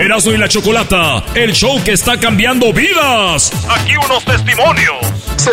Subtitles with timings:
[0.00, 3.52] Erasmo y la Chocolata, el show que está cambiando vidas.
[3.68, 4.96] Aquí unos testimonios.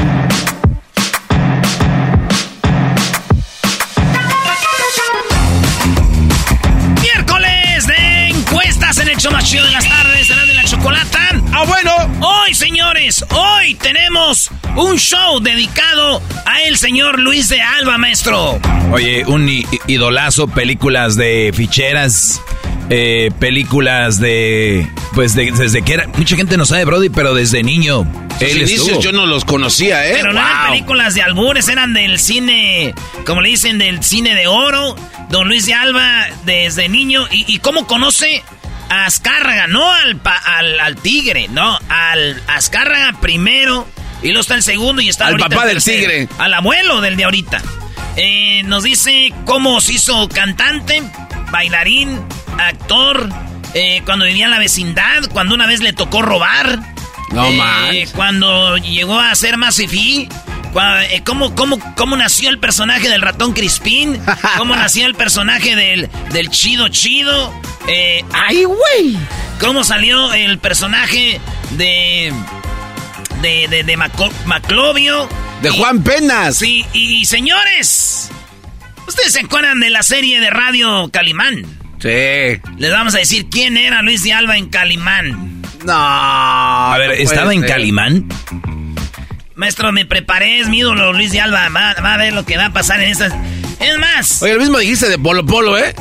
[11.53, 11.91] Ah, bueno.
[12.21, 18.59] Hoy, señores, hoy tenemos un show dedicado a el señor Luis de Alba, maestro.
[18.91, 19.49] Oye, un
[19.87, 22.41] idolazo, películas de ficheras,
[22.89, 24.87] eh, películas de...
[25.13, 26.07] Pues de- desde que era...
[26.07, 28.05] Mucha gente no sabe, Brody, pero desde niño.
[28.39, 29.01] Sus Él inicios estuvo.
[29.01, 30.13] yo no los conocía, ¿eh?
[30.21, 32.95] Pero no eran películas de albures, eran del cine,
[33.25, 34.95] como le dicen, del cine de oro.
[35.29, 37.27] Don Luis de Alba desde niño.
[37.29, 38.43] ¿Y, y cómo conoce
[38.91, 39.67] Azcárraga?
[39.67, 43.87] No al, pa- al, al tigre, no, al Azcárraga primero.
[44.21, 46.27] Y luego está el segundo y está Al papá el del tigre.
[46.37, 47.61] Al abuelo del de ahorita.
[48.17, 51.01] Eh, nos dice cómo se hizo cantante,
[51.51, 52.19] bailarín,
[52.59, 53.29] actor,
[53.73, 56.79] eh, cuando vivía en la vecindad, cuando una vez le tocó robar.
[57.31, 58.07] No Eh.
[58.13, 60.27] Cuando llegó a ser más fifí.
[60.75, 64.19] Eh, ¿Cómo, cómo, ¿Cómo nació el personaje del ratón Crispín?
[64.57, 67.53] ¿Cómo nació el personaje del, del chido chido?
[67.87, 69.17] Eh, ¡Ay, güey!
[69.59, 71.39] ¿Cómo salió el personaje
[71.71, 72.31] de.
[73.41, 75.27] de, de, de Maco- Maclovio?
[75.61, 76.57] De Y- Juan Penas.
[76.57, 78.29] Sí, y, señores.
[79.07, 81.65] ¿Ustedes se acuerdan de la serie de radio Calimán?
[81.99, 82.07] Sí.
[82.77, 85.61] Les vamos a decir quién era Luis de Alba en Calimán.
[85.85, 85.93] No.
[85.93, 87.61] A ver, ¿estaba en.
[87.63, 88.27] Calimán?
[89.61, 91.69] Maestro, me preparé, es mi ídolo Luis de Alba.
[91.69, 93.31] Va, va a ver lo que va a pasar en estas.
[93.79, 95.93] Es más, Oye, lo mismo dijiste de Polo Polo, ¿eh?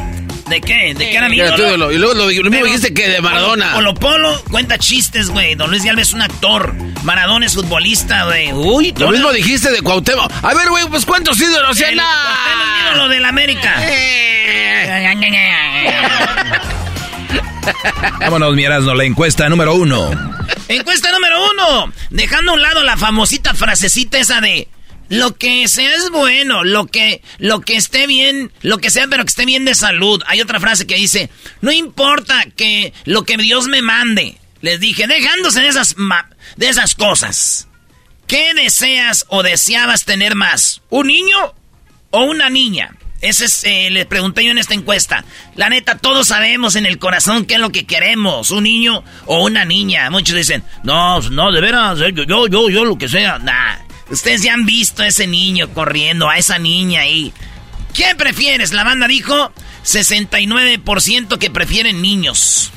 [0.49, 0.95] ¿de qué?
[0.95, 1.59] ¿De qué era mi ídolo?
[1.69, 1.93] ídolo.
[1.93, 3.75] Y luego lo, lo mismo Pero- dijiste que de Maradona.
[3.75, 5.57] Polo Polo cuenta chistes, güey.
[5.57, 6.75] Don Luis de Alba es un actor.
[7.05, 8.51] Maradona es futbolista, güey.
[8.55, 10.33] Uy, Lo todo- mismo dijiste de Cuauhtémoc.
[10.43, 11.79] A ver, güey, pues ¿cuántos ídolos?
[11.83, 12.07] El, hay?
[12.07, 13.75] Cuauhtémoc es mi ídolo del América.
[18.21, 20.11] Vámonos, mi Erasmo, la encuesta número uno.
[20.71, 21.93] Encuesta número uno.
[22.11, 24.69] Dejando a un lado la famosita frasecita esa de
[25.09, 29.25] lo que sea es bueno, lo que, lo que esté bien, lo que sea, pero
[29.25, 30.23] que esté bien de salud.
[30.29, 31.29] Hay otra frase que dice,
[31.61, 34.39] no importa que lo que Dios me mande.
[34.61, 35.97] Les dije, dejándose de esas,
[36.57, 37.67] de esas cosas.
[38.29, 40.83] ¿Qué deseas o deseabas tener más?
[40.89, 41.53] ¿Un niño
[42.11, 42.95] o una niña?
[43.21, 45.25] Ese es, eh, le pregunté yo en esta encuesta.
[45.55, 49.45] La neta, todos sabemos en el corazón qué es lo que queremos, un niño o
[49.45, 50.09] una niña.
[50.11, 53.39] Muchos dicen, no, no, de veras, eh, yo, yo, yo, yo, lo que sea.
[53.39, 53.77] Nah,
[54.11, 57.33] ustedes ya han visto a ese niño corriendo, a esa niña ahí.
[57.93, 58.73] ¿Qué prefieres?
[58.73, 59.53] La banda dijo
[59.85, 62.73] 69% que prefieren niños.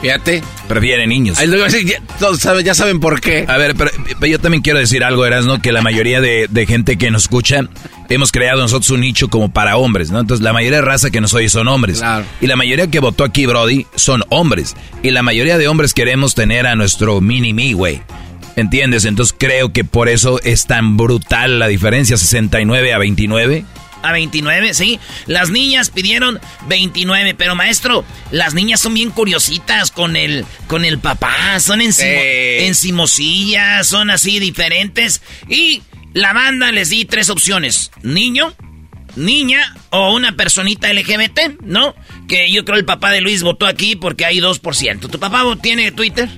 [0.00, 0.42] Fíjate.
[0.68, 1.38] Prefieren niños.
[1.38, 3.44] Ya, todos saben, ya saben por qué.
[3.48, 6.66] A ver, pero, pero yo también quiero decir algo, Erasno, que la mayoría de, de
[6.66, 7.60] gente que nos escucha,
[8.08, 10.20] hemos creado nosotros un nicho como para hombres, ¿no?
[10.20, 11.98] Entonces, la mayoría de raza que nos oye son hombres.
[11.98, 12.24] Claro.
[12.40, 14.76] Y la mayoría que votó aquí, Brody, son hombres.
[15.02, 18.02] Y la mayoría de hombres queremos tener a nuestro mini-me, güey.
[18.56, 19.04] ¿Entiendes?
[19.04, 23.64] Entonces, creo que por eso es tan brutal la diferencia, 69 a 29.
[24.02, 25.00] A 29, sí.
[25.26, 26.38] Las niñas pidieron
[26.68, 32.08] 29, pero maestro, las niñas son bien curiositas con el, con el papá, son encimo,
[32.08, 32.64] Sí.
[32.66, 35.22] encimosillas, son así diferentes.
[35.48, 35.82] Y
[36.16, 38.54] la banda les di tres opciones: niño,
[39.16, 41.94] niña o una personita LGBT, ¿no?
[42.26, 45.10] Que yo creo el papá de Luis votó aquí porque hay 2%.
[45.10, 46.28] ¿Tu papá tiene Twitter?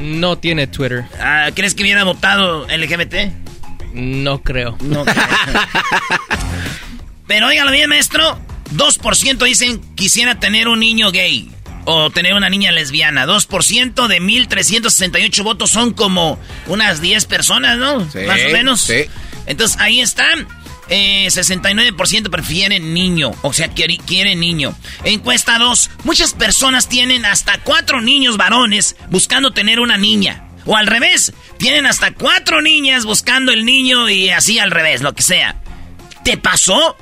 [0.00, 1.04] No tiene Twitter.
[1.20, 3.30] Ah, ¿Crees que hubiera votado LGBT?
[3.92, 4.78] No creo.
[4.80, 5.16] No creo.
[7.26, 8.38] Pero óigalo bien, maestro.
[8.74, 11.50] 2% dicen quisiera tener un niño gay
[11.84, 13.26] o tener una niña lesbiana.
[13.26, 18.08] 2% de 1.368 votos son como unas 10 personas, ¿no?
[18.10, 18.80] Sí, Más o menos.
[18.80, 19.04] sí.
[19.46, 20.46] Entonces ahí están.
[20.92, 24.74] Eh, 69% prefieren niño, o sea, quiere- quieren niño.
[25.04, 25.88] Encuesta 2.
[26.02, 30.48] Muchas personas tienen hasta cuatro niños varones buscando tener una niña.
[30.66, 35.14] O al revés, tienen hasta cuatro niñas buscando el niño y así al revés, lo
[35.14, 35.56] que sea.
[36.24, 36.96] ¿Te pasó?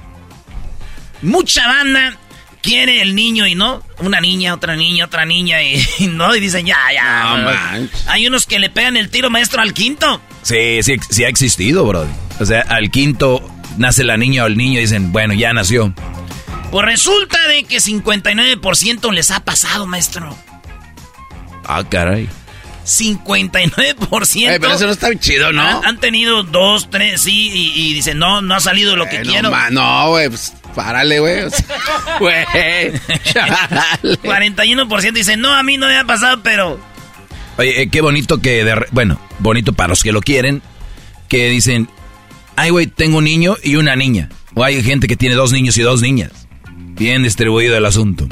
[1.22, 2.16] Mucha banda
[2.62, 3.82] quiere el niño y no.
[3.98, 6.34] Una niña, otra niña, otra niña y, y no.
[6.34, 7.24] Y dicen, ya, ya.
[7.36, 7.54] No bro.
[7.54, 8.06] manches.
[8.08, 10.20] Hay unos que le pegan el tiro maestro al quinto.
[10.42, 12.10] Sí, sí, sí ha existido, Brody.
[12.40, 13.42] O sea, al quinto
[13.76, 15.92] nace la niña o el niño y dicen, bueno, ya nació.
[16.70, 20.36] Pues resulta de que 59% les ha pasado, maestro.
[21.64, 22.28] Ah, caray.
[22.84, 24.50] 59%.
[24.50, 25.62] Eh, pero eso no está chido, ¿no?
[25.62, 29.16] Han, han tenido dos, tres, sí, y, y dicen, no, no ha salido lo que
[29.16, 29.50] Eh, no, quiero.
[29.50, 31.42] ma- No, güey, pues párale, güey.
[31.42, 31.64] o sea,
[32.20, 32.44] Güey.
[33.24, 34.18] chale.
[34.22, 36.80] 41% dicen, no, a mí no me ha pasado, pero...
[37.56, 40.62] Oye, eh, qué bonito que, de re- bueno, bonito para los que lo quieren,
[41.28, 41.88] que dicen,
[42.56, 44.28] ay, güey, tengo un niño y una niña.
[44.54, 46.30] O hay gente que tiene dos niños y dos niñas.
[46.70, 48.28] Bien distribuido el asunto.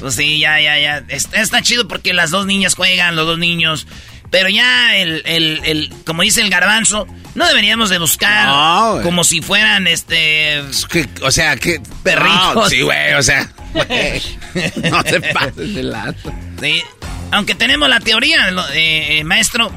[0.00, 1.04] Pues sí, ya, ya, ya.
[1.08, 3.86] Está, está chido porque las dos niñas juegan, los dos niños.
[4.32, 9.22] Pero ya el, el, el, como dice el garbanzo, no deberíamos de buscar No, como
[9.24, 11.80] si fueran este Es que, o sea, que...
[12.02, 12.54] Perritos.
[12.54, 13.48] No, sí, güey, o sea...
[14.90, 16.32] no te pases de lazo.
[16.60, 16.82] sí.
[17.30, 19.70] Aunque tenemos la teoría, lo- eh, eh, maestro.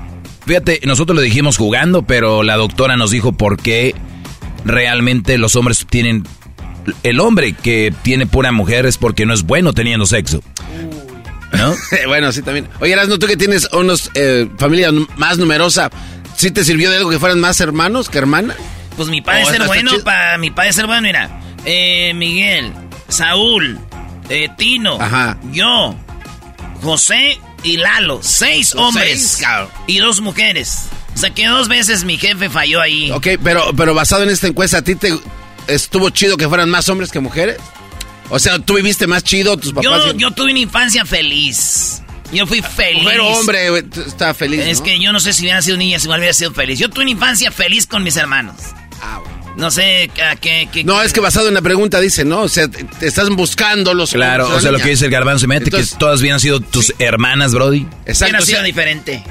[0.46, 3.94] Fíjate, nosotros lo dijimos jugando, pero la doctora nos dijo por qué
[4.66, 6.24] realmente los hombres tienen...
[7.04, 10.42] El hombre que tiene pura mujer es porque no es bueno teniendo sexo.
[11.54, 11.74] ¿No?
[12.08, 12.68] bueno, sí, también.
[12.80, 15.90] Oye, Erasmo, tú que tienes unos eh, familia más numerosa,
[16.36, 18.58] ¿sí te sirvió de algo que fueran más hermanos que hermanas?
[18.96, 21.40] Pues mi padre Oh, ser bueno, para mi padre ser bueno, mira.
[21.66, 22.72] Eh, Miguel,
[23.10, 23.80] Saúl,
[24.30, 25.38] eh, Tino, Ajá.
[25.52, 25.96] yo,
[26.82, 28.20] José y Lalo.
[28.22, 29.42] Seis hombres
[29.88, 30.88] y dos mujeres.
[31.14, 33.10] O sea que dos veces mi jefe falló ahí.
[33.12, 35.18] Ok, pero, pero basado en esta encuesta, ¿a ti te
[35.68, 37.58] estuvo chido que fueran más hombres que mujeres?
[38.30, 39.84] O sea, ¿tú viviste más chido, tus papás?
[40.06, 42.02] Yo, y- yo tuve una infancia feliz.
[42.34, 43.04] Yo fui feliz.
[43.04, 43.68] Mujer o hombre,
[44.08, 44.84] estaba feliz, Es ¿no?
[44.86, 46.80] que yo no sé si hubiera sido niña, si hubiera sido feliz.
[46.80, 48.56] Yo tuve una infancia feliz con mis hermanos.
[49.02, 49.36] Ah, güey.
[49.58, 50.68] No sé a qué...
[50.72, 52.42] qué- No, es que basado en la pregunta dice, ¿no?
[52.42, 54.12] O sea, te, te estás buscando los...
[54.12, 57.54] Claro, o sea, lo que dice el garbanzo, mete que todas hubieran sido tus hermanas,
[57.54, 57.88] Brody.
[58.06, 59.24] Exacto, Hubiera o sido sea, diferente.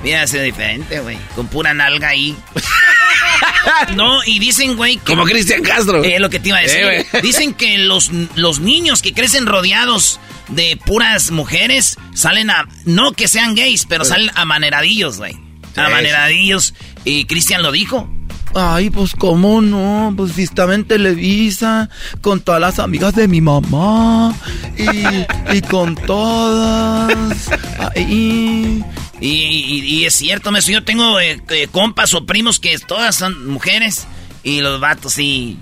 [0.00, 1.18] Hubiera sido diferente, güey.
[1.34, 2.34] Con pura nalga ahí.
[3.96, 4.96] no, y dicen, güey...
[4.96, 6.02] que- como Cristian Castro.
[6.04, 6.82] Es lo que te iba a decir.
[6.84, 7.06] Eh.
[7.22, 12.66] Dicen que los, los niños que crecen rodeados de puras mujeres salen a...
[12.84, 15.36] No que sean gays, pero salen amaneradillos, güey.
[15.76, 16.74] Amaneradillos.
[17.04, 18.08] Y Cristian lo dijo.
[18.54, 21.88] Ay, pues cómo no, pues si estaba en Televisa
[22.20, 24.34] con todas las amigas de mi mamá
[24.76, 27.48] y, y con todas.
[27.94, 28.82] Ay,
[29.20, 33.16] Y, y- y es cierto, maestro, yo tengo eh, eh, compas o primos que todas
[33.16, 34.06] son mujeres
[34.42, 35.58] y los vatos sí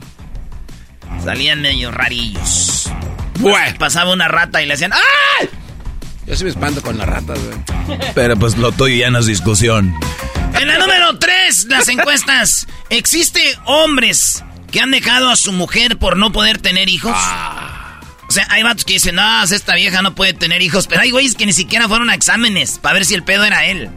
[1.25, 2.91] salían medio rarillos.
[3.41, 3.77] Güey.
[3.79, 5.49] Pasaba una rata y le hacían ¡ay!
[6.27, 7.99] Yo sí me espanto con las ratas, güey.
[8.15, 9.95] Pero pues lo tuyo ya no es discusión.
[10.61, 12.67] En la número 3, las encuestas.
[12.91, 17.17] ¿Existe hombres que han dejado a su mujer por no poder tener hijos?
[18.29, 20.87] O sea, hay vatos que dicen, no, esta vieja no puede tener hijos.
[20.87, 23.65] Pero hay güeyes que ni siquiera fueron a exámenes para ver si el pedo era
[23.67, 23.89] él.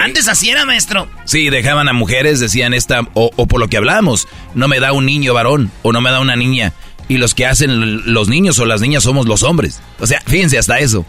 [0.00, 1.10] Antes así era, maestro.
[1.24, 4.92] Sí, dejaban a mujeres, decían esta, o, o por lo que hablamos, no me da
[4.92, 6.72] un niño varón o no me da una niña.
[7.08, 9.80] Y los que hacen los niños o las niñas somos los hombres.
[9.98, 11.04] O sea, fíjense hasta eso.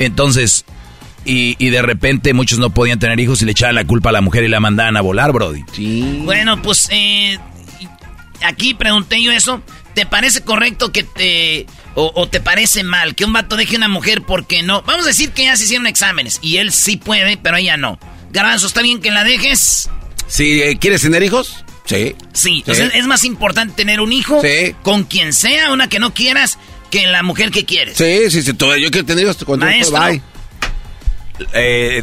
[0.00, 0.64] Entonces,
[1.24, 4.12] y, y de repente muchos no podían tener hijos y le echaban la culpa a
[4.12, 5.62] la mujer y la mandaban a volar, Brody.
[6.24, 7.38] Bueno, pues eh,
[8.42, 9.62] aquí pregunté yo eso.
[9.94, 13.78] ¿Te parece correcto que te o, o te parece mal que un vato deje a
[13.78, 14.82] una mujer porque no?
[14.82, 17.98] Vamos a decir que ya se hicieron exámenes y él sí puede, pero ella no.
[18.30, 19.88] Garbanzo, ¿está bien que la dejes?
[20.26, 22.16] Si eh, quieres tener hijos, sí.
[22.32, 24.74] Sí, entonces es más importante tener un hijo Sí.
[24.82, 26.58] con quien sea, una que no quieras,
[26.90, 27.96] que la mujer que quieres.
[27.96, 28.52] Sí, sí, sí.
[28.58, 30.00] yo quiero tener hijos cuando Maestro.
[30.00, 30.22] bye.
[31.52, 32.02] Eh,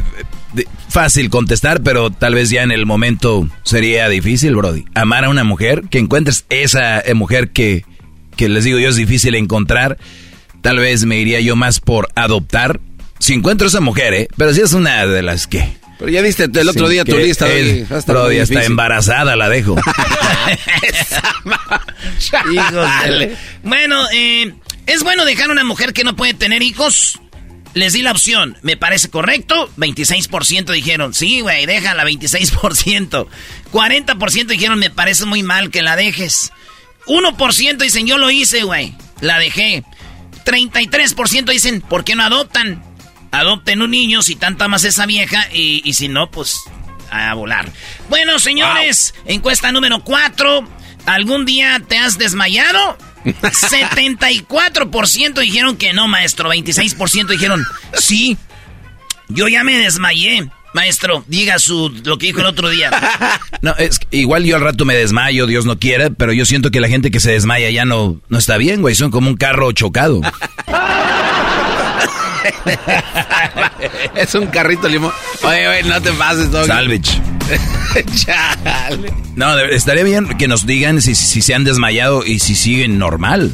[0.88, 4.84] fácil contestar, pero tal vez ya en el momento sería difícil, Brody.
[4.94, 7.84] Amar a una mujer, que encuentres esa eh, mujer que,
[8.36, 9.98] que les digo yo es difícil encontrar.
[10.60, 12.80] Tal vez me iría yo más por adoptar.
[13.18, 14.28] Si encuentro esa mujer, ¿eh?
[14.36, 15.80] Pero si es una de las que...
[15.98, 17.46] Pero ya viste el otro Sí, día tu lista.
[17.52, 17.82] es- Brody.
[17.84, 19.76] Va a estar Brody, muy está embarazada, la dejo.
[23.62, 24.52] Bueno, eh,
[24.86, 27.18] ¿es bueno dejar a una mujer que no puede tener hijos?
[27.74, 29.70] Les di la opción, me parece correcto.
[29.78, 33.26] 26% dijeron, sí, güey, déjala, 26%.
[33.72, 36.52] 40% dijeron, me parece muy mal que la dejes.
[37.06, 39.84] 1% dicen, yo lo hice, güey, la dejé.
[40.44, 42.82] 33% dicen, ¿por qué no adoptan?
[43.30, 46.60] Adopten un niño si tanto amas a esa vieja y, y si no, pues
[47.10, 47.70] a volar.
[48.08, 50.68] Bueno, señores, encuesta número 4.
[51.06, 52.96] ¿Algún día te has desmayado?
[53.24, 56.52] 74% dijeron que no, maestro.
[56.52, 58.36] 26% dijeron sí.
[59.28, 60.48] Yo ya me desmayé.
[60.74, 62.90] Maestro, diga su lo que dijo el otro día.
[63.62, 66.80] No, es igual yo al rato me desmayo, Dios no quiera, pero yo siento que
[66.80, 68.96] la gente que se desmaya ya no, no está bien, güey.
[68.96, 70.20] Son como un carro chocado.
[74.14, 75.12] es un carrito limón.
[75.42, 76.66] Oye, oye, no te pases, Doggy.
[76.66, 77.20] Salvage.
[78.24, 79.12] Chale.
[79.34, 83.52] No, estaría bien que nos digan si, si se han desmayado y si siguen normal.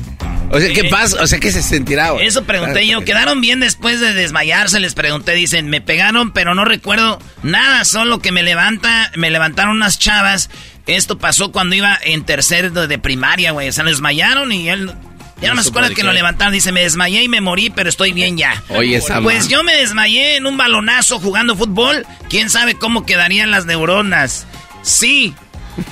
[0.50, 1.22] O sea, ¿qué pasa?
[1.22, 2.10] O sea, ¿qué se sentirá?
[2.10, 2.26] güey?
[2.26, 3.04] Eso pregunté yo.
[3.04, 4.80] ¿Quedaron bien después de desmayarse?
[4.80, 5.32] Les pregunté.
[5.32, 7.84] Dicen, me pegaron, pero no recuerdo nada.
[7.84, 10.48] Solo que me levanta, me levantaron unas chavas.
[10.86, 13.68] Esto pasó cuando iba en tercer de, primaria, güey.
[13.68, 14.92] O sea, desmayaron y él...
[15.40, 16.02] Ya no me ¿Eso acuerdo que qué?
[16.02, 16.52] lo levantaron.
[16.52, 18.62] Dice, me desmayé y me morí, pero estoy bien ya.
[18.70, 22.04] Oye, esa Pues yo me desmayé en un balonazo jugando fútbol.
[22.28, 24.46] ¿Quién sabe cómo quedarían las neuronas?
[24.82, 25.34] Sí,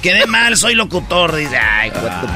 [0.03, 1.35] quedé mal, soy locutor.
[1.37, 2.29] Dice, ay, cuánto-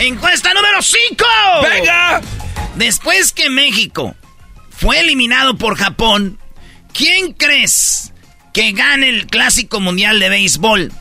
[0.00, 1.24] Encuesta número 5.
[1.62, 2.20] ¡Venga!
[2.76, 4.14] Después que México
[4.70, 6.38] fue eliminado por Japón,
[6.92, 8.12] ¿quién crees
[8.52, 10.92] que gane el Clásico Mundial de Béisbol?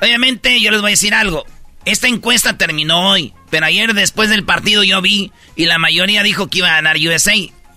[0.00, 1.44] Obviamente yo les voy a decir algo.
[1.84, 6.48] Esta encuesta terminó hoy, pero ayer después del partido yo vi y la mayoría dijo
[6.48, 7.34] que iba a ganar USA.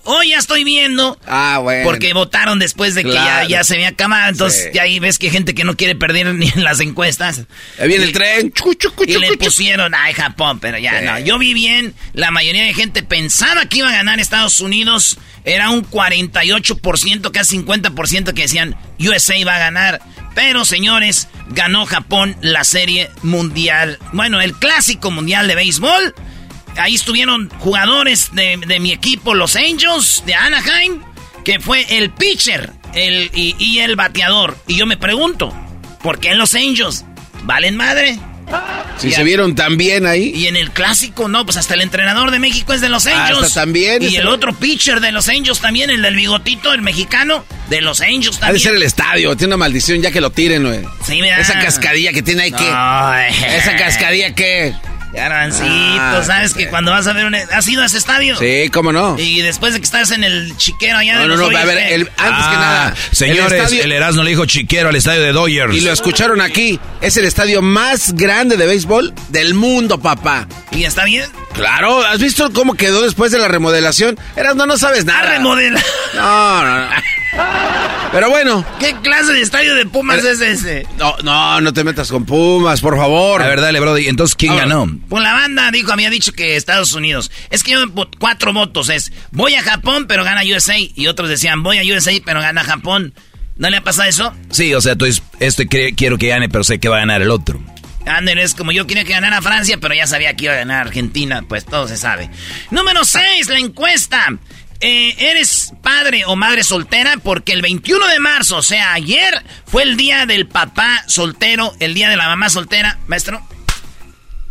[0.08, 1.84] Hoy ya estoy viendo Ah, bueno.
[1.84, 4.30] porque votaron después de que ya, se había acabado.
[4.32, 4.70] Entonces, Sí.
[4.76, 7.40] ya ahí ves que hay gente que no quiere perder ni en las encuestas.
[7.80, 8.52] Ahí viene Y- el tren.
[8.54, 11.06] Chucu, chucu, y le chucu, pusieron, ay, Japón, pero ya Sí.
[11.08, 11.20] no.
[11.20, 15.18] Yo vi bien, la mayoría de gente pensaba que iba a ganar Estados Unidos.
[15.44, 20.02] Era un 48%, casi 50% que decían USA iba a ganar.
[20.36, 23.98] Pero, señores, ganó Japón la serie mundial.
[24.12, 26.14] Bueno, el clásico mundial de béisbol.
[26.78, 31.02] Ahí estuvieron jugadores de, de mi equipo, los Angels de Anaheim,
[31.46, 34.58] que fue el pitcher el, y, y el bateador.
[34.68, 35.54] Y yo me pregunto,
[36.04, 37.06] ¿por qué los Angels?
[37.44, 38.20] ¿Valen madre?
[38.98, 40.32] Si se vieron tan bien ahí.
[40.34, 43.28] Y en el clásico, no, pues hasta el entrenador de México es de los Hasta
[43.28, 43.54] Angels.
[43.54, 47.82] también, Y el otro pitcher de los Angels también, el del bigotito, el mexicano, de
[47.82, 48.60] los Angels Ha de también.
[48.64, 49.36] ser el estadio.
[49.36, 50.82] Tiene una maldición ya que lo tiren, güey.
[51.06, 51.40] Sí, mira.
[51.40, 52.68] Esa cascadilla que tiene ahí que.
[53.58, 54.74] Esa cascadilla que.
[55.16, 57.36] Garbancito, Ah, ¿sabes que cuando vas a ver un...
[57.36, 58.38] ¿Has ido a ese estadio?
[58.38, 59.18] Sí, cómo no.
[59.18, 61.58] Y después de que estás en el chiquero allá de No, no, no.
[61.58, 62.96] A ver, el- antes que Ah, nada.
[63.12, 65.74] Señores, el el, estadio- Erasmo le dijo chiquero al estadio de Dodgers.
[65.76, 66.80] Y lo escucharon aquí.
[67.02, 70.48] Es el estadio más grande de béisbol del mundo, papá.
[70.72, 71.30] ¿Y está bien?
[71.54, 74.20] Claro, ¿has visto cómo quedó después de la remodelación?
[74.36, 75.22] Eras, no, no sabes nada.
[75.32, 75.82] remodela.
[76.14, 76.90] No, no, no.
[78.12, 78.66] Pero bueno.
[78.80, 80.88] ¿Qué clase de estadio de Pumas es ese?
[80.98, 83.42] No, no, no te metas con Pumas, por favor.
[83.42, 84.08] A ver, dale, Brody.
[84.08, 85.00] Entonces, ¿quién Ahora, ganó?
[85.10, 87.30] Pues la banda dijo, había dicho que Estados Unidos.
[87.50, 90.76] Es que yo vo- cuatro votos es, voy a Japón pero gana USA.
[90.78, 93.14] Y otros decían, voy a USA pero gana Japón.
[93.58, 94.34] ¿No le ha pasado eso?
[94.50, 97.22] Sí, o sea, tú es- este quiero que gane, pero sé que va a ganar
[97.22, 97.60] el otro.
[98.06, 100.86] Ander, es como yo quería que ganara Francia, pero ya sabía que iba a ganar
[100.88, 102.30] Argentina, pues todo se sabe.
[102.70, 104.28] Número 6, la encuesta.
[104.80, 107.18] Eh, ¿Eres padre o madre soltera?
[107.24, 111.94] Porque el 21 de marzo, o sea, ayer, fue el día del papá soltero, el
[111.94, 113.00] día de la mamá soltera.
[113.08, 113.42] Maestro.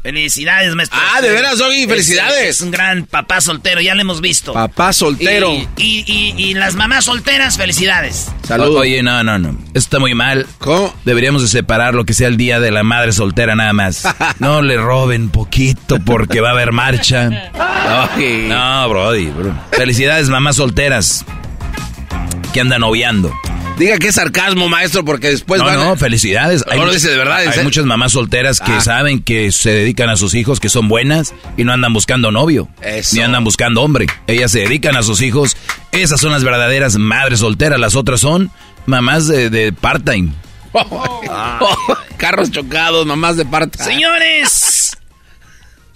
[0.05, 1.01] Felicidades, maestro.
[1.03, 2.49] Ah, de veras, Doggy, Es- felicidades.
[2.57, 4.53] Es, un gran papá soltero, ya lo hemos visto.
[4.53, 5.51] Papá soltero.
[5.55, 8.31] Y, y- y- y las mamás solteras, felicidades.
[8.47, 8.81] Saludos.
[8.83, 9.53] Oye, no, no, no.
[9.69, 10.47] Esto está muy mal.
[10.59, 10.95] ¿Cómo?
[11.07, 14.05] Deberíamos de separar lo que sea el día de la madre soltera nada más.
[14.41, 17.31] No le roben poquito porque va a haber marcha.
[17.55, 18.47] Doggy.
[18.49, 19.27] No, Brody.
[19.29, 19.55] bro.
[19.73, 21.25] Felicidades, mamás solteras
[22.53, 23.33] que andan obviando.
[23.79, 26.65] Diga que es sarcasmo, maestro, porque después no, van a- no, felicidades.
[26.77, 28.81] No, lo dice de verdad, ¿en Hay muchas mamás solteras que Ah.
[28.81, 32.69] saben que se dedican a sus hijos, que son buenas y no andan buscando novio.
[32.81, 33.17] Eso.
[33.17, 34.07] Ni andan buscando hombre.
[34.29, 35.57] Ellas se dedican a sus hijos.
[35.91, 37.81] Esas son las verdaderas madres solteras.
[37.81, 38.51] Las otras son
[38.87, 40.31] mamás de, de part-time.
[42.17, 43.83] Carros chocados, mamás de parte.
[43.83, 44.84] Señores,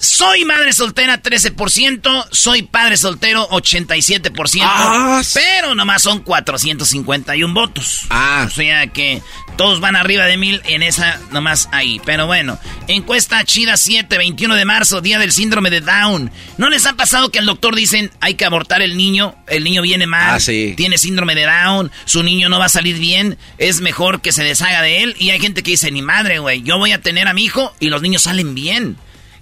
[0.00, 8.02] soy madre soltera 13%, soy padre soltero 87%, Ah, pero nomás son 451 votos.
[8.10, 8.46] Ah.
[8.48, 9.20] O sea que
[9.56, 12.00] todos van arriba de mil en esa nomás ahí.
[12.06, 16.30] Pero bueno, encuesta chida 7, 21 de marzo, día del síndrome de Down.
[16.58, 19.34] ¿No les ha pasado que el doctor dicen hay que abortar el niño?
[19.48, 20.74] El niño viene mal, Ah, sí.
[20.76, 24.44] tiene síndrome de Down, su niño no va a salir bien, es mejor que se
[24.44, 25.16] deshaga de él.
[25.18, 27.74] Y hay gente que dice, ni madre, güey, yo voy a tener a mi hijo
[27.80, 28.96] y los niños salen bien.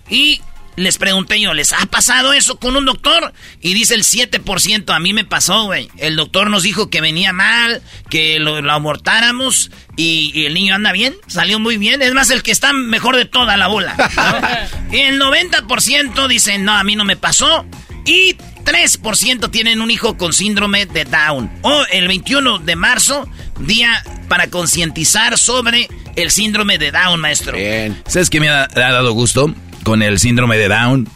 [0.09, 0.41] Y
[0.77, 3.33] les pregunté yo, ¿les ha pasado eso con un doctor?
[3.61, 5.89] Y dice el 7%, a mí me pasó, güey.
[5.97, 10.75] El doctor nos dijo que venía mal, que lo, lo abortáramos y, y el niño
[10.75, 12.03] anda bien, salió muy bien.
[12.03, 13.97] Es más, el que está mejor de toda la bola.
[13.97, 14.93] ¿no?
[14.97, 17.65] y el 90% dicen, no, a mí no me pasó.
[18.05, 18.35] Y
[18.65, 21.51] 3% tienen un hijo con síndrome de Down.
[21.63, 23.27] O el 21 de marzo,
[23.61, 27.57] día para concientizar sobre el síndrome de Down, maestro.
[27.57, 28.03] Bien.
[28.07, 29.55] ¿Sabes qué me ha, ha dado gusto
[29.87, 31.09] con el síndrome de Down?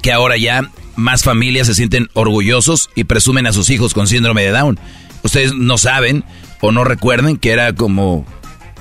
[0.00, 4.42] Que ahora ya más familias se sienten orgullosos y presumen a sus hijos con síndrome
[4.42, 4.78] de Down.
[5.24, 6.22] Ustedes no saben
[6.60, 8.24] o no recuerden que era como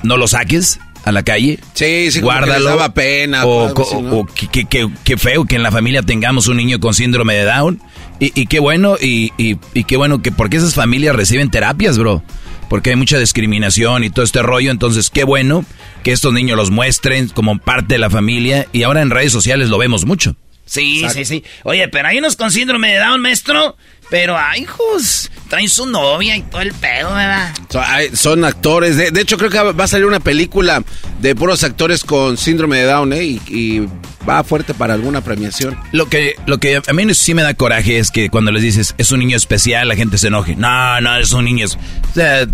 [0.04, 1.60] no lo saques a la calle.
[1.74, 2.54] Sí, sí, que guárdalo.
[2.54, 6.58] les daba pena, O, que, que- que- que feo que en la familia tengamos un
[6.58, 7.82] niño con síndrome de Down.
[8.20, 11.98] Y, y qué bueno, y, y- y qué bueno que porque esas familias reciben terapias,
[11.98, 12.22] bro.
[12.70, 14.72] Porque hay mucha discriminación y todo este rollo.
[14.72, 15.66] Entonces, qué bueno
[16.04, 18.68] que estos niños los muestren como parte de la familia.
[18.72, 20.36] Y ahora en redes sociales lo vemos mucho.
[20.66, 21.44] Sí, sí, sí.
[21.64, 23.76] Oye, pero hay unos con síndrome de Down, maestro.
[24.10, 27.54] Pero, ay, hijos, traen su novia y todo el pedo, ¿verdad?
[27.70, 28.98] So- hay- Son actores.
[28.98, 30.82] De, de hecho, creo que va a salir una película
[31.22, 33.24] de puros actores con síndrome de Down, ¿eh?
[33.24, 33.88] Y, y
[34.28, 35.78] va fuerte para alguna premiación.
[35.92, 38.96] Lo que, lo que a mí sí me da coraje es que cuando les dices
[38.98, 40.56] es un niño especial, la gente se enoje.
[40.56, 41.66] No, no, es un niño.
[41.66, 41.76] es-".
[41.76, 42.48] O sea,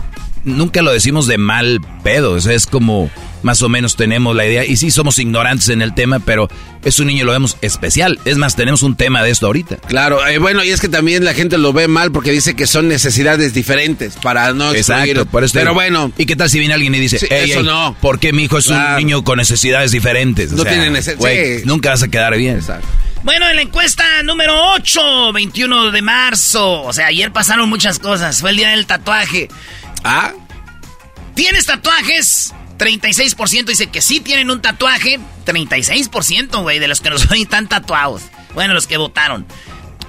[0.46, 2.32] nunca lo decimos de mal pedo.
[2.34, 3.10] O sea, es como
[3.44, 4.66] más o menos tenemos la idea.
[4.66, 6.48] Y sí somos ignorantes en el tema, pero
[6.84, 8.20] es un niño, lo vemos especial.
[8.26, 9.76] Es más, tenemos un tema de esto ahorita.
[9.88, 12.66] Claro, eh, bueno, y es que también la gente lo ve mal porque dice que
[12.66, 15.10] son necesidades diferentes para no excluir.
[15.10, 15.74] Exacto, por eso Pero digo.
[15.76, 17.96] bueno, ¿Y qué tal si viene alguien y dice, Sí, "Ey, eso ey, no.
[18.02, 18.92] ¿por qué mi hijo es Claro.
[18.98, 20.52] un niño con necesidades diferentes?
[20.54, 21.64] O No sea, tiene nece- güey, sí.
[21.66, 22.56] Nunca vas a quedar bien.
[22.58, 22.88] Exacto.
[23.24, 26.84] Bueno, en la encuesta número 8, 21 de marzo.
[26.84, 28.40] O sea, ayer pasaron muchas cosas.
[28.40, 29.50] Fue el día del tatuaje.
[30.06, 30.34] Ah,
[31.34, 32.54] ¿Tienes tatuajes?
[32.78, 35.20] 36% dice que sí tienen un tatuaje.
[35.46, 38.22] 36%, güey, de los que no son están tatuados.
[38.54, 39.48] Bueno, los que votaron.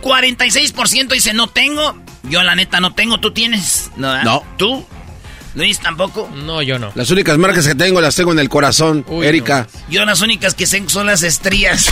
[0.02, 1.96] 46% dice no tengo.
[2.24, 3.18] Yo la neta no tengo.
[3.18, 3.90] ¿Tú tienes?
[3.96, 4.08] No.
[4.08, 4.24] ¿verdad?
[4.24, 4.44] No.
[4.58, 4.86] ¿Tú?
[5.54, 6.30] Luis tampoco.
[6.34, 6.92] No, yo no.
[6.94, 9.66] las únicas marcas que tengo las tengo en el corazón, Uy, Erika.
[9.88, 11.86] Yo las únicas que sé son las estrías.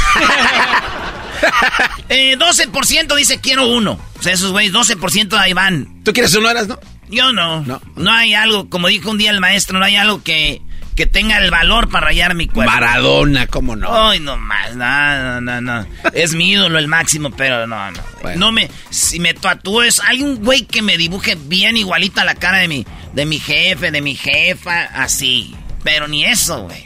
[2.10, 3.98] eh, 12% dice quiero uno.
[4.18, 6.02] O sea, esos güeyes, 12% ahí van.
[6.04, 6.78] ¿Tú quieres uno, Eras, no?
[7.14, 7.62] Yo no.
[7.62, 7.80] No.
[7.96, 8.12] no.
[8.12, 10.60] hay algo, como dijo un día el maestro, no hay algo que,
[10.96, 12.72] que tenga el valor para rayar mi cuerpo.
[12.72, 14.08] Maradona, ¿cómo no?
[14.08, 15.86] Ay, no más, no, no, no, no.
[16.12, 18.00] Es mi ídolo el máximo, pero no, no.
[18.22, 18.40] Bueno.
[18.40, 22.58] No me, si me tatúes, hay un güey que me dibuje bien igualita la cara
[22.58, 25.54] de mi, de mi jefe, de mi jefa, así.
[25.82, 26.84] Pero ni eso, güey.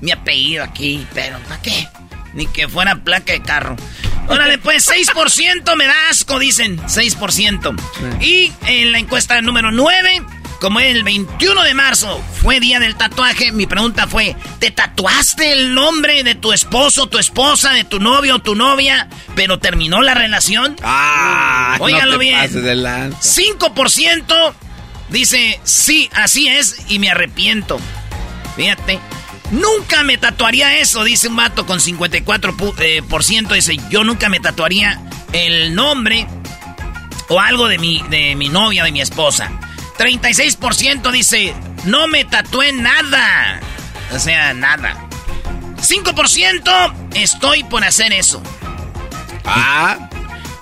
[0.00, 1.88] Mi apellido aquí, pero ¿para qué?
[2.34, 3.76] Ni que fuera placa de carro.
[4.28, 6.78] Órale, pues 6% me da asco, dicen.
[6.78, 7.76] 6%.
[8.20, 10.22] Y en la encuesta número 9,
[10.60, 15.74] como el 21 de marzo fue día del tatuaje, mi pregunta fue, ¿te tatuaste el
[15.74, 20.14] nombre de tu esposo, tu esposa, de tu novio o tu novia, pero terminó la
[20.14, 20.76] relación?
[20.82, 22.38] Ah, Óigalo no bien.
[22.38, 23.18] pases de lanza.
[23.42, 24.54] 5%
[25.10, 27.78] dice, sí, así es y me arrepiento.
[28.56, 28.98] Fíjate.
[29.52, 32.56] Nunca me tatuaría eso, dice un vato con 54%.
[32.56, 33.54] pu- eh, por ciento.
[33.54, 35.00] dice, yo nunca me tatuaría
[35.32, 36.26] el nombre
[37.28, 39.50] o algo de mi, de mi novia, de mi esposa.
[39.98, 41.54] 36% dice,
[41.84, 43.60] no me tatué nada.
[44.12, 44.96] O sea, nada.
[45.80, 48.42] 5% estoy por hacer eso.
[49.44, 50.08] Ah,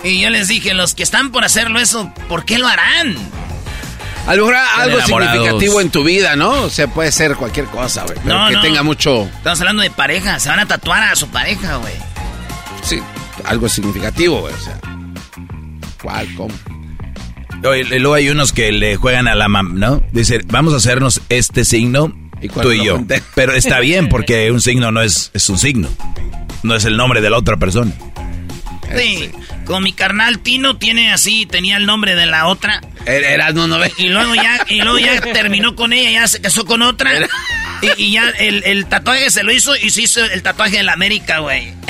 [0.02, 3.16] Y yo les dije, los que están por hacerlo eso, ¿por qué lo harán?
[4.26, 5.32] A lo mejor algo enamorados.
[5.34, 6.50] significativo en tu vida, ¿no?
[6.62, 8.18] O sea, puede ser cualquier cosa, güey.
[8.24, 8.62] Pero No, que no.
[8.62, 11.94] tenga mucho, Estamos hablando de pareja, se van a tatuar a su pareja, güey.
[12.82, 13.00] sí,
[13.44, 14.54] algo significativo, güey.
[14.54, 14.78] O sea,
[16.02, 16.54] ¿cuál, cómo?
[17.64, 20.02] Oye, y luego hay unos que le juegan a la mam, ¿no?
[20.12, 23.00] Dice, vamos a hacernos este signo, ¿Y tú y yo.
[23.34, 25.88] Pero está bien porque un signo no es, es un signo.
[26.62, 27.90] No es el nombre de la otra persona.
[28.94, 29.30] Sí,
[29.64, 32.80] como mi carnal Tino tiene así, tenía el nombre de la otra.
[33.06, 33.92] Erasmo no ve.
[33.98, 37.10] Y luego ya, y luego ya terminó con ella, ya se casó con otra.
[37.82, 40.82] Y, y ya el, el tatuaje se lo hizo y se hizo el tatuaje de
[40.84, 41.72] la América, güey.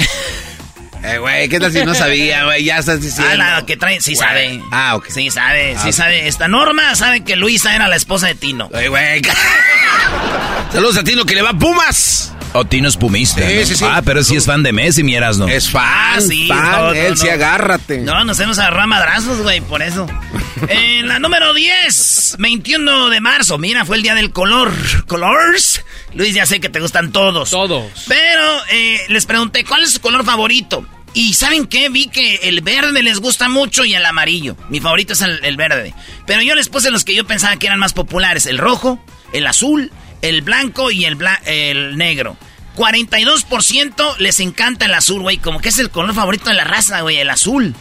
[1.06, 2.64] Eh, güey, ¿qué tal si no sabía, güey?
[2.64, 3.30] Ya estás diciendo.
[3.30, 4.26] Ah, la que trae, sí Güey.
[4.26, 4.60] sabe.
[4.72, 5.06] Ah, ok.
[5.10, 6.28] Sí sabe, Ah, sí sabe.
[6.28, 8.68] Esta Norma sabe que Luisa era la esposa de Tino.
[8.70, 9.20] Güey, güey.
[10.72, 12.32] Saludos a Tino que le va Pumas.
[12.57, 13.40] O Tino es pumista.
[13.47, 13.67] Sí, ¿no?
[13.67, 13.85] sí, sí.
[13.87, 15.49] Ah, pero sí es fan de Messi, mi Erasno.
[15.49, 16.62] Es fan, sí, fan.
[16.62, 17.33] no, no, él sí, no.
[17.33, 17.99] agárrate.
[17.99, 20.07] No, nos hemos agarrado a madrazos, güey, por eso.
[20.69, 23.59] En la número 10, 21 de marzo.
[23.59, 24.73] Mira, fue el día del color.
[25.07, 25.85] ¿Colors?
[26.14, 27.51] Luis, ya sé que te gustan todos.
[27.51, 28.05] Todos.
[28.07, 30.87] Pero eh, les pregunté, ¿cuál es su color favorito?
[31.12, 31.88] Y ¿saben qué?
[31.88, 34.57] Vi que el verde les gusta mucho y el amarillo.
[34.71, 35.93] Mi favorito es el, el verde.
[36.25, 38.47] Pero yo les puse los que yo pensaba que eran más populares.
[38.47, 39.90] El rojo, el azul,
[40.28, 42.37] el blanco y el, bla- el negro.
[42.76, 45.38] 42% les encanta el azul, güey.
[45.38, 47.74] Como que es el color favorito de la raza, güey, el azul.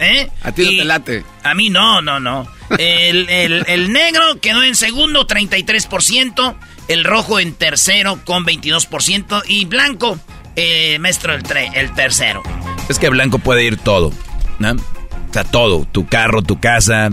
[0.00, 0.30] ¿Eh?
[0.42, 1.24] A ti no Y- te late.
[1.42, 2.46] A mí no, no, no.
[2.78, 6.54] El, el- el negro quedó en segundo, 33%.
[6.88, 9.42] El rojo en tercero, con 22%.
[9.48, 10.18] Y blanco,
[10.56, 12.42] eh, maestro, el, tre- el tercero.
[12.88, 14.12] Es que blanco puede ir todo,
[14.58, 14.72] ¿no?
[14.72, 15.86] O sea, todo.
[15.90, 17.10] Tu carro, tu casa,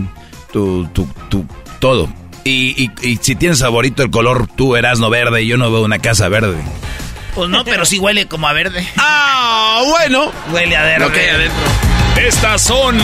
[0.52, 1.46] tu, tu, tu,
[1.80, 2.08] todo.
[2.44, 5.98] Y, y, y si tienes favorito el color, tú Erasno verde, yo no veo una
[5.98, 6.56] casa verde.
[7.34, 8.86] Pues no, pero sí huele como a verde.
[8.98, 10.30] Ah, bueno.
[10.52, 11.30] Huele a verde.
[11.30, 11.62] Adentro.
[12.16, 12.98] Estas son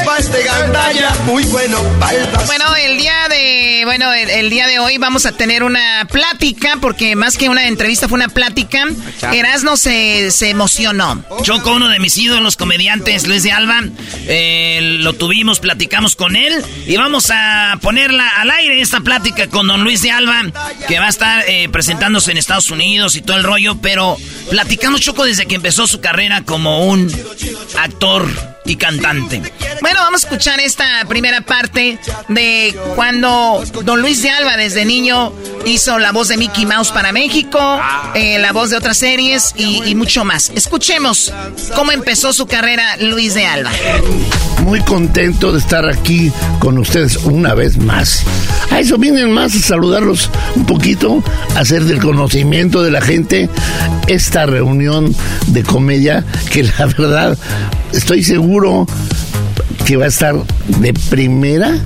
[0.21, 1.09] Este gandalla.
[1.25, 1.79] Muy bueno.
[2.45, 6.77] Bueno, el día de bueno, el, el día de hoy vamos a tener una plática
[6.81, 8.85] porque más que una entrevista fue una plática.
[9.31, 11.23] Erasno se, se emocionó.
[11.41, 13.81] Choco, uno de mis ídolos comediantes, Luis de Alba.
[14.27, 19.67] eh, lo tuvimos, platicamos con él y vamos a ponerla al aire esta plática con
[19.67, 20.43] don Luis de Alba,
[20.87, 24.17] que va a estar eh, presentándose en Estados Unidos y todo el rollo, pero
[24.49, 27.11] platicamos Choco desde que empezó su carrera como un
[27.79, 28.27] actor
[28.65, 29.41] y cantante.
[29.81, 35.31] Bueno, vamos a escuchar esta primera parte de cuando don Luis de Alba desde niño
[35.65, 37.59] hizo la voz de Mickey Mouse para México,
[38.15, 40.51] eh, la voz de otras series y, y mucho más.
[40.55, 41.31] Escuchemos
[41.75, 43.71] cómo empezó su carrera Luis de Alba.
[44.63, 48.23] Muy contento de estar aquí con ustedes una vez más.
[48.71, 51.23] A eso vienen más a saludarlos un poquito,
[51.55, 53.49] a hacer del conocimiento de la gente
[54.07, 55.15] esta reunión
[55.47, 57.37] de comedia que la verdad
[57.93, 58.87] estoy seguro
[59.85, 60.35] que va a estar
[60.79, 61.79] de primera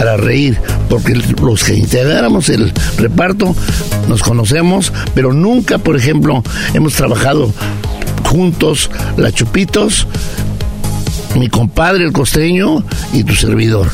[0.00, 0.58] para reír,
[0.88, 3.54] porque los que integramos el reparto
[4.08, 7.52] nos conocemos, pero nunca, por ejemplo, hemos trabajado
[8.24, 10.06] juntos, la Chupitos,
[11.34, 12.82] mi compadre el costeño
[13.12, 13.90] y tu servidor.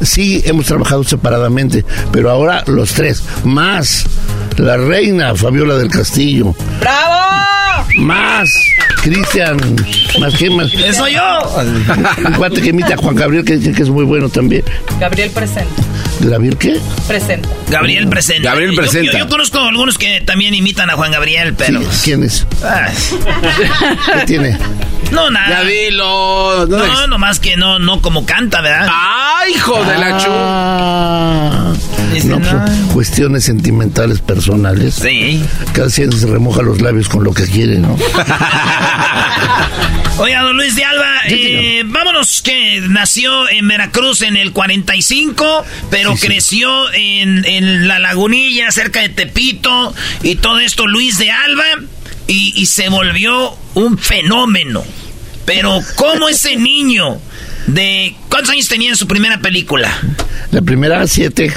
[0.00, 4.06] Sí, hemos trabajado separadamente, pero ahora los tres, más
[4.56, 6.54] la reina Fabiola del Castillo.
[6.80, 7.29] ¡Bravo!
[8.00, 8.48] Más
[9.02, 9.56] Cristian,
[10.18, 10.72] más que más.
[10.74, 11.20] ¡Eso yo!
[12.26, 14.62] Un cuate que imita a Juan Gabriel, que dice que es muy bueno también.
[14.98, 15.82] Gabriel presenta.
[16.20, 16.78] ¿Gabriel qué?
[17.06, 17.48] Presenta.
[17.68, 18.48] Gabriel presenta.
[18.50, 19.12] Gabriel Yo- presenta.
[19.12, 21.80] Yo, yo conozco algunos que también imitan a Juan Gabriel, pero.
[22.04, 22.46] ¿Quién es?
[22.62, 22.88] Ah,
[24.18, 24.58] ¿Qué tiene?
[25.12, 25.62] no, nada.
[25.62, 26.66] Ya dilo.
[26.66, 28.86] No, No, nomás que no, no como canta, ¿verdad?
[28.90, 30.30] ¡Ay, hijo de la chu!
[32.24, 32.52] No, pues,
[32.92, 34.94] cuestiones sentimentales personales.
[34.94, 35.42] Sí.
[35.72, 37.96] Cada quien se remoja los labios con lo que quiere, ¿no?
[40.18, 46.12] Oiga, don Luis de Alba, eh, vámonos que nació en Veracruz en el 45, pero
[46.12, 46.26] Sí, sí.
[46.26, 51.64] creció en, en La Lagunilla, cerca de Tepito, y todo esto Luis de Alba,
[52.26, 54.84] y, y se volvió un fenómeno.
[55.46, 57.18] Pero, ¿cómo ese niño
[57.66, 58.14] de...
[58.28, 59.90] ¿Cuántos años tenía en su primera película?
[60.52, 61.52] La primera, siete.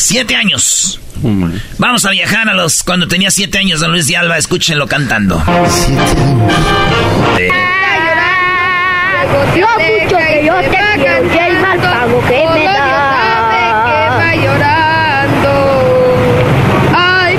[0.00, 1.00] Siete años.
[1.78, 5.42] Vamos a viajar a los cuando tenía siete años, don Luis de Alba, escúchenlo cantando.
[9.56, 14.34] Yo mucho que yo te quiero y el mal pago que me da.
[14.36, 15.52] llorando.
[16.96, 17.36] Ay,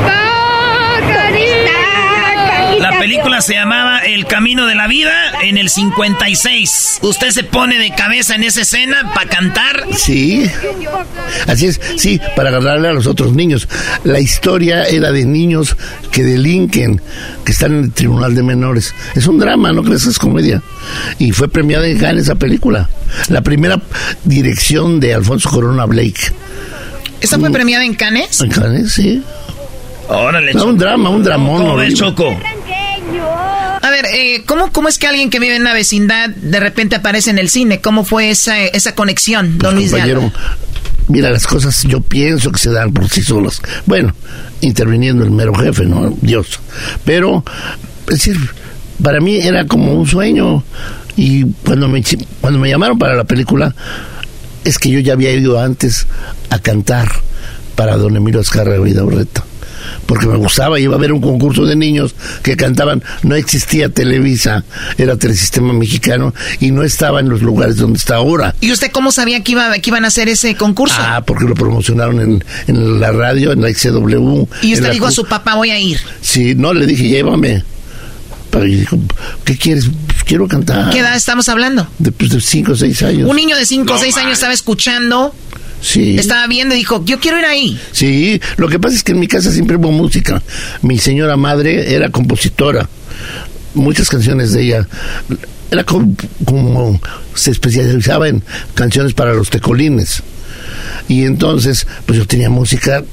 [2.80, 3.79] La película se llamaba
[4.20, 7.00] El Camino de la Vida en el 56.
[7.04, 9.86] Usted se pone de cabeza en esa escena para cantar.
[9.96, 10.44] Sí.
[11.48, 13.70] Así es, sí, para agarrarle a los otros niños.
[14.04, 15.78] La historia era de niños
[16.12, 17.02] que delinquen,
[17.46, 18.94] que están en el tribunal de menores.
[19.16, 20.62] Es un drama, no crees que es comedia.
[21.18, 22.90] Y fue premiada en Cannes esa película.
[23.30, 23.82] La primera
[24.26, 26.34] dirección de Alfonso Corona Blake.
[27.22, 28.42] ¿Esta fue premiada en Cannes?
[28.42, 29.24] En Cannes, sí.
[30.10, 31.62] Órale, No, un drama, un dramón.
[31.62, 31.94] ¿Cómo ves.
[31.94, 32.36] Choco?
[33.82, 36.96] A ver, eh, ¿cómo, ¿cómo es que alguien que vive en una vecindad de repente
[36.96, 37.82] aparece en el cine?
[37.82, 40.14] ¿Cómo fue esa, esa conexión, don Luis de Alba?
[40.16, 40.40] Compañero,
[41.08, 43.62] mira, las cosas yo pienso que se dan por sí solas.
[43.86, 44.14] Bueno,
[44.62, 46.16] interviniendo el mero jefe, ¿no?
[46.22, 46.60] Dios.
[47.06, 47.44] Pero,
[48.08, 48.38] es decir,
[49.02, 50.64] para mí era como un sueño.
[51.16, 52.04] Y cuando me,
[52.42, 53.76] cuando me llamaron para la película,
[54.64, 56.08] es que yo ya había ido antes
[56.50, 57.10] a cantar
[57.76, 59.44] para don Emilio Azcarra y Urreta.
[60.06, 63.04] Porque me gustaba, iba a haber un concurso de niños que cantaban.
[63.24, 64.64] No existía Televisa,
[64.98, 68.56] era Telesistema Mexicano y no estaba en los lugares donde está ahora.
[68.62, 70.96] ¿Y usted cómo sabía que, iba, que iban a hacer ese concurso?
[71.00, 74.44] Ah, porque lo promocionaron en, en la radio, en la XW.
[74.62, 76.00] y usted dijo a su papá, voy a ir.
[76.22, 77.64] Sí, no, le dije, llévame.
[78.50, 78.98] Pero y dijo,
[79.46, 79.86] ¿qué quieres?
[80.08, 80.90] "Pues quiero cantar.
[80.92, 81.88] ¿Qué edad estamos hablando?
[82.00, 83.30] De, pues, de cinco o seis años.
[83.30, 85.36] Un niño de 5 o 6 años estaba escuchando,
[85.82, 86.18] Sí.
[86.18, 87.80] estaba viendo y dijo, yo quiero ir ahí.
[87.92, 90.42] Sí, lo que pasa es que en mi casa siempre hubo música.
[90.82, 92.90] Mi señora madre era compositora.
[93.74, 94.88] Muchas canciones de ella.
[95.72, 96.16] Era como,
[96.46, 97.00] como
[97.36, 100.24] se especializaba en canciones para los tecolines.
[101.08, 103.04] Y entonces, pues yo tenía música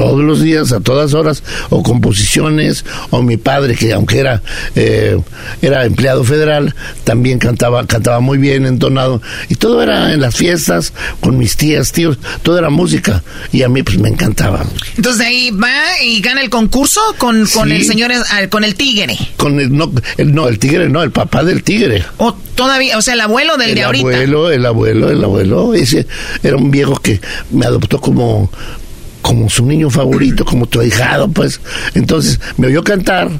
[0.00, 4.40] todos los días, a todas horas, o composiciones, o mi padre, que aunque era,
[4.74, 5.20] eh,
[5.60, 10.94] era empleado federal, también cantaba, cantaba muy bien, entonado, y todo era en las fiestas,
[11.20, 14.64] con mis tías, tíos, todo era música, y a mí pues me encantaba.
[14.96, 15.70] Entonces de ahí va
[16.02, 17.74] y gana el concurso con, con Sí.
[17.76, 19.18] el señor, ah, con el tigre.
[19.36, 22.02] Con el, no, el, no, el tigre, no, el papá del tigre.
[22.16, 24.06] O todavía, o sea, el abuelo del el de ahorita.
[24.08, 26.06] abuelo, el abuelo, el abuelo, ese
[26.42, 28.50] era un viejo que me adoptó como
[29.22, 31.60] como su niño favorito, como tu ahijado, pues.
[31.94, 33.30] Entonces me oyó cantar,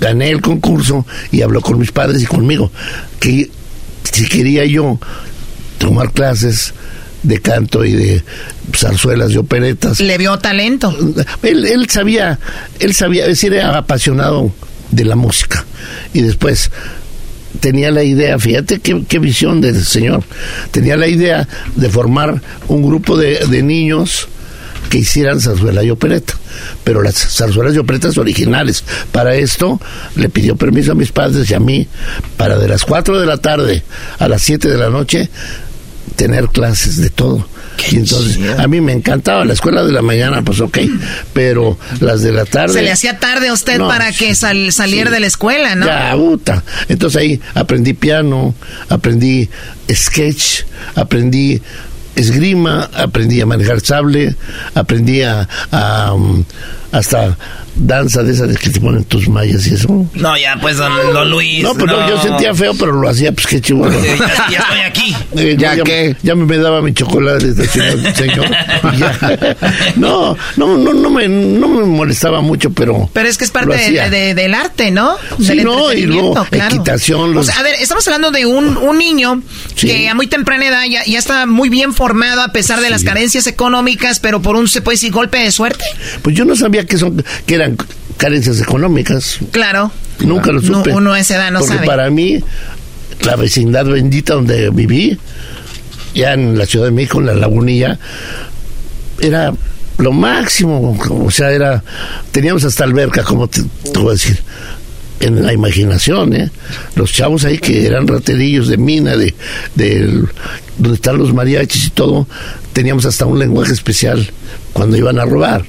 [0.00, 2.70] gané el concurso y habló con mis padres y conmigo
[3.20, 3.50] que
[4.12, 4.98] si quería yo
[5.78, 6.74] tomar clases
[7.22, 8.24] de canto y de
[8.74, 10.00] zarzuelas y operetas.
[10.00, 10.94] Le vio talento.
[11.42, 12.38] Él, él sabía,
[12.78, 14.52] él sabía, es decir, era apasionado
[14.90, 15.64] de la música.
[16.12, 16.70] Y después
[17.60, 20.22] tenía la idea, fíjate qué, qué visión del señor,
[20.70, 24.28] tenía la idea de formar un grupo de, de niños
[24.88, 26.34] que hicieran zarzuela y opereta,
[26.84, 28.84] pero las zarzuelas y operetas originales.
[29.12, 29.80] Para esto
[30.16, 31.86] le pidió permiso a mis padres y a mí
[32.36, 33.82] para de las 4 de la tarde
[34.18, 35.28] a las 7 de la noche
[36.16, 37.46] tener clases de todo.
[37.92, 40.78] Y entonces, a mí me encantaba la escuela de la mañana, pues ok,
[41.32, 42.72] pero las de la tarde...
[42.72, 45.14] Se le hacía tarde a usted No, para que sal- saliera sí.
[45.14, 45.86] de la escuela, ¿no?
[45.86, 46.64] Ya, puta.
[46.88, 48.52] Entonces ahí aprendí piano,
[48.88, 49.48] aprendí
[49.88, 50.62] sketch,
[50.96, 51.62] aprendí
[52.18, 54.34] esgrima, aprendí a manejar sable,
[54.74, 56.44] aprendí a, a, um,
[56.92, 57.36] hasta
[57.74, 60.06] danza de esas de que te ponen tus mallas y eso.
[60.14, 61.62] No, ya, pues, don, don Luis.
[61.62, 63.88] No, pues no, yo sentía feo, pero lo hacía, pues qué chivo.
[63.90, 64.16] Ya,
[64.50, 65.16] ya estoy aquí.
[65.36, 66.16] Eh, ¿Ya ya, qué?
[66.22, 67.68] Ya me daba mi chocolate desde
[68.14, 68.46] señor.
[69.96, 73.08] No, no, no, no, me, no me molestaba mucho, pero.
[73.12, 73.76] Pero es que es parte
[74.10, 75.16] de- del arte, ¿no?
[75.38, 76.74] Sí, Del no, y luego claro.
[76.74, 77.20] equitación.
[77.20, 79.42] O Los, sea, a ver, estamos hablando de un, un niño
[79.76, 83.04] que a muy temprana edad ya, ya está muy bien formado a pesar de las
[83.04, 85.84] carencias económicas, pero por un, se puede decir, golpe de suerte.
[86.22, 87.76] pues yo no sabía que, son, que eran
[88.16, 89.38] carencias económicas.
[89.50, 89.90] Claro.
[90.20, 90.90] Nunca lo No, supe.
[90.92, 91.86] uno a esa edad no Porque sabe.
[91.86, 92.40] para mí,
[93.22, 95.18] la vecindad bendita donde viví,
[96.14, 97.98] ya en la Ciudad de México, en la Lagunilla,
[99.20, 99.52] era
[99.98, 100.98] lo máximo.
[101.24, 101.82] O sea, era.
[102.32, 104.38] Teníamos hasta alberca, como te, te voy a decir.
[105.20, 106.48] En la imaginación, ¿eh?
[106.94, 109.34] Los chavos ahí que eran raterillos de mina, de,
[109.74, 110.22] de
[110.78, 112.28] donde están los mariachis y todo,
[112.72, 114.30] teníamos hasta un lenguaje especial
[114.72, 115.64] cuando iban a robar.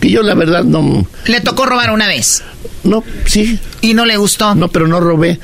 [0.00, 1.06] Que yo, la verdad, no.
[1.26, 2.42] Le tocó robar una vez.
[2.84, 3.58] No, sí.
[3.80, 4.54] ¿Y no le gustó?
[4.54, 5.38] No, pero no robé.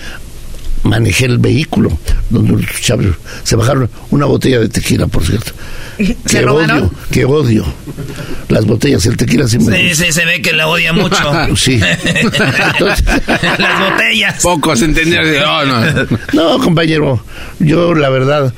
[0.84, 1.96] Manejé el vehículo
[2.28, 3.06] donde los chavos
[3.42, 5.52] se bajaron una botella de tequila, por cierto.
[5.96, 6.78] ¿Se Qué robaron?
[6.78, 7.64] odio, qué odio.
[8.48, 11.16] Las botellas, el tequila sí me Sí, sí, se ve que la odia mucho.
[11.56, 11.78] Sí.
[12.78, 14.42] Las botellas.
[14.42, 15.42] Pocos entendieron.
[15.48, 16.06] Oh, no.
[16.32, 17.24] No, compañero,
[17.58, 18.52] yo la verdad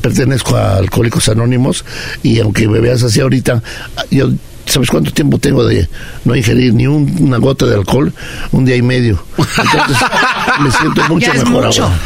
[0.00, 1.84] pertenezco a Alcohólicos Anónimos
[2.22, 3.62] y aunque me veas así ahorita,
[4.10, 4.30] yo,
[4.66, 5.88] ¿sabes cuánto tiempo tengo de
[6.24, 8.12] no ingerir ni un- una gota de alcohol?
[8.52, 9.22] Un día y medio.
[9.38, 9.96] Entonces,
[10.60, 11.84] me siento mucho Ya es mejor mucho.
[11.84, 11.98] ahora.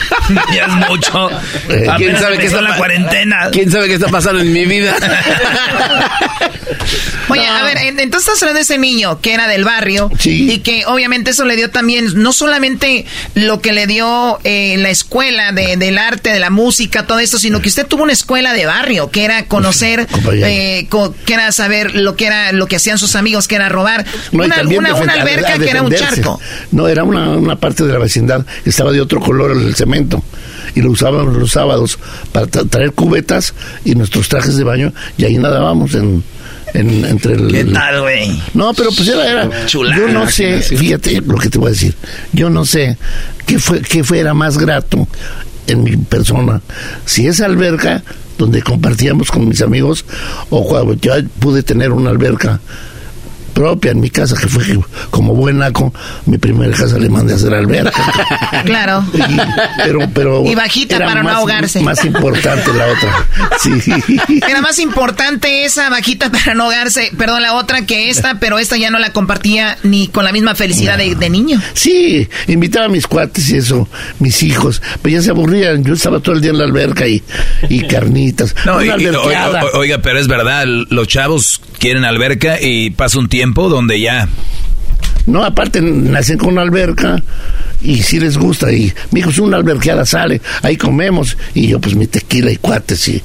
[0.54, 1.30] Ya es mucho.
[1.68, 3.48] Eh, ¿Quién sabe qué está la cuarentena.
[3.52, 4.94] ¿Quién sabe qué está pasando en mi vida?
[7.28, 10.58] Oye, a ver, en- entonces estás hablando de ese niño que era del barrio y
[10.58, 15.52] que obviamente eso le dio también, no solamente lo que le dio eh, la escuela
[15.52, 18.66] de- del arte, de la música, todo esto, sino que usted tuvo una escuela de
[18.66, 22.98] barrio, que era conocer, eh, co- que era saber lo que era lo que hacían
[22.98, 25.92] sus amigos, que era robar, No, una, una- una a- alberca a que era un
[25.92, 26.40] charco.
[26.72, 30.22] No, era una, una parte de la vecindad estaba de otro color el cemento.
[30.74, 31.98] Y lo usábamos los sábados
[32.32, 36.22] para tra- traer cubetas y nuestros trajes de baño y ahí nadábamos en,
[36.74, 37.48] en- entre el...
[37.50, 38.40] ¿Qué tal, güey?
[38.54, 39.28] No, pero pues era...
[39.44, 39.96] era Chulada.
[39.96, 41.94] yo no sé, fíjate lo que te voy a decir.
[42.32, 42.96] Yo no sé
[43.46, 45.08] qué fue qué fuera más grato
[45.70, 46.60] en mi persona.
[47.04, 48.02] Si esa alberca
[48.38, 50.04] donde compartíamos con mis amigos
[50.48, 52.60] o cuando yo pude tener una alberca
[53.50, 54.64] propia en mi casa, que fue
[55.10, 55.92] como buen naco,
[56.26, 58.02] mi primera casa le mandé a hacer alberca.
[58.64, 59.04] Claro.
[59.14, 59.20] Y,
[59.84, 61.80] pero, pero Y bajita era para no ahogarse.
[61.80, 63.26] Más importante la otra.
[63.60, 63.72] Sí.
[64.48, 68.76] Era más importante esa bajita para no ahogarse, perdón, la otra que esta, pero esta
[68.76, 71.60] ya no la compartía ni con la misma felicidad de, de niño.
[71.74, 75.84] Sí, invitaba a mis cuates y eso, mis hijos, pero ya se aburrían.
[75.84, 77.22] Yo estaba todo el día en la alberca y,
[77.68, 78.54] y carnitas.
[78.64, 78.90] No, y-
[79.74, 84.28] oiga, pero es verdad, los chavos quieren alberca y pasa un tiempo donde ya...
[85.26, 87.22] No, aparte nacen con una alberca
[87.82, 88.72] y sí les gusta.
[88.72, 91.36] Y mi hijo, es una alberqueada, sale, ahí comemos.
[91.54, 93.06] Y yo, pues mi tequila y cuates.
[93.08, 93.22] Y,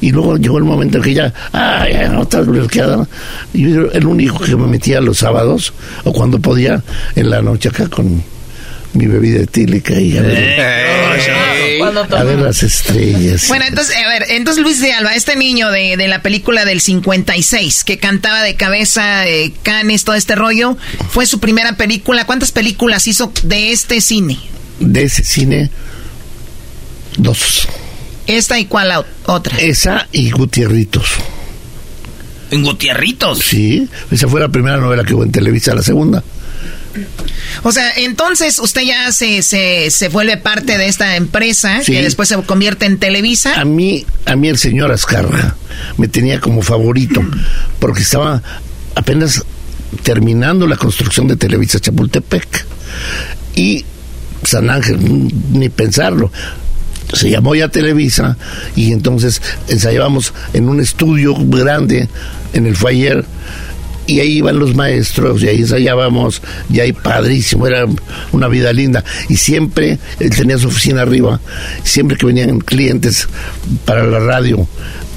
[0.00, 3.06] y luego llegó el momento en que ya, ah, ya, otra alberqueada.
[3.52, 6.82] Y yo era el único que me metía los sábados o cuando podía
[7.14, 8.22] en la noche acá con
[8.94, 10.60] mi bebida etílica y a ver,
[12.16, 13.48] a ver las estrellas.
[13.48, 16.80] Bueno, entonces, a ver, entonces Luis de Alba, este niño de, de la película del
[16.80, 20.76] 56, que cantaba de cabeza, eh, canes, todo este rollo,
[21.10, 22.26] fue su primera película.
[22.26, 24.38] ¿Cuántas películas hizo de este cine?
[24.80, 25.70] De ese cine,
[27.16, 27.68] dos.
[28.26, 29.58] ¿Esta y cuál la otra?
[29.58, 31.06] Esa y Gutierritos.
[32.50, 33.40] ¿En Gutierritos?
[33.40, 36.22] Sí, esa fue la primera novela que hubo en Televisa, la segunda.
[37.62, 41.92] O sea, entonces usted ya se, se, se vuelve parte de esta empresa Sí.
[41.92, 43.60] que después se convierte en Televisa.
[43.60, 45.56] A mí, a mí el señor Azcarra
[45.96, 47.22] me tenía como favorito
[47.78, 48.42] porque estaba
[48.94, 49.42] apenas
[50.02, 52.66] terminando la construcción de Televisa Chapultepec
[53.54, 53.84] y
[54.44, 54.98] San Ángel,
[55.52, 56.30] ni pensarlo.
[57.12, 58.36] Se llamó ya Televisa
[58.76, 62.08] y entonces ensayábamos en un estudio grande
[62.54, 63.24] en el Fayer
[64.06, 67.86] y ahí iban los maestros y ahí ensayábamos y ahí padrísimo, era
[68.32, 71.40] una vida linda y siempre él tenía su oficina arriba,
[71.82, 73.28] siempre que venían clientes
[73.84, 74.66] para la radio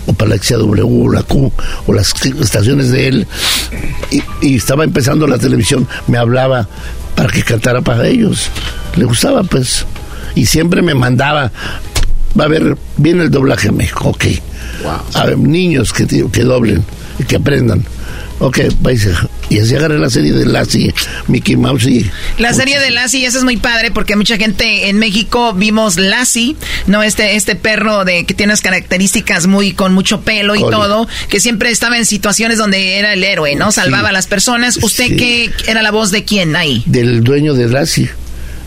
[0.06, 1.52] o para la XW, la Q
[1.86, 3.28] o las estaciones de él
[4.12, 6.67] y, y estaba empezando la televisión, me hablaba
[7.15, 8.50] para que cantara para ellos,
[8.95, 9.86] le gustaba pues
[10.36, 11.52] y siempre me mandaba
[12.39, 14.26] va a ver, viene el doblaje en México, ok.
[15.15, 16.84] A ver, niños que, que doblen.
[17.19, 17.84] y que aprendan.
[18.39, 19.08] Ok, vais
[19.50, 20.93] y así agarré la serie de Lassie,
[21.28, 22.10] Mickey Mouse y...
[22.38, 26.55] La serie de Lassie, esa es muy padre porque mucha gente en México vimos Lassie,
[26.86, 27.01] ¿no?
[27.01, 31.39] Este, este perro de que tiene unas características muy con mucho pelo y todo, que
[31.39, 33.72] siempre estaba en situaciones donde era el héroe, ¿no?
[33.72, 34.78] Salvaba a las personas.
[34.82, 36.84] ¿Usted qué era la voz de quién ahí?
[36.86, 38.09] Del dueño de Lassie.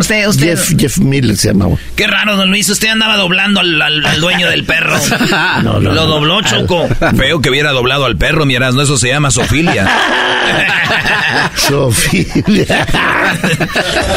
[0.01, 0.47] Usted, usted.
[0.57, 1.77] Jeff, Jeff Miller se llamaba.
[1.95, 2.69] Qué raro, don Luis.
[2.69, 4.97] Usted andaba doblando al, al- al dueño del perro.
[5.63, 6.89] Lo dobló, Choco.
[7.17, 9.89] Feo que hubiera doblado al perro, miras, no, eso se llama sofilia.
[11.57, 12.87] Sofilia.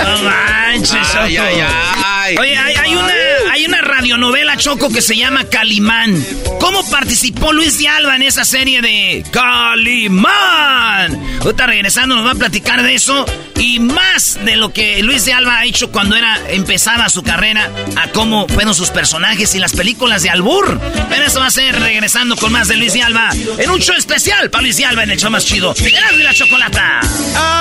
[0.04, 2.13] No manches, Choco.
[2.32, 3.14] Oye, hay, hay una,
[3.52, 6.26] hay una radionovela, Choco, que se llama Calimán.
[6.60, 11.20] ¿Cómo participó Luis de Alba en esa serie de Calimán?
[11.42, 13.26] Ahorita regresando nos va a platicar de eso
[13.58, 17.70] y más de lo que Luis de Alba ha hecho cuando era empezaba su carrera,
[17.98, 20.80] a cómo fueron sus personajes y las películas de Albur.
[21.10, 23.96] Pero eso va a ser regresando con más de Luis de Alba en un show
[23.98, 25.74] especial para Luis de Alba en el show más chido.
[25.78, 27.02] Y la chocolata.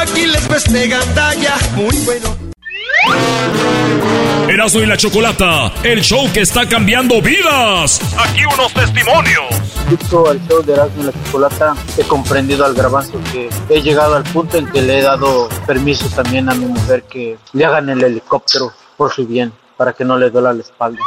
[0.01, 2.53] Aquí les de gandalla, muy bueno.
[4.53, 8.03] Erasmo y la Chocolata, el show que está cambiando vidas.
[8.19, 9.47] Aquí unos testimonios.
[9.89, 14.15] Justo al show de Erasmo y la Chocolata he comprendido al garbanzo que he llegado
[14.15, 17.89] al punto en que le he dado permiso también a mi mujer que le hagan
[17.89, 21.01] el helicóptero por su bien, para que no le duela la espalda.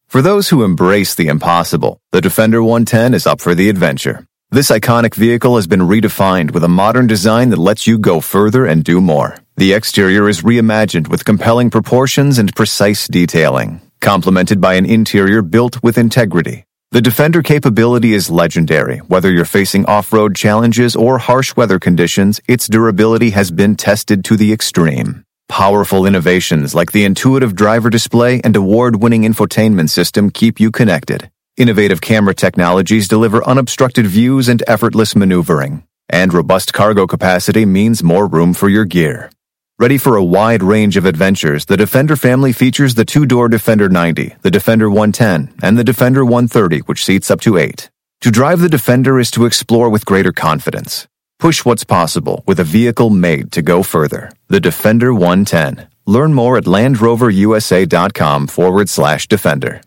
[0.08, 4.24] For those who embrace the impossible, the Defender 110 is up for the adventure.
[4.50, 8.64] This iconic vehicle has been redefined with a modern design that lets you go further
[8.64, 9.34] and do more.
[9.56, 15.80] The exterior is reimagined with compelling proportions and precise detailing, complemented by an interior built
[15.80, 16.64] with integrity.
[16.90, 18.98] The Defender capability is legendary.
[18.98, 24.36] Whether you're facing off-road challenges or harsh weather conditions, its durability has been tested to
[24.36, 25.24] the extreme.
[25.48, 31.30] Powerful innovations like the intuitive driver display and award-winning infotainment system keep you connected.
[31.56, 35.84] Innovative camera technologies deliver unobstructed views and effortless maneuvering.
[36.10, 39.30] And robust cargo capacity means more room for your gear.
[39.76, 44.36] Ready for a wide range of adventures, the Defender family features the two-door Defender 90,
[44.42, 47.90] the Defender 110, and the Defender 130, which seats up to eight.
[48.20, 51.08] To drive the Defender is to explore with greater confidence.
[51.40, 54.30] Push what's possible with a vehicle made to go further.
[54.46, 55.88] The Defender 110.
[56.06, 59.80] Learn more at LandRoverUSA.com forward slash Defender.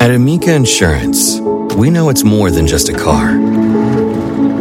[0.00, 1.38] At Amica Insurance,
[1.76, 3.59] we know it's more than just a car.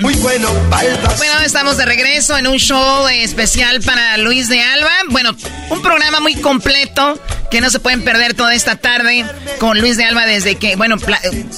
[0.00, 0.48] Muy bueno
[1.18, 4.92] Bueno, estamos de regreso en un show especial para Luis de Alba.
[5.08, 5.34] Bueno,
[5.70, 7.18] un programa muy completo
[7.50, 9.24] que no se pueden perder toda esta tarde
[9.58, 10.96] con Luis de Alba desde que, bueno,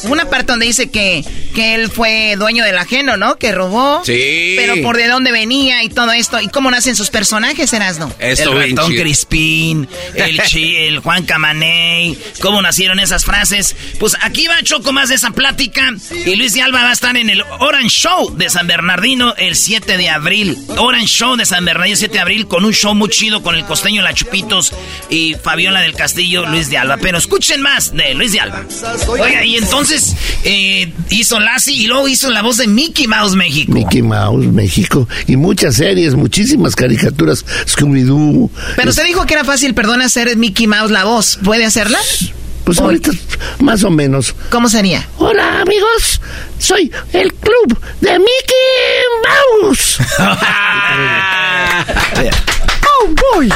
[0.04, 1.24] una parte donde dice que,
[1.54, 3.36] que él fue dueño del ajeno, ¿no?
[3.36, 4.02] Que robó.
[4.04, 4.54] Sí.
[4.56, 6.40] Pero por de dónde venía y todo esto.
[6.40, 8.12] ¿Y cómo nacen sus personajes, Erasno?
[8.18, 8.92] Esto el ratón.
[8.92, 13.74] Crispín, el Chi, el Juan Camaney, cómo nacieron esas frases.
[13.98, 15.94] Pues aquí va Choco más de esa plática.
[16.24, 19.56] Y Luis de Alba va a estar en el Orange Show de San Bernardino el
[19.56, 20.58] 7 de abril.
[20.76, 23.54] Orange Show de San Bernardino el 7 de abril con un show muy chido con
[23.54, 24.72] el costeño La Chupitos
[25.10, 26.96] y Fabiola del Castillo, Luis de Alba.
[27.00, 28.64] Pero escuchen más de Luis de Alba.
[29.08, 30.14] Oiga, y entonces
[30.44, 33.72] eh, hizo Lassie y luego hizo la voz de Mickey Mouse México.
[33.72, 35.08] Mickey Mouse, México.
[35.26, 37.44] Y muchas series, muchísimas caricaturas.
[37.66, 38.50] Scooby-Doo.
[38.76, 41.38] Pero usted dijo que era fácil, perdón, hacer Mickey Mouse la voz.
[41.44, 41.98] ¿Puede hacerla?
[42.64, 43.10] Pues ahorita,
[43.60, 44.34] más o menos.
[44.50, 45.06] ¿Cómo sería?
[45.18, 46.20] Hola, amigos.
[46.58, 49.98] Soy el club de Mickey Mouse.
[52.98, 53.48] ¡Oh, boy!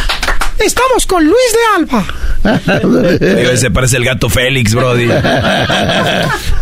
[0.65, 2.07] Estamos con Luis de Alba.
[3.37, 5.09] Digo, ese parece el gato Félix, Brody.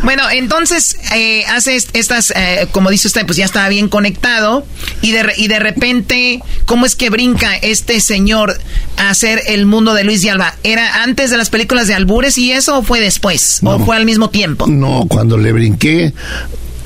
[0.03, 4.67] Bueno, entonces eh, hace est- estas, eh, como dice usted, pues ya estaba bien conectado
[5.03, 8.57] y de, re- y de repente, ¿cómo es que brinca este señor
[8.97, 10.55] a hacer el mundo de Luis de Alba?
[10.63, 13.61] ¿Era antes de las películas de Albures y eso o fue después?
[13.65, 14.67] ¿O fue al mismo tiempo?
[14.69, 16.13] No, cuando le brinqué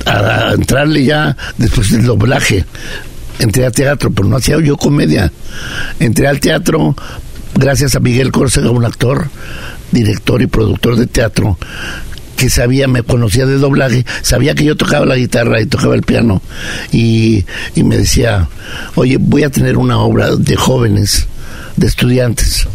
[0.05, 2.65] a, a entrarle ya después del doblaje.
[3.43, 5.29] Entré a teatro, pero no hacía yo comedia.
[5.99, 6.95] Entré al teatro
[7.55, 9.27] gracias a Miguel Córcega, un actor,
[9.91, 11.57] director y productor de teatro,
[12.37, 16.03] que sabía, me conocía de doblaje, sabía que yo tocaba la guitarra y tocaba el
[16.03, 16.41] piano
[16.93, 17.43] y,
[17.75, 18.47] y me decía,
[18.95, 21.27] oye, voy a tener una obra de jóvenes,
[21.75, 22.65] de estudiantes.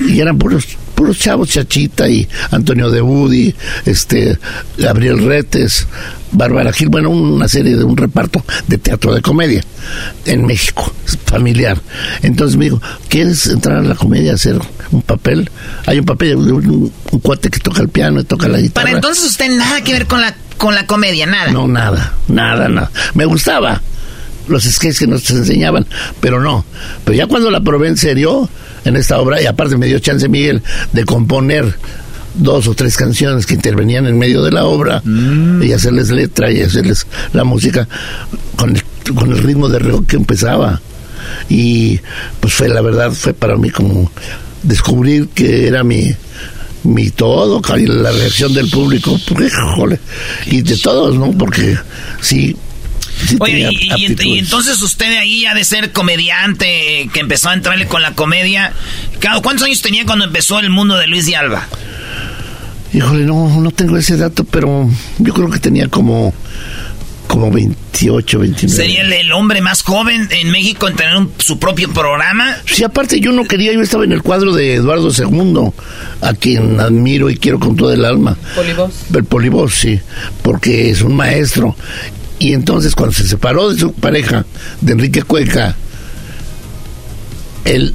[0.00, 0.66] Y eran puros
[0.96, 4.38] puros chavos, Chachita y Antonio de Budi, este,
[4.78, 5.86] Gabriel Retes,
[6.32, 9.62] Bárbara Gil, bueno, una serie de un reparto de teatro de comedia
[10.24, 10.92] en México,
[11.26, 11.80] familiar.
[12.22, 14.58] Entonces me dijo, ¿quieres entrar a la comedia a hacer
[14.90, 15.48] un papel?
[15.84, 18.86] Hay un papel, un, un cuate que toca el piano y toca la guitarra.
[18.86, 21.52] Para entonces usted nada que ver con la, con la comedia, nada.
[21.52, 22.90] No, nada, nada, nada.
[23.14, 23.82] Me gustaba
[24.48, 25.86] los sketches que nos enseñaban,
[26.20, 26.64] pero no.
[27.04, 28.48] Pero ya cuando la probé en serio,
[28.86, 30.62] en esta obra, y aparte me dio chance Miguel
[30.92, 31.74] de componer
[32.34, 36.62] dos o tres canciones que intervenían en medio de la obra y hacerles letra y
[36.62, 37.88] hacerles la música
[38.56, 38.82] con el,
[39.14, 40.80] con el ritmo de rock que empezaba.
[41.48, 41.98] Y
[42.40, 44.10] pues fue, la verdad, fue para mí como
[44.62, 46.14] descubrir que era mi,
[46.84, 49.98] mi todo, la reacción del público, porque, jole,
[50.46, 51.32] y de todos, ¿no?
[51.32, 51.76] Porque
[52.20, 52.56] sí
[53.40, 57.54] Oye, y, y y entonces usted de ahí ha de ser comediante, que empezó a
[57.54, 58.72] entrarle con la comedia.
[59.42, 61.66] ¿Cuántos años tenía cuando empezó el mundo de Luis de Alba?
[62.92, 64.88] Híjole, no, no tengo ese dato, pero
[65.18, 66.32] yo creo que tenía como,
[67.26, 68.74] como 28, 29.
[68.84, 72.56] ¿Sería el, el hombre más joven en México en tener un- su propio programa?
[72.64, 75.72] Sí, aparte yo no quería, yo estaba en el cuadro de Eduardo II,
[76.22, 78.36] a quien admiro y quiero con todo el alma.
[78.54, 78.92] Polibos.
[79.12, 80.00] El Polibos, sí,
[80.42, 81.76] porque es un maestro.
[82.38, 84.44] Y entonces cuando se separó de su pareja,
[84.80, 85.74] de Enrique Cuenca,
[87.64, 87.94] él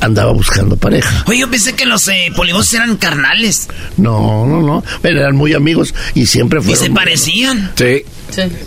[0.00, 1.24] andaba buscando pareja.
[1.26, 2.32] Oye, yo pensé que los eh,
[2.72, 3.68] eran carnales.
[3.96, 4.84] No, no, no.
[5.02, 6.84] Pero eran muy amigos y siempre Y fueron.
[6.84, 7.72] se parecían.
[7.76, 8.02] Sí.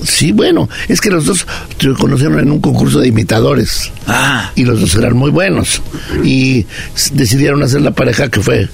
[0.04, 1.46] Sí, bueno, es que los dos
[1.80, 3.92] se conocieron en un concurso de imitadores.
[4.08, 4.52] Ah.
[4.56, 5.82] Y los dos eran muy buenos.
[6.24, 6.66] Y
[7.14, 8.68] decidieron hacer la pareja que fue.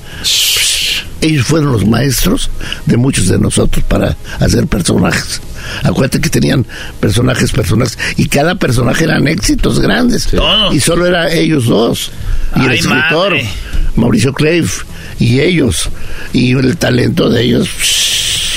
[1.21, 2.49] Ellos fueron los maestros
[2.85, 5.41] de muchos de nosotros para hacer personajes.
[5.83, 6.65] Acuérdate que tenían
[6.99, 10.27] personajes, personajes, y cada personaje eran éxitos grandes.
[10.27, 10.73] Todos.
[10.73, 12.11] Y solo era ellos dos.
[12.55, 13.49] Y el escritor, madre.
[13.95, 14.83] Mauricio Cleif,
[15.19, 15.89] y ellos.
[16.33, 17.69] Y el talento de ellos.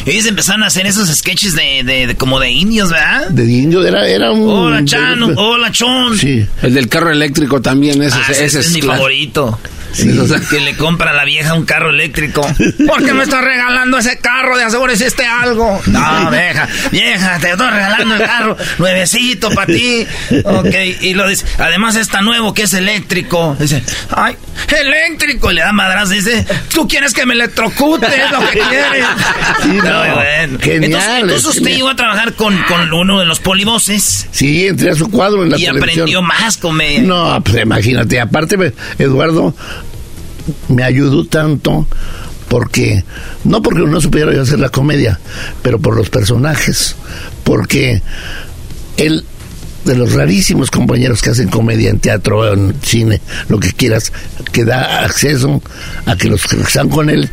[0.07, 3.29] Ellos empezaron a hacer esos sketches de, de- de- como de indios, ¿verdad?
[3.29, 4.49] De indio era, era un.
[4.49, 5.29] Hola, Chano.
[5.37, 6.17] Hola, Chon.
[6.19, 6.47] Sí.
[6.63, 9.59] El del carro eléctrico también, ese, Ah, ese, ese es mi favorito.
[9.93, 10.09] Sí.
[10.49, 12.43] Que le compra a la vieja un carro eléctrico.
[12.87, 14.57] ¿Por qué me estás regalando ese carro?
[14.57, 15.83] De aseguro hiciste algo.
[15.87, 20.07] No, vieja, vieja, te estoy regalando el carro nuevecito para ti.
[20.45, 23.57] Ok, y lo dice, además está nuevo que es eléctrico.
[23.59, 23.83] Dice,
[24.15, 24.37] ay,
[24.81, 25.51] eléctrico.
[25.51, 29.07] Y le da madras, dice, tú quieres que me electrocute, es lo que quieres.
[29.65, 30.15] Sí, no.
[30.15, 30.59] bueno.
[30.61, 34.95] Genial, Entonces, usted llegó a trabajar con, con uno de los polivoces Sí, entré a
[34.95, 35.91] su cuadro en la y televisión.
[35.93, 37.03] aprendió más comedia.
[37.03, 38.21] No, pues imagínate.
[38.21, 39.55] Aparte, Eduardo
[40.69, 41.87] me ayudó tanto
[42.49, 43.05] porque,
[43.45, 45.21] no porque no supiera yo hacer la comedia,
[45.63, 46.97] pero por los personajes.
[47.45, 48.03] Porque
[48.97, 49.25] él,
[49.85, 54.13] de los rarísimos compañeros que hacen comedia en teatro, en cine, lo que quieras,
[54.53, 55.63] que da acceso
[56.07, 57.31] a que los que están con él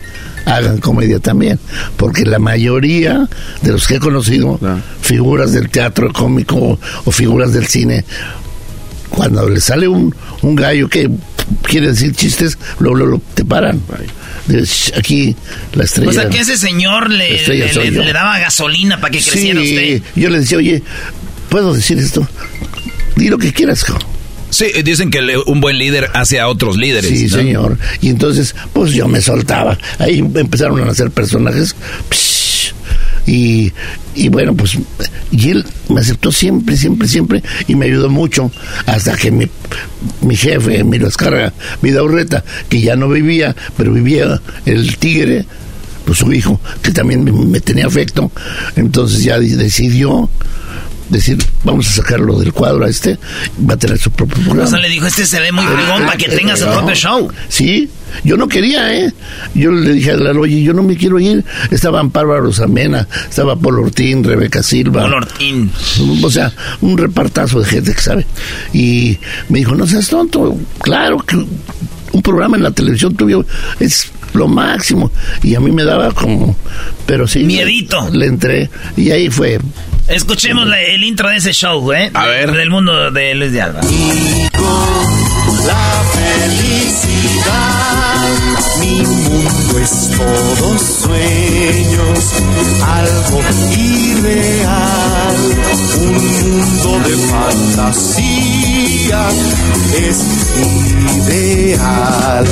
[0.47, 1.59] hagan comedia también,
[1.97, 3.27] porque la mayoría
[3.61, 4.59] de los que he conocido,
[5.01, 8.05] figuras del teatro cómico o figuras del cine,
[9.09, 11.09] cuando le sale un, un gallo que
[11.63, 13.81] quiere decir chistes, luego, luego te paran.
[14.97, 15.35] Aquí
[15.73, 16.09] la estrella.
[16.09, 20.01] O sea que ese señor le, le- daba gasolina para que creciera Sí, usted.
[20.15, 20.81] yo le decía, oye,
[21.49, 22.27] ¿puedo decir esto?
[23.17, 23.85] Di lo que quieras.
[24.49, 27.11] Sí, dicen que un buen líder hace a otros líderes.
[27.11, 27.37] Sí, ¿no?
[27.37, 27.77] señor.
[28.01, 29.77] Y entonces, pues yo me soltaba.
[29.99, 31.75] Ahí empezaron a nacer personajes.
[32.09, 32.73] psh,
[33.25, 33.73] y,
[34.15, 34.77] y bueno, pues,
[35.31, 37.43] y él me aceptó siempre, siempre, siempre.
[37.67, 38.49] Y me ayudó mucho.
[38.85, 39.47] Hasta que mi,
[40.21, 40.81] mi jefe,
[41.81, 45.45] Vida Urreta, que ya no vivía, pero vivía el tigre,
[46.05, 48.31] pues su hijo, que también me, me tenía afecto.
[48.77, 50.29] Entonces ya di- decidió
[51.09, 53.17] decir, vamos a sacarlo del cuadro a este,
[53.69, 54.67] va a tener su propio programa.
[54.67, 57.31] O sea, le dijo, este se ve muy fregón para que tenga su propio show.
[57.49, 57.89] Sí,
[58.23, 59.13] yo no quería, ¿eh?
[59.53, 61.43] Yo le dije a Lalo, oye, yo no me quiero ir.
[61.71, 65.01] Estaba Amparo Rosamena, estaba Paul Ortín, Rebeca Silva.
[65.01, 65.71] Paul Ortín.
[66.23, 66.51] O sea,
[66.81, 68.25] un repartazo de gente que sabe.
[68.73, 69.17] Y
[69.49, 70.57] me dijo, no seas tonto.
[70.81, 73.45] Claro que un programa en la televisión tuyo
[73.79, 75.11] es lo máximo.
[75.43, 76.55] Y a mí me daba como...
[77.05, 77.43] Pero sí.
[77.43, 78.09] Miedito.
[78.11, 78.69] Le entré.
[78.95, 79.59] Y ahí fue.
[80.07, 82.09] Escuchemos la- el intro de ese show, ¿eh?
[82.13, 82.51] A ver.
[82.53, 83.81] Del mundo de Luis de Alba.
[85.65, 86.03] La
[87.07, 88.21] felicidad,
[88.79, 92.33] mi mundo es todo sueños,
[92.85, 93.41] algo
[93.75, 95.35] irreal,
[95.99, 99.21] un mundo de fantasía
[99.97, 100.17] es
[101.27, 102.45] ideal.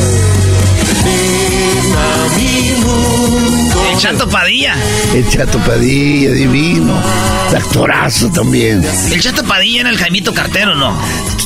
[3.92, 4.76] El Chato Padilla.
[5.14, 6.94] El Chato Padilla, divino.
[7.50, 8.84] El actorazo también.
[9.12, 10.96] El Chato Padilla era el Jaimito Cartero, ¿no?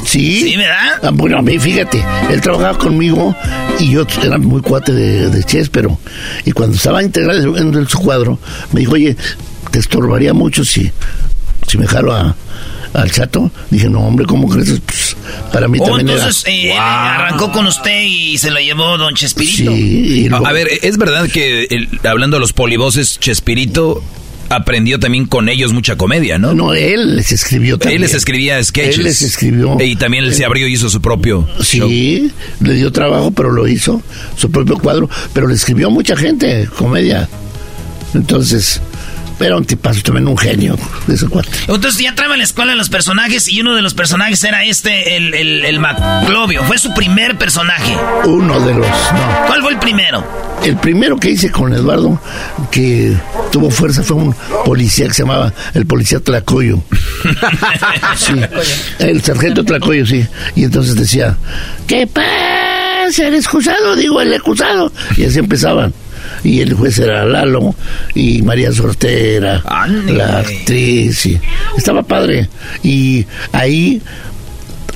[0.05, 0.41] Sí.
[0.41, 0.99] Sí, ¿verdad?
[1.03, 3.35] Ah, bueno, a mí, fíjate, él trabajaba conmigo
[3.79, 5.97] y yo era muy cuate de, de pero.
[6.45, 8.39] Y cuando estaba integrado en, en su cuadro,
[8.71, 9.15] me dijo, oye,
[9.71, 10.91] te estorbaría mucho si,
[11.69, 12.35] si me jalo a,
[12.93, 13.51] al chato.
[13.69, 14.79] Dije, no, hombre, ¿cómo crees?
[14.85, 15.15] Pues,
[15.53, 16.53] para mí Oh, también entonces era.
[16.55, 19.71] eh, él arrancó con usted y se lo llevó Don Chespirito.
[20.35, 24.03] a, a ver, es verdad que el- hablando de los polivoces, Chespirito
[24.51, 26.55] aprendió también con ellos mucha comedia, ¿no?
[26.55, 27.97] No, él les escribió también.
[27.97, 28.97] Él les escribía sketches.
[28.97, 29.77] Él les escribió.
[29.79, 31.87] Y también él se abrió y hizo su propio show.
[31.87, 34.01] Sí, le dio trabajo, pero lo hizo,
[34.35, 37.29] su propio cuadro, pero le escribió a mucha gente, comedia.
[38.15, 38.81] Entonces,
[39.39, 40.77] era un tipazo, también un genio
[41.07, 41.49] de ese cuate.
[41.67, 45.17] Entonces ya trae a la escuela los personajes y uno de los personajes era este,
[45.17, 46.63] el, el, el Maclovio.
[46.63, 47.95] Fue su primer personaje.
[48.25, 49.45] Uno de los, no.
[49.47, 50.23] ¿Cuál fue el primero?
[50.63, 52.21] El primero que hice con Eduardo,
[52.69, 53.15] que
[53.51, 54.35] tuvo fuerza, fue un
[54.65, 56.81] policía que se llamaba el policía Tlacoyo.
[58.17, 58.33] Sí,
[58.99, 60.25] el sargento Tlacoyo, sí.
[60.55, 61.37] Y entonces decía,
[61.87, 63.27] ¿qué pasa?
[63.27, 64.91] El excusado, digo, el excusado.
[65.15, 65.93] Y así empezaban.
[66.43, 67.75] Y el juez era Lalo
[68.15, 69.63] y María Sortera,
[70.07, 71.25] la actriz.
[71.25, 71.39] Y
[71.77, 72.49] estaba padre.
[72.83, 74.01] Y ahí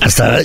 [0.02, 0.39] hasta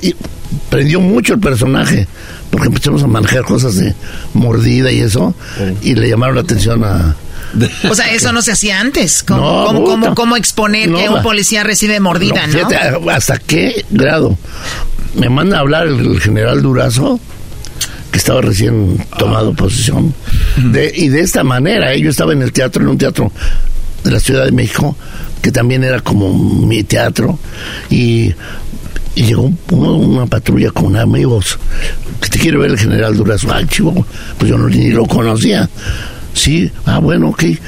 [0.71, 2.07] prendió mucho el personaje.
[2.51, 3.95] Porque empezamos a manejar cosas de
[4.35, 5.35] mordida y eso.
[5.83, 7.15] Y le llamaron la atención a,
[7.89, 9.23] O sea, eso no se hacía antes.
[9.23, 12.53] ¿Cómo, No, cómo, cómo- cómo exponer No, que un policía recibe mordida, no?
[12.55, 12.77] fíjate,
[13.13, 14.39] ¿Hasta qué grado?
[15.15, 17.21] Me manda a hablar el general Durazo,
[18.19, 20.13] que estaba recién tomado posesión.
[20.73, 23.31] De, y de esta manera, eh, yo estaba en el teatro, en un teatro
[24.03, 24.97] de la Ciudad de México,
[25.41, 26.33] que también era como
[26.67, 27.39] mi teatro,
[27.91, 28.35] y,
[29.15, 31.59] y llegó uno- una patrulla con amigos,
[32.21, 33.53] que te quiere ver el general Durazo.
[33.53, 34.05] Ah, chivo,
[34.37, 35.69] pues yo no, ni lo conocía.
[36.35, 37.43] Sí, ah, bueno, ok.
[37.45, 37.59] Eh,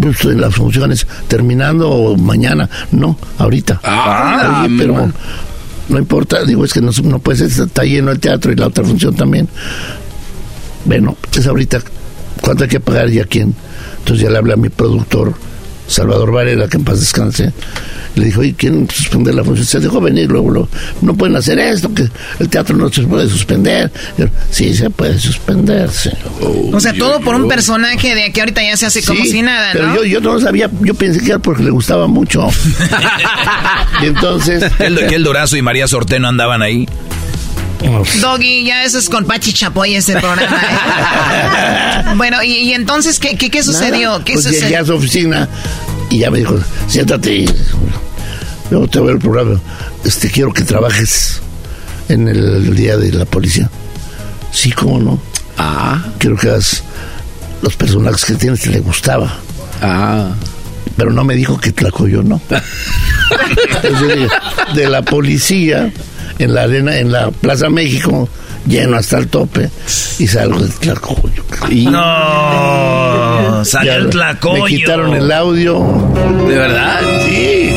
[0.00, 3.80] pues, en las funciones terminando mañana, no, ahorita.
[3.84, 5.12] Ah, Oye, pero.
[5.88, 8.66] No importa, digo, es que no, no puede ser, está lleno el teatro y la
[8.66, 9.48] otra función también.
[10.84, 11.80] Bueno, es ahorita,
[12.40, 13.54] ¿cuánto hay que pagar y a quién?
[13.98, 15.34] Entonces ya le hablé a mi productor,
[15.88, 17.52] Salvador Varela, que en paz descanse.
[18.14, 19.66] Y le dijo, ¿y quién suspender la función?
[19.66, 20.68] Se dejó venir, luego, luego,
[21.02, 22.08] no pueden hacer esto, que
[22.38, 23.90] el teatro no se puede suspender.
[24.16, 26.18] Yo, sí, se puede suspender, señor.
[26.72, 29.42] O sea, todo por un personaje de que ahorita ya se hace como Sí, si
[29.42, 29.96] nada, Pero ¿no?
[29.96, 32.48] yo, yo no sabía, yo pensé que era porque le gustaba mucho.
[34.02, 34.64] y entonces.
[34.74, 36.86] Que el, que el Durazo y María Sorteno andaban ahí.
[38.20, 40.60] Doggy, ya eso es con Pachi Chapoy ese programa.
[40.60, 42.12] ¿eh?
[42.16, 44.10] bueno, y, y entonces, ¿qué, qué, qué sucedió?
[44.10, 44.80] Nada, ¿Qué pues llegué sucedió?
[44.82, 45.48] a su oficina
[46.10, 46.58] y ya me dijo,
[46.88, 47.34] siéntate.
[47.34, 47.50] y
[48.70, 49.60] Luego te voy el programa.
[50.04, 51.40] Este, quiero que trabajes
[52.08, 53.70] en el día de la policía.
[54.52, 55.20] Sí, cómo no.
[55.56, 56.04] Ah.
[56.18, 56.82] Quiero que hagas
[57.62, 59.38] los personajes que tienes que le gustaba.
[59.82, 60.30] Ah.
[60.96, 62.40] Pero no me dijo que Tlacoyo no.
[63.82, 64.30] Entonces
[64.74, 65.92] de la policía
[66.38, 68.28] en la arena, en la Plaza México,
[68.66, 69.70] lleno hasta el tope,
[70.18, 71.44] y salgo de Tlacoyo.
[71.90, 74.64] No, salió el tlacoyo.
[74.64, 75.80] Me quitaron el audio.
[76.48, 77.00] ¿De verdad?
[77.26, 77.70] Sí.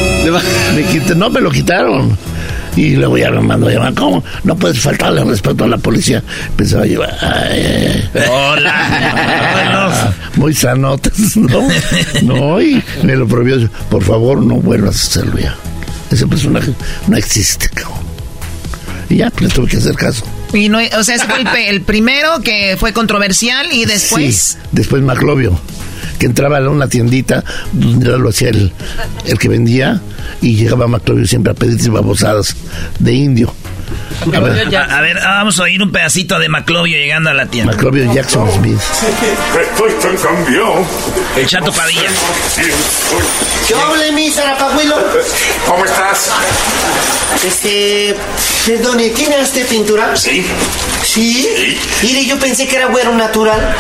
[0.76, 2.18] Me quité- no me lo quitaron.
[2.76, 3.94] Y luego ya me mandó a llamar.
[3.96, 4.24] ¿Cómo?
[4.46, 6.24] No puedes faltarle respeto a la policía.
[6.56, 7.02] Pensaba yo.
[7.04, 8.24] ay, ay.
[8.32, 10.14] Hola.
[10.36, 11.68] Muy sanotas, ¿no?
[12.24, 13.70] No, y me lo prohibió.
[13.90, 15.54] Por favor, no vuelvas a hacerlo ya.
[16.12, 16.72] Ese personaje
[17.08, 18.00] no existe, cabrón.
[19.12, 20.24] Y ya, pues le tuve que hacer caso.
[20.54, 24.36] Y no, o sea, ese fue el, primero que fue controversial y después...
[24.36, 25.60] Sí, después Maclovio,
[26.18, 27.44] que entraba a una tiendita
[27.74, 28.72] donde lo hacía el,
[29.26, 30.02] el que vendía
[30.42, 32.56] y llegaba Maclovio siempre a pedirse babosadas
[33.00, 33.54] de indio.
[34.36, 37.46] A ver, A, a ver, vamos a oír un pedacito de Maclovio llegando a la
[37.46, 37.74] tienda.
[37.74, 38.80] Maclovio Jackson Smith.
[38.80, 40.86] Estoy cambiado.
[41.36, 42.10] El Chato Padilla.
[43.68, 44.96] ¿Qué hable, mi Zarapahuilo?
[45.68, 46.30] ¿Cómo estás?
[47.46, 48.16] Este,
[48.66, 50.16] perdone, ¿tiene usted pintura?
[50.16, 50.46] Sí.
[51.04, 51.78] ¿Sí?
[52.04, 53.60] Mire, yo pensé que era güero natural.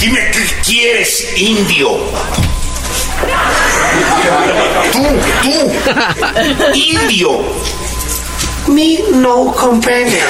[0.00, 1.90] Dime qué quieres, indio.
[4.92, 5.02] Tú,
[5.42, 7.42] tú, indio.
[8.66, 10.20] Me no comprende.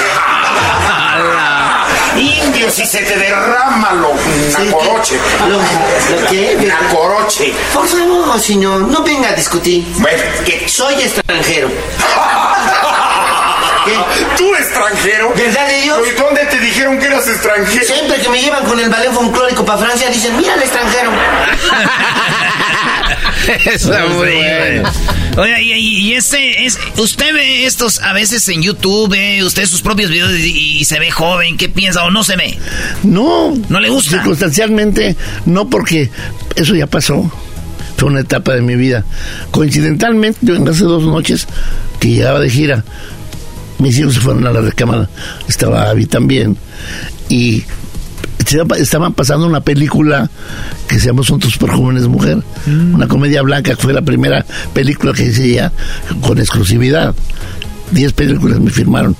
[2.17, 4.13] Indio, si se te derrama lo
[4.57, 5.19] nacoroche.
[5.47, 6.57] ¿Lo, lo qué?
[6.67, 7.53] Nacoroche.
[7.73, 9.85] Por favor, señor, no venga a discutir.
[9.97, 10.67] Bueno, ¿qué?
[10.67, 11.69] Soy extranjero.
[13.85, 13.93] ¿Qué?
[14.37, 15.33] ¿Tú extranjero?
[15.35, 15.99] ¿Verdad de Dios?
[16.07, 17.85] ¿Y dónde te dijeron que eras extranjero?
[17.85, 21.11] Siempre que me llevan con el ballet folclórico para Francia, dicen, mira al extranjero.
[23.65, 24.89] Está muy bueno.
[25.37, 26.77] Oye, y, y, y este es.
[26.97, 30.99] Usted ve estos a veces en YouTube, ve usted sus propios videos y, y se
[30.99, 31.57] ve joven.
[31.57, 32.57] ¿Qué piensa o no se ve?
[33.03, 33.53] No.
[33.69, 34.11] ¿No le gusta?
[34.11, 35.15] Circunstancialmente,
[35.45, 36.09] no porque
[36.55, 37.31] eso ya pasó.
[37.97, 39.05] Fue una etapa de mi vida.
[39.51, 41.47] Coincidentalmente, yo en hace dos noches
[41.99, 42.83] que llegaba de gira,
[43.81, 45.09] mis hijos se fueron a la recámara.
[45.47, 46.57] Estaba Abby también.
[47.29, 47.63] Y
[48.39, 50.29] estaba- estaban pasando una película
[50.87, 52.41] que se llama tus jóvenes mujer.
[52.93, 55.71] Una comedia blanca que fue la primera película que hice ya
[56.21, 57.13] con exclusividad.
[57.91, 59.15] Diez películas me firmaron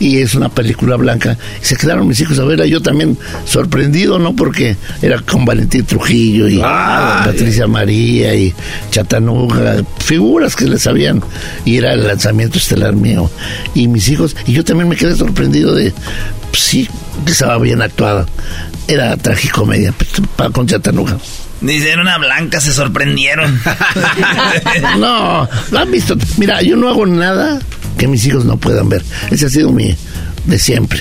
[0.00, 1.36] y es una película blanca.
[1.60, 2.66] Y se quedaron mis hijos a verla.
[2.66, 4.34] Yo también sorprendido, ¿no?
[4.34, 8.54] Porque era con Valentín Trujillo y Patricia María y
[8.90, 11.22] Chatanuga, figuras que les sabían.
[11.64, 13.30] Y era el lanzamiento estelar mío.
[13.74, 15.92] Y mis hijos, y yo también me quedé sorprendido de,
[16.50, 16.88] pues, sí,
[17.24, 18.26] que estaba bien actuada.
[18.86, 21.18] Era tragicomedia pues, con Chatanuga.
[21.60, 23.60] Dice, era una blanca, se sorprendieron.
[24.98, 26.16] No, lo han visto.
[26.36, 27.60] Mira, yo no hago nada
[27.98, 29.02] que mis hijos no puedan ver.
[29.30, 29.96] Ese ha sido mi
[30.46, 31.00] de siempre.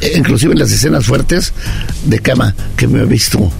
[0.00, 1.52] Eh, Inclusive en las escenas fuertes
[2.04, 3.52] de cama que me he visto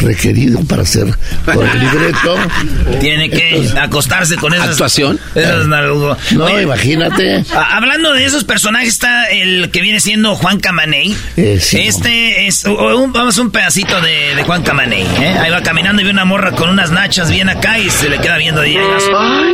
[0.00, 1.06] requerido para hacer
[1.44, 2.36] por el libreto.
[3.00, 4.70] Tiene que acostarse con esas.
[4.70, 5.18] ¿Actuación?
[5.34, 7.44] esas nalgo- No, imagínate.
[7.52, 11.16] a- Hablando de esos personajes, está el que viene siendo Juan Camaney.
[11.36, 12.64] Eh, sí, este es.
[12.64, 15.02] un- vamos a un pedacito de, de Juan Camaney.
[15.02, 15.36] ¿eh?
[15.40, 18.18] Ahí va caminando y ve una morra con unas nachas bien acá y se le
[18.18, 18.76] queda viendo ahí.
[18.76, 19.52] Ay,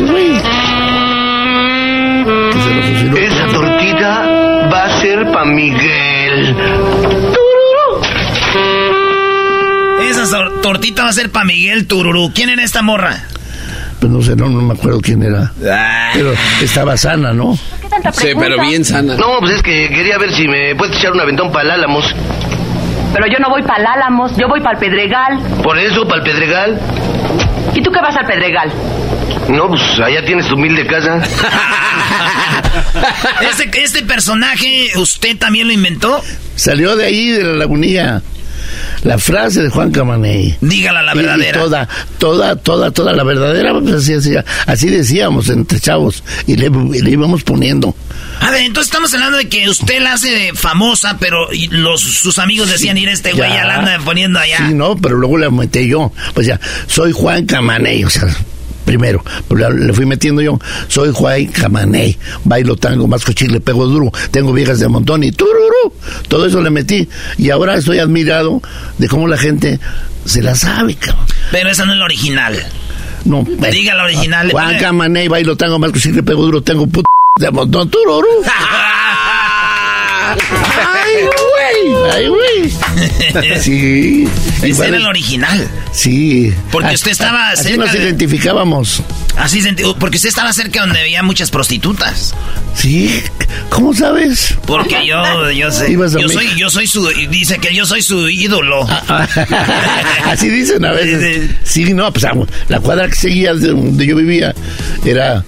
[0.00, 0.32] güey.
[3.24, 6.56] Esa tortita va a ser pa' Miguel.
[10.08, 12.32] Esa sor- tortita va a ser para Miguel Tururú.
[12.34, 13.24] ¿Quién era esta morra?
[14.00, 15.52] Pues no sé, no, no me acuerdo quién era.
[16.12, 17.54] Pero estaba sana, ¿no?
[18.12, 19.14] Sí, pero bien sana.
[19.16, 22.14] No, pues es que quería ver si me puedes echar un aventón para el Álamos.
[23.14, 25.38] Pero yo no voy para el Álamos, yo voy para el Pedregal.
[25.62, 26.80] Por eso, para el Pedregal.
[27.74, 28.72] ¿Y tú qué vas al Pedregal?
[29.48, 31.20] No, pues allá tienes tu humilde casa.
[33.50, 36.22] Este, este personaje, ¿usted también lo inventó?
[36.56, 38.22] Salió de ahí, de la lagunilla.
[39.02, 40.56] La frase de Juan Camaney.
[40.60, 41.58] Dígala la y verdadera.
[41.60, 41.88] toda,
[42.18, 43.72] toda, toda, toda la verdadera.
[43.78, 44.34] pues, así, así,
[44.66, 46.22] así decíamos entre chavos.
[46.46, 46.66] Y le,
[47.10, 47.94] íbamos poniendo.
[48.40, 52.00] A ver, entonces estamos hablando de que usted la hace de famosa, pero y los,
[52.00, 53.56] sus amigos decían, ir este güey, Ya.
[53.56, 54.58] ya la anda poniendo allá.
[54.68, 56.12] Sí, no, pero luego le metí yo.
[56.34, 58.28] Pues ya, soy Juan Camaney, o sea,
[58.84, 60.58] primero, le, fui metiendo yo,
[60.88, 65.32] soy Juan Camaney, bailo tango, más cochil, le pego duro, tengo viejas de montón y
[65.32, 65.92] tururú,
[66.28, 67.08] todo eso le metí.
[67.38, 68.60] Y ahora estoy admirado
[68.98, 69.80] de cómo la gente
[70.24, 71.26] se la sabe, cabrón.
[71.50, 72.54] Pero esa no es la original.
[73.24, 74.50] No, Diga la original.
[74.50, 77.06] Juan Camaney, bailo tango, más cochil, le pego duro, tengo puto
[77.40, 78.28] de montón, tururú.
[80.30, 82.10] ¡Ay, güey!
[82.12, 82.72] ¡Ay, güey!
[83.60, 84.28] Sí.
[84.62, 85.68] Igual era la original.
[85.92, 86.52] Sí.
[86.70, 89.02] Porque Ah, usted estaba Así cerca nos de- identificábamos.
[89.36, 89.62] Así
[89.98, 92.34] porque usted estaba cerca donde había muchas prostitutas.
[92.74, 93.22] Sí,
[93.70, 94.54] ¿cómo sabes?
[94.66, 98.02] Porque yo, yo sé, Ibas a yo soy, yo soy su, dice que yo soy
[98.02, 98.86] su ídolo.
[100.26, 101.50] Así dicen a veces.
[101.64, 102.32] Sí, no, pues ah,
[102.68, 104.54] la cuadra que seguía de donde yo vivía
[105.04, 105.44] era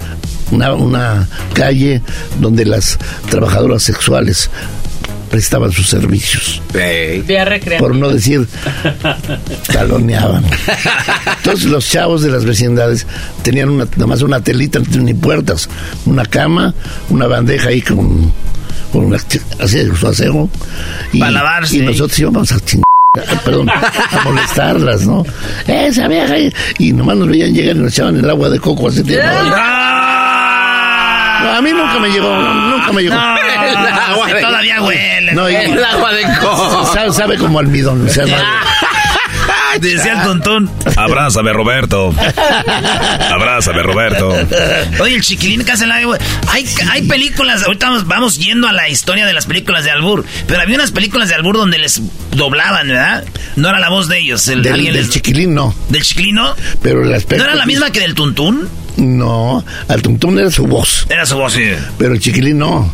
[0.50, 2.02] una, una calle
[2.40, 2.98] donde las
[3.30, 4.50] trabajadoras sexuales
[5.30, 6.62] prestaban sus servicios.
[6.72, 7.78] Vía recreativa.
[7.78, 8.46] Por no decir
[9.72, 10.44] taloneaban.
[11.38, 13.04] Entonces los chavos de las vecindades
[13.42, 15.68] tenían una, nada más una telita, no tenían ni puertas,
[16.06, 16.72] una cama,
[17.10, 18.32] una bandeja ahí con,
[18.92, 19.16] con una,
[19.60, 20.48] así de su aseo.
[21.12, 21.76] Y, Pa' lavarse.
[21.78, 22.84] y nosotros íbamos a chingar.
[23.44, 25.24] Perdón, a molestarlas, ¿no?
[25.68, 26.36] Esa vieja.
[26.38, 29.02] Y, y nomás nos veían llegar y nos echaban el agua de coco así.
[31.44, 33.14] No, a mí nunca me llegó, nunca me llegó.
[33.14, 35.32] El agua de- todavía huele.
[35.34, 36.86] No, y- El agua de coco.
[36.92, 38.06] Sabe, sabe como almidón.
[38.06, 38.32] o sea, no-
[39.80, 40.70] Decía el tontón.
[40.96, 42.14] Abrázame, Roberto.
[43.30, 44.34] Abrázame, Roberto.
[45.00, 45.96] Oye, el chiquilín que hace la...
[46.48, 50.24] Hay, hay películas, ahorita vamos, vamos yendo a la historia de las películas de Albur,
[50.46, 52.00] pero había unas películas de Albur donde les
[52.32, 53.24] doblaban, ¿verdad?
[53.56, 54.46] No era la voz de ellos.
[54.48, 55.74] El, del, les- chiquilín no.
[55.88, 56.54] ¿Del chiquilín no?
[56.82, 57.44] Pero el aspecto.
[57.44, 58.68] ¿No era la misma que del tuntún?
[58.96, 61.06] No, al tuntún era su voz.
[61.08, 61.64] Era su voz, sí.
[61.98, 62.92] Pero el chiquilín no.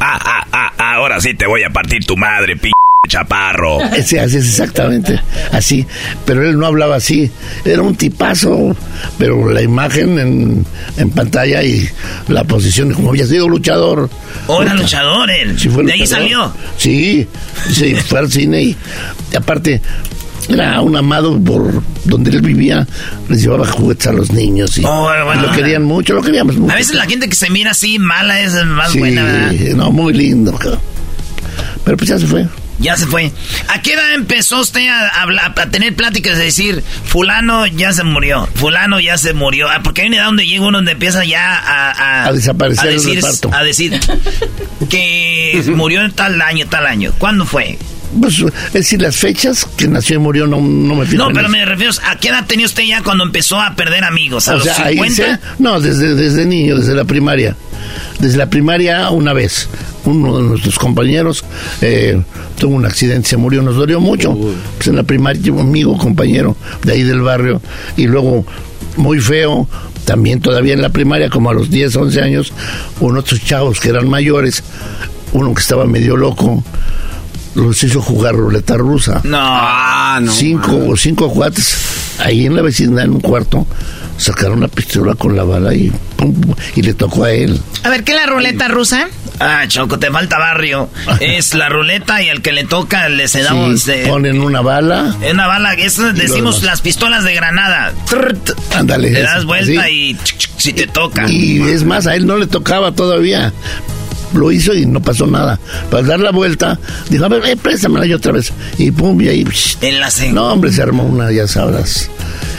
[0.00, 0.46] Ah, ah,
[0.78, 2.70] ah, ahora sí te voy a partir tu madre, p
[3.08, 3.80] chaparro.
[3.96, 5.84] Ese, así es exactamente, así.
[6.24, 7.28] Pero él no hablaba así.
[7.64, 8.76] Era un tipazo.
[9.18, 11.88] Pero la imagen en, en pantalla y
[12.28, 14.08] la posición, como había sido luchador.
[14.46, 15.58] ¿O era luchador él?
[15.58, 16.52] Sí, fue ¿De ahí salió?
[16.76, 17.26] Sí,
[17.72, 18.76] sí, fue al cine y,
[19.32, 19.82] y aparte
[20.48, 22.86] era un amado por donde él vivía,
[23.28, 26.56] les llevaba juguetes a los niños y, Oh, bueno, y lo querían mucho, lo queríamos
[26.56, 26.72] mucho.
[26.72, 29.52] A veces la gente que se mira así mala es más sí, buena, ¿verdad?
[29.74, 30.56] no, muy lindo.
[31.84, 32.46] Pero pues ya se fue.
[32.78, 33.30] Ya se fue.
[33.68, 38.02] ¿A qué edad empezó usted a, hablar, a tener pláticas de decir, fulano ya se
[38.02, 39.68] murió, fulano ya se murió?
[39.70, 42.24] Ah, porque hay una edad donde llega uno donde empieza ya a...
[42.26, 43.50] A desaparecer a decir, reparto.
[43.54, 44.00] A decir
[44.90, 47.12] que murió en tal año, tal año.
[47.18, 47.78] ¿Cuándo fue?
[48.20, 51.42] Pues, es decir, las fechas que nació y murió no, no me fijo No, pero
[51.46, 51.48] eso.
[51.48, 54.48] me refiero a qué edad tenía usted ya cuando empezó a perder amigos.
[54.48, 55.14] ¿A O los sea, ahí 50?
[55.36, 57.56] se- no, desde, desde niño, desde la primaria.
[58.18, 59.68] Desde la primaria una vez.
[60.04, 61.44] Uno de nuestros compañeros
[61.80, 62.20] eh,
[62.58, 64.36] tuvo un accidente, se murió, nos dolió mucho.
[64.76, 67.60] Pues en la primaria, un amigo, compañero de ahí del barrio.
[67.96, 68.44] Y luego,
[68.96, 69.68] muy feo,
[70.04, 72.52] también todavía en la primaria, como a los 10, 11 años,
[73.00, 74.62] uno de otros chavos que eran mayores,
[75.32, 76.64] uno que estaba medio loco,
[77.54, 79.20] los hizo jugar ruleta rusa.
[79.24, 80.20] No.
[80.20, 80.32] No.
[80.32, 81.76] cinco o cinco cuates
[82.18, 83.66] ahí en la vecindad en un cuarto
[84.16, 87.88] sacaron la pistola con la bala y pum, pum, y le tocó a él A
[87.88, 89.08] ver, ¿qué es la ruleta rusa?
[89.40, 90.88] Ah, Choco, te falta barrio.
[91.20, 93.82] Es la ruleta y al que le toca le se damos...
[93.82, 97.92] Sí, eh, ponen una bala Es una bala, eso decimos las pistolas de granada.
[98.74, 99.90] Ándale Le das vuelta ¿sí?
[100.10, 101.28] y ch, ch, si te toca.
[101.28, 103.52] y es más a él no le tocaba todavía
[104.34, 105.58] lo hizo y no pasó nada
[105.90, 106.78] para dar la vuelta
[107.10, 109.76] dijo a ver eh, préstamela yo otra vez y pum y ahí psh.
[109.82, 112.10] En la se- no hombre se armó una ya sabrás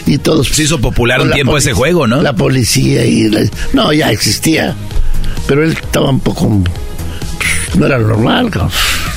[0.05, 2.21] y todos Se hizo popular un tiempo ese juego, ¿no?
[2.21, 4.75] la policía y la- no ya existía
[5.47, 6.61] pero él estaba un poco
[7.75, 8.71] no era normal cabrón.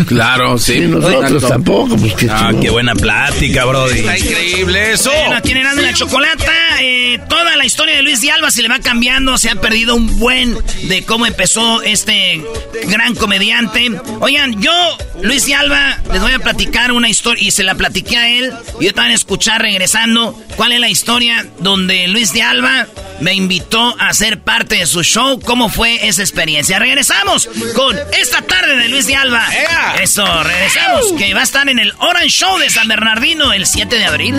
[0.06, 0.74] Claro, sí.
[0.74, 4.00] Y nosotros tampoco, pues qué Ah, qué buena plática, Brody.
[4.00, 5.10] Está increíble eso.
[5.10, 6.52] Bueno, aquí en Erasmo y la Chocolata,
[6.82, 9.94] eh, toda la historia de Luis de Alba se le va cambiando, se ha perdido
[9.94, 12.44] un buen de cómo empezó este
[12.88, 13.90] gran comediante.
[14.20, 14.72] Oigan, yo,
[15.22, 18.52] Luis de Alba, les voy a platicar una historia, y se la platiqué a él,
[18.80, 22.86] y yo también escuchar regresando cuál es la historia donde Luis de Alba
[23.20, 26.78] me invitó a ser parte de su show, cómo fue esa experiencia.
[26.78, 29.46] Regresamos con esta tarde de Luis de Alba.
[30.00, 33.98] Eso, regresamos, que va a estar en el Orange Show de San Bernardino el 7
[33.98, 34.36] de abril.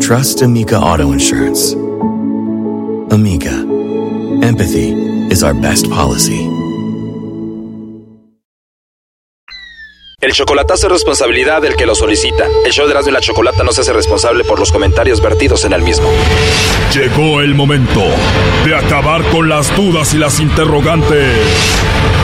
[0.00, 1.74] trust Amica Auto Insurance.
[3.12, 3.54] Amica,
[4.42, 4.92] empathy
[5.30, 6.48] is our best policy.
[10.20, 12.46] El chocolatazo es responsabilidad del que lo solicita.
[12.64, 15.64] El show de Erasmo y la Chocolata no se hace responsable por los comentarios vertidos
[15.64, 16.08] en el mismo.
[16.94, 18.02] Llegó el momento
[18.64, 22.23] de acabar con las dudas y las interrogantes.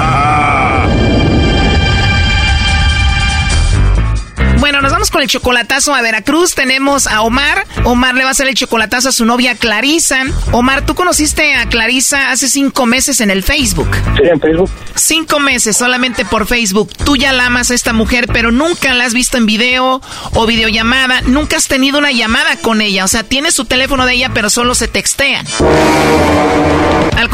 [4.91, 6.53] nos vamos con el chocolatazo a Veracruz.
[6.53, 7.65] Tenemos a Omar.
[7.85, 10.25] Omar le va a hacer el chocolatazo a su novia Clarisa.
[10.51, 13.87] Omar, tú conociste a Clarisa hace cinco meses en el Facebook.
[14.17, 14.69] Sí, en Facebook.
[14.95, 16.91] Cinco meses solamente por Facebook.
[17.05, 20.01] Tú ya la amas a esta mujer, pero nunca la has visto en video
[20.33, 21.21] o videollamada.
[21.21, 23.05] Nunca has tenido una llamada con ella.
[23.05, 25.45] O sea, tienes su teléfono de ella, pero solo se textean.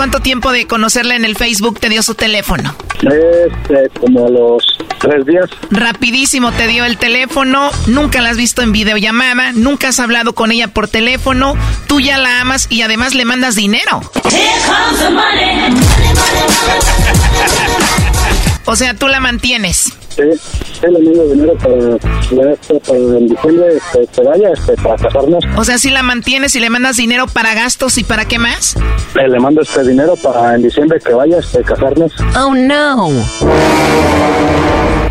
[0.08, 2.74] ¿Al cuánto tiempo de conocerla en el Facebook te dio su teléfono?
[3.02, 4.64] Este, como a los
[5.00, 5.50] tres días.
[5.70, 10.54] Rapidísimo te dio el teléfono, nunca la has visto en videollamada, nunca has hablado con
[10.54, 11.56] ella por teléfono,
[11.88, 14.00] tú ya la amas y además le mandas dinero.
[18.64, 19.92] O sea, tú la mantienes.
[20.18, 20.24] Sí,
[20.82, 25.44] le mando dinero para, este, en diciembre este, que vaya este, para casarnos.
[25.56, 28.76] O sea, si la mantienes y le mandas dinero para gastos y para qué más.
[29.16, 32.12] Eh, le mando este dinero para en diciembre que vaya este, casarnos.
[32.36, 33.10] Oh no.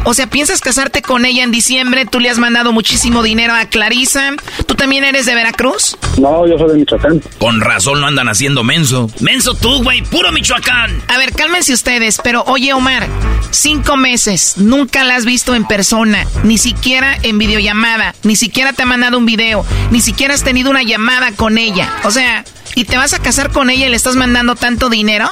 [0.09, 3.64] O sea, piensas casarte con ella en diciembre, tú le has mandado muchísimo dinero a
[3.66, 4.34] Clarisa.
[4.64, 5.98] ¿Tú también eres de Veracruz?
[6.16, 7.20] No, yo soy de Michoacán.
[7.40, 9.11] Con razón no andan haciendo menso.
[9.18, 11.02] Menso tú, güey, puro Michoacán.
[11.09, 13.09] A ver, cálmense ustedes, pero oye Omar,
[13.50, 18.82] cinco meses, nunca la has visto en persona, ni siquiera en videollamada, ni siquiera te
[18.82, 21.90] ha mandado un video, ni siquiera has tenido una llamada con ella.
[22.05, 22.44] O sea,
[22.74, 25.28] ¿y te vas a casar con ella y le estás mandando tanto dinero?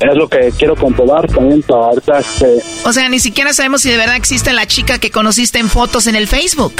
[0.00, 2.62] Es lo que quiero comprobar también para ahorita este...
[2.84, 6.06] O sea, ni siquiera sabemos si de verdad existe la chica que conociste en fotos
[6.06, 6.74] en el Facebook.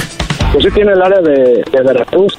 [0.53, 2.35] Pues sí tiene el área de, de Veracruz.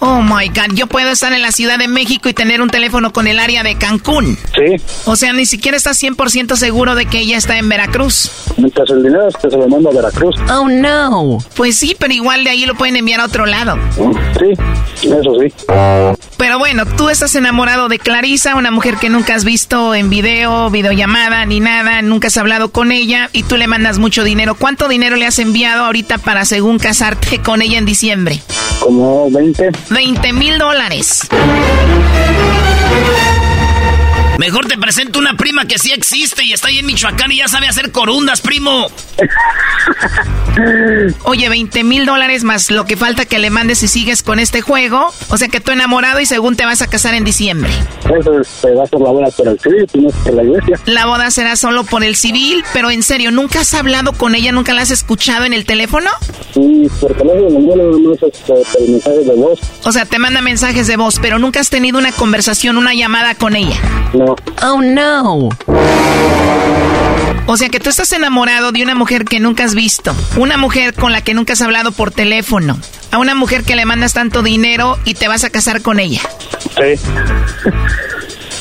[0.00, 3.12] Oh my God, yo puedo estar en la Ciudad de México y tener un teléfono
[3.12, 4.38] con el área de Cancún.
[4.54, 4.76] Sí.
[5.06, 8.30] O sea, ni siquiera estás 100% seguro de que ella está en Veracruz.
[8.56, 10.36] Mientras el dinero este se lo mando a Veracruz.
[10.50, 11.38] Oh no.
[11.56, 13.76] Pues sí, pero igual de ahí lo pueden enviar a otro lado.
[14.38, 15.52] Sí, eso sí.
[16.38, 20.70] Pero bueno, tú estás enamorado de Clarisa, una mujer que nunca has visto en video,
[20.70, 24.54] videollamada, ni nada, nunca has hablado con ella y tú le mandas mucho dinero.
[24.54, 28.40] ¿Cuánto dinero le has enviado ahorita para según casarte con ella en diciembre?
[28.78, 29.72] Como 20.
[29.90, 31.28] 20 mil dólares.
[34.38, 37.48] Mejor te presento una prima que sí existe y está ahí en Michoacán y ya
[37.48, 38.86] sabe hacer corundas, primo.
[41.24, 44.60] Oye, 20 mil dólares más lo que falta que le mandes si sigues con este
[44.60, 45.12] juego.
[45.28, 47.68] O sea que tú enamorado y según te vas a casar en diciembre.
[48.04, 50.78] Eso este, va a la boda por el civil, no por la iglesia.
[50.86, 54.52] La boda será solo por el civil, pero en serio, ¿nunca has hablado con ella?
[54.52, 56.10] ¿Nunca la has escuchado en el teléfono?
[56.54, 58.58] Sí, por teléfono, no, no, no, este, por
[58.88, 59.58] mensajes de voz.
[59.82, 63.34] O sea, te manda mensajes de voz, pero nunca has tenido una conversación, una llamada
[63.34, 63.76] con ella.
[64.14, 64.27] No.
[64.62, 65.48] Oh no.
[67.46, 70.92] O sea que tú estás enamorado de una mujer que nunca has visto, una mujer
[70.94, 72.78] con la que nunca has hablado por teléfono,
[73.10, 76.20] a una mujer que le mandas tanto dinero y te vas a casar con ella.
[76.76, 77.00] Sí.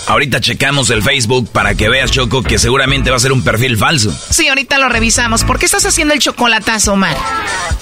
[0.08, 3.78] Ahorita checamos el Facebook para que veas, Choco, que seguramente va a ser un perfil
[3.78, 4.10] falso.
[4.30, 5.44] Sí, ahorita lo revisamos.
[5.44, 7.18] ¿Por qué estás haciendo el chocolatazo, Omar?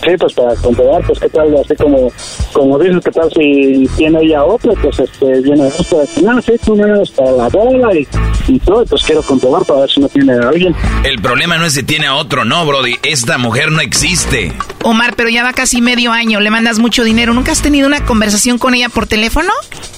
[0.04, 2.12] Sí, pues para comprobar, pues qué tal, así como,
[2.52, 6.76] como dices, qué tal si tiene ella otro, pues este, viene esto, no, sí, tú
[6.76, 8.08] vienes para la boda y,
[8.48, 10.76] y todo, pues quiero comprobar para ver si no tiene a alguien.
[11.04, 12.96] El problema no es si tiene a otro, no, Brody.
[13.04, 14.52] Esta mujer no existe.
[14.84, 17.34] Omar, pero ya va casi medio año, le mandas mucho dinero.
[17.34, 19.52] ¿Nunca has tenido una conversación con ella por teléfono?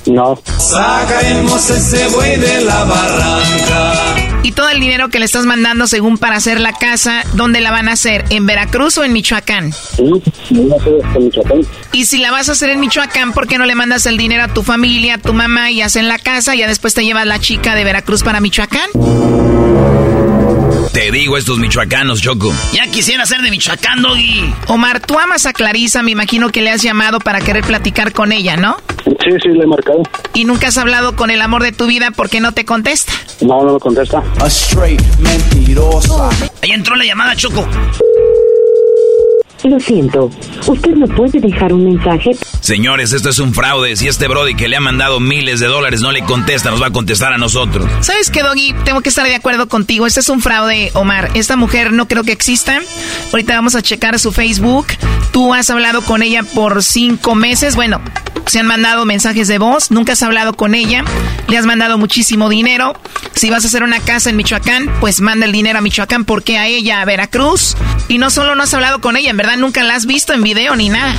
[0.06, 0.40] No.
[0.58, 4.37] Sacaremos ese buey de la barranca.
[4.44, 7.72] Y todo el dinero que le estás mandando según para hacer la casa, ¿dónde la
[7.72, 8.24] van a hacer?
[8.30, 9.74] ¿En Veracruz o en Michoacán?
[9.74, 11.62] Sí, no sé, este, Michoacán.
[11.92, 14.44] Y si la vas a hacer en Michoacán, ¿por qué no le mandas el dinero
[14.44, 17.26] a tu familia, a tu mamá y hacen la casa y ya después te llevas
[17.26, 18.90] la chica de Veracruz para Michoacán?
[20.94, 22.52] Te digo estos michoacanos, Choco.
[22.74, 24.52] Ya quisiera ser de Michoacán, Doggy.
[24.68, 28.32] Omar, tú amas a Clarisa, me imagino que le has llamado para querer platicar con
[28.32, 28.78] ella, ¿no?
[29.06, 30.02] Sí, sí, le he marcado.
[30.34, 33.14] Y nunca has hablado con el amor de tu vida porque no te contesta.
[33.42, 34.24] No, no me contesta.
[34.40, 36.30] A straight mentirosa.
[36.62, 37.68] Ahí entró la llamada, Choco.
[39.64, 40.30] Lo siento,
[40.68, 42.32] usted no puede dejar un mensaje.
[42.60, 43.96] Señores, esto es un fraude.
[43.96, 46.88] Si este Brody que le ha mandado miles de dólares no le contesta, nos va
[46.88, 47.90] a contestar a nosotros.
[48.02, 48.74] ¿Sabes qué, Doggy?
[48.86, 50.06] Tengo que estar de acuerdo contigo.
[50.06, 51.32] Este es un fraude, Omar.
[51.34, 52.80] Esta mujer no creo que exista.
[53.32, 54.88] Ahorita vamos a checar su Facebook.
[55.32, 57.76] Tú has hablado con ella por cinco meses.
[57.76, 58.00] Bueno,
[58.46, 59.92] se han mandado mensajes de voz.
[59.92, 61.04] Nunca has hablado con ella.
[61.48, 62.94] Le has mandado muchísimo dinero.
[63.34, 66.26] Si vas a hacer una casa en Michoacán, pues manda el dinero a Michoacán.
[66.26, 67.76] porque a ella a Veracruz?
[68.08, 70.44] Y no solo no has hablado con ella, en verdad nunca la has visto en
[70.44, 71.16] video ni nada.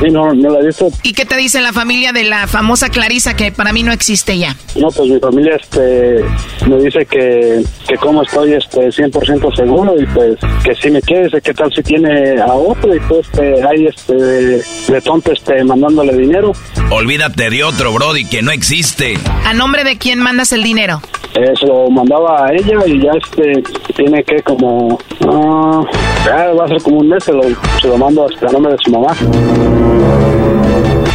[0.00, 0.88] Sí, no, no la he visto.
[1.02, 4.38] ¿Y qué te dice la familia de la famosa Clarisa que para mí no existe
[4.38, 4.56] ya?
[4.76, 6.24] No, pues mi familia este,
[6.66, 11.24] me dice que, que como estoy este, 100% seguro y pues que si me quiere,
[11.24, 12.94] dice, ¿qué tal si tiene a otro?
[12.94, 16.52] Y pues este, ahí este, de tonto este, mandándole dinero.
[16.90, 19.18] Olvídate de otro, Brody, que no existe.
[19.44, 21.00] ¿A nombre de quién mandas el dinero?
[21.34, 23.62] Eso mandaba a ella y ya este
[23.94, 24.98] tiene que como
[25.28, 25.82] ah,
[26.24, 27.42] ya va a ser como un mes se lo,
[27.80, 29.14] se lo mando hasta a nombre de su mamá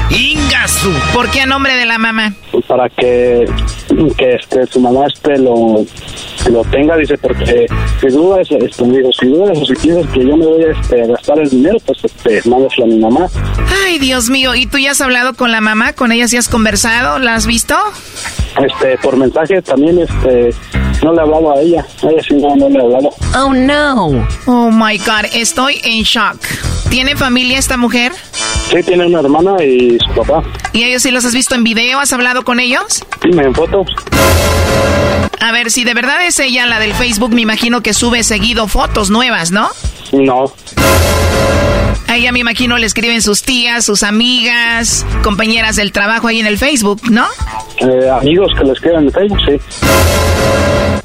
[0.10, 0.92] ¡Ingasu!
[1.14, 2.34] ¿Por qué a nombre de la mamá?
[2.68, 3.46] para que
[4.18, 5.86] que este su mamá este lo
[6.52, 7.68] lo tenga dice porque
[8.02, 11.08] si dudas este digo si dudas o si piensas que yo me voy a este,
[11.08, 13.28] gastar el dinero pues este mándaselo a mi mamá
[13.86, 15.94] Ay, Dios mío, ¿y tú ya has hablado con la mamá?
[15.94, 17.20] ¿Con ella sí has conversado?
[17.20, 17.76] ¿La has visto?
[18.64, 20.52] este por mensaje también este
[21.04, 24.28] no le hablaba a ella a ella sí no, no le hablaba Oh, no.
[24.46, 26.38] Oh, my God, estoy en shock.
[26.90, 28.12] ¿Tiene familia esta mujer?
[28.70, 32.00] sí tiene una hermana y su papá ¿Y ellos sí los has visto en video?
[32.00, 33.04] ¿Has hablado con ellos?
[33.24, 33.88] dime en fotos
[35.40, 38.68] A ver, si de verdad es ella la del Facebook, me imagino que sube seguido
[38.68, 39.70] fotos nuevas, ¿no?
[40.12, 40.52] no
[42.08, 46.48] A ella me imagino le escriben sus tías, sus amigas, compañeras del trabajo ahí en
[46.48, 47.26] el Facebook, ¿no?
[47.80, 49.60] Eh, amigos que les quedan en Facebook sí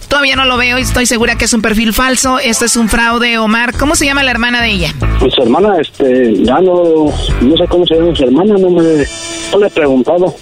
[0.09, 2.39] Todavía no lo veo y estoy segura que es un perfil falso.
[2.39, 3.77] Esto es un fraude, Omar.
[3.77, 4.95] ¿Cómo se llama la hermana de ella?
[5.21, 7.13] Pues su hermana, este, ya no,
[7.43, 9.05] no sé cómo se llama su hermana, no me,
[9.53, 10.35] no le he preguntado.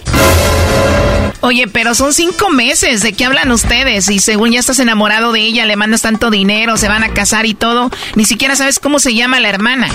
[1.41, 3.03] Oye, pero son cinco meses.
[3.03, 4.09] ¿De qué hablan ustedes?
[4.11, 7.47] Y según ya estás enamorado de ella, le mandas tanto dinero, se van a casar
[7.47, 7.91] y todo.
[8.14, 9.89] Ni siquiera sabes cómo se llama la hermana.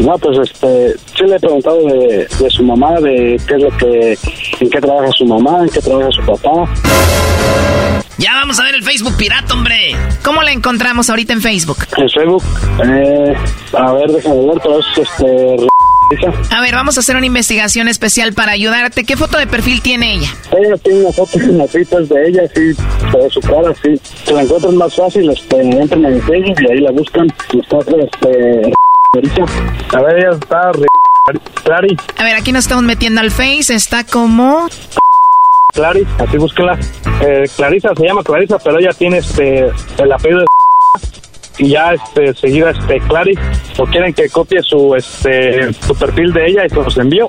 [0.00, 3.76] No, pues este, sí le he preguntado de, de su mamá, de qué es lo
[3.76, 4.18] que,
[4.60, 6.68] en qué trabaja su mamá, en qué trabaja su papá.
[8.18, 9.96] Ya vamos a ver el Facebook pirata, hombre.
[10.22, 11.78] ¿Cómo la encontramos ahorita en Facebook?
[11.96, 12.44] En Facebook,
[12.84, 13.34] eh,
[13.76, 15.56] a ver, déjame ver, pero es este...
[16.50, 19.04] A ver, vamos a hacer una investigación especial para ayudarte.
[19.04, 20.28] ¿Qué foto de perfil tiene ella?
[20.52, 23.94] Ella tiene una foto en las citas de ella, sí, de su cara, sí.
[24.24, 27.26] Se la encuentran más fácil, este, entran en Facebook y ahí la buscan.
[27.52, 28.72] Y está, este...
[29.94, 30.72] A ver, ella está...
[31.64, 31.96] Clary.
[32.18, 34.68] A ver, aquí nos estamos metiendo al Face, está como...
[35.72, 36.78] Clary, así búsquela.
[37.22, 40.46] Eh, Clarisa se llama Clarisa, pero ella tiene este el apellido de
[41.62, 43.38] y ya este seguida este Clary
[43.78, 47.28] o quieren que copie su este su perfil de ella y se los envío.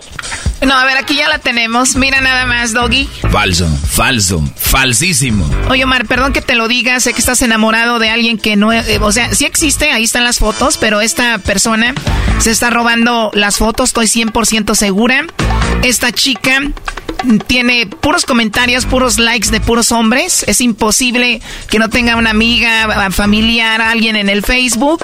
[0.66, 1.96] No, a ver, aquí ya la tenemos.
[1.96, 3.10] Mira nada más, Doggy.
[3.30, 5.50] Falso, falso, falsísimo.
[5.70, 7.00] Oye, Omar, perdón que te lo diga.
[7.02, 8.72] Sé que estás enamorado de alguien que no...
[8.72, 11.94] Eh, o sea, sí existe, ahí están las fotos, pero esta persona
[12.40, 15.26] se está robando las fotos, estoy 100% segura.
[15.84, 16.62] Esta chica
[17.48, 20.44] tiene puros comentarios, puros likes de puros hombres.
[20.48, 25.04] Es imposible que no tenga una amiga, familiar, alguien en el Facebook.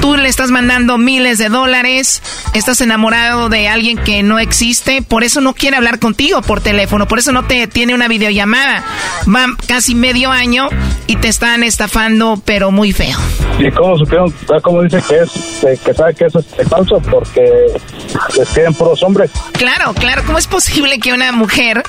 [0.00, 2.22] Tú le estás mandando miles de dólares.
[2.54, 5.02] Estás enamorado de alguien que no existe.
[5.02, 7.08] Por eso no quiere hablar contigo por teléfono.
[7.08, 8.84] Por eso no te tiene una videollamada.
[9.26, 10.68] Va casi medio año
[11.06, 13.18] y te están estafando, pero muy feo.
[13.58, 14.32] ¿Y cómo supieron?
[14.62, 15.80] ¿Cómo dice que es?
[15.80, 17.42] Que sabe que eso es falso porque
[18.36, 19.30] les queden puros hombres.
[19.52, 20.22] Claro, claro.
[20.26, 21.82] ¿Cómo es posible que una mujer mujer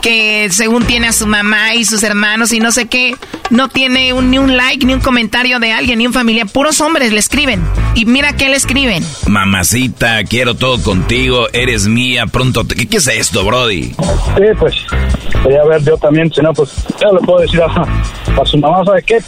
[0.00, 3.16] que según tiene a su mamá y sus hermanos y no sé qué,
[3.50, 6.44] no tiene ni un like, ni un comentario de alguien, ni un familia.
[6.46, 7.62] Puros hombres le escriben.
[7.94, 9.04] Y mira qué le escriben.
[9.26, 12.64] Mamacita, quiero todo contigo, eres mía, pronto...
[12.64, 12.74] Te...
[12.74, 13.84] ¿Qué, es esto, Brody?
[13.84, 14.74] Sí, pues,
[15.42, 16.70] voy a ver yo también, si no, pues,
[17.00, 17.66] ya le puedo decir a,
[18.40, 19.18] a su mamá, ¿sabe qué?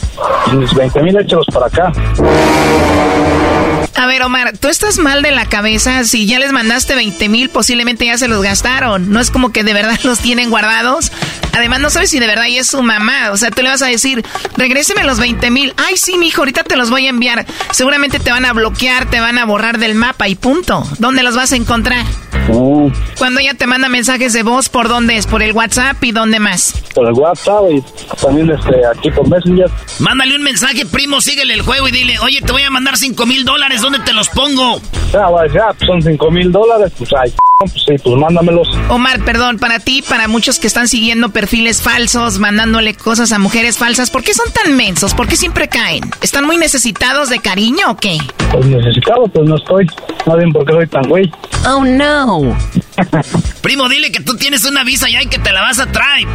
[0.53, 1.93] Mis 20 mil échelos para acá.
[4.01, 6.05] A ver, Omar, tú estás mal de la cabeza.
[6.05, 9.11] Si ya les mandaste 20 mil, posiblemente ya se los gastaron.
[9.13, 10.60] No es como que de verdad los tienen guardados.
[11.53, 13.31] Además, no sabes si de verdad ella es su mamá.
[13.33, 14.25] O sea, tú le vas a decir,
[14.57, 15.75] regréseme los 20 mil.
[15.77, 17.47] Ay, sí, mijo, ahorita te los voy a enviar.
[17.73, 20.85] Seguramente te van a bloquear, te van a borrar del mapa y punto.
[20.99, 22.05] ¿Dónde los vas a encontrar?
[23.19, 25.27] Cuando ella te manda mensajes de voz, ¿por dónde es?
[25.27, 26.75] ¿Por el WhatsApp y dónde más?
[26.95, 27.85] Por el WhatsApp y
[28.21, 29.71] también este, aquí por Messenger.
[30.01, 33.27] Mándale un mensaje, primo, síguele el juego y dile, oye, te voy a mandar 5
[33.27, 34.81] mil dólares, ¿dónde te los pongo?
[35.13, 38.69] Ya, ya, son 5 mil dólares, pues ay, pues sí, pues mándamelos.
[38.89, 43.79] Omar, perdón, para ti, para muchos que están siguiendo perfiles falsos, mandándole cosas a mujeres
[43.79, 45.15] falsas, ¿por qué son tan mensos?
[45.15, 46.03] ¿Por qué siempre caen?
[46.23, 48.19] ¿Están muy necesitados de cariño o qué?
[48.51, 49.87] Pues necesitado, pues no estoy.
[50.27, 51.31] No bien por qué soy tan güey.
[51.67, 52.57] Oh, no.
[53.63, 56.27] Primo, dile que tú tienes una visa ya y que te la vas a traer.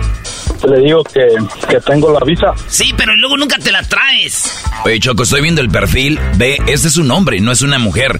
[0.67, 1.27] Le digo que,
[1.69, 2.53] que tengo la visa.
[2.67, 4.51] Sí, pero luego nunca te la traes.
[4.83, 6.19] Oye, Choco, estoy viendo el perfil.
[6.35, 8.19] Ve, este es un hombre, no es una mujer.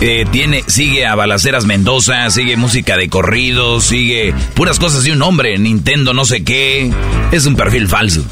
[0.00, 5.22] Eh, tiene, sigue a Balaceras Mendoza, sigue música de corrido, sigue puras cosas de un
[5.22, 6.92] hombre, Nintendo no sé qué.
[7.32, 8.22] Es un perfil falso.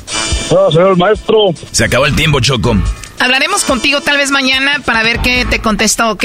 [0.53, 1.53] No, señor maestro.
[1.73, 2.77] Se acabó el tiempo, Choco.
[3.19, 6.25] Hablaremos contigo tal vez mañana para ver qué te contestó, ¿ok?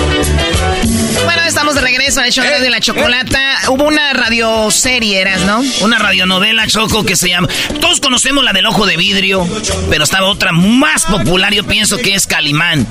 [1.51, 3.39] Estamos de regreso al hecho de la chocolata.
[3.67, 5.61] Hubo una radioserie, eras, ¿no?
[5.81, 7.49] Una radionovela, Choco, que se llama...
[7.81, 9.45] Todos conocemos la del ojo de vidrio,
[9.89, 12.87] pero estaba otra más popular, yo pienso que es Calimán.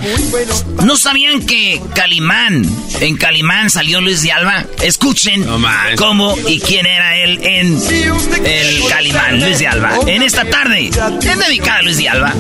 [0.85, 2.67] ¿No sabían que Calimán,
[3.01, 4.67] en Calimán salió Luis de Alba?
[4.83, 5.43] Escuchen
[5.97, 7.83] cómo y quién era él en
[8.45, 9.93] el Calimán, Luis de Alba.
[10.07, 10.91] En esta tarde,
[11.23, 12.35] es dedicada a Luis de Alba.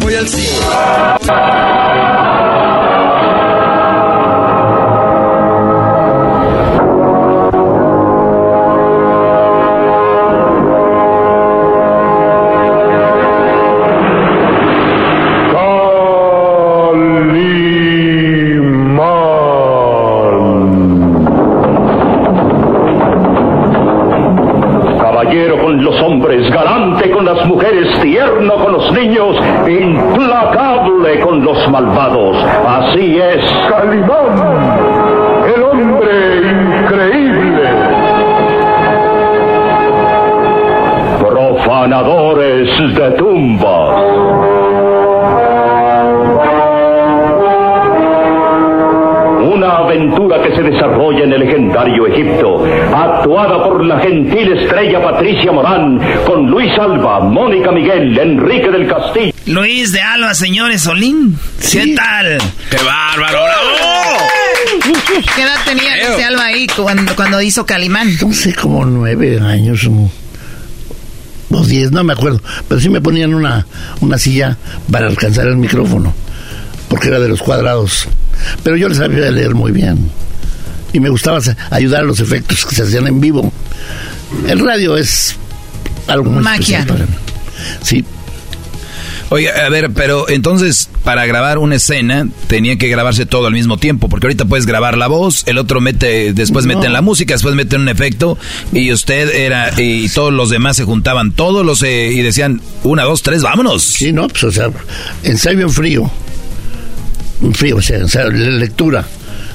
[54.02, 59.32] Gentil estrella Patricia Morán, con Luis Alba, Mónica Miguel, Enrique del Castillo.
[59.46, 61.38] Luis de Alba, señores, Solín.
[61.70, 62.38] ¿Qué tal?
[62.70, 63.40] ¡Qué bárbaro!
[65.34, 68.08] ¿Qué edad tenía Luis de Alba ahí cuando, cuando hizo Calimán?
[68.20, 70.10] No sé, como nueve años o,
[71.50, 72.40] o diez, no me acuerdo.
[72.68, 73.66] Pero sí me ponían una,
[74.00, 74.56] una silla
[74.90, 76.14] para alcanzar el micrófono,
[76.88, 78.08] porque era de los cuadrados.
[78.62, 80.10] Pero yo les sabía leer muy bien.
[80.92, 81.38] Y me gustaba
[81.70, 83.52] ayudar a los efectos que se hacían en vivo.
[84.48, 85.36] El radio es
[86.06, 86.80] algo muy Magia.
[86.80, 87.16] especial para mí.
[87.82, 88.04] Sí.
[89.32, 93.76] Oye, a ver, pero entonces para grabar una escena tenía que grabarse todo al mismo
[93.78, 96.74] tiempo, porque ahorita puedes grabar la voz, el otro mete, después No.
[96.74, 98.36] meten la música, después meten un efecto
[98.72, 103.04] y usted era y todos los demás se juntaban todos los eh, y decían una,
[103.04, 103.84] dos, tres, vámonos.
[103.84, 104.68] Sí, no, pues o sea,
[105.22, 106.10] ensayo en frío.
[107.40, 109.06] En frío, o sea, ensayo, le- lectura.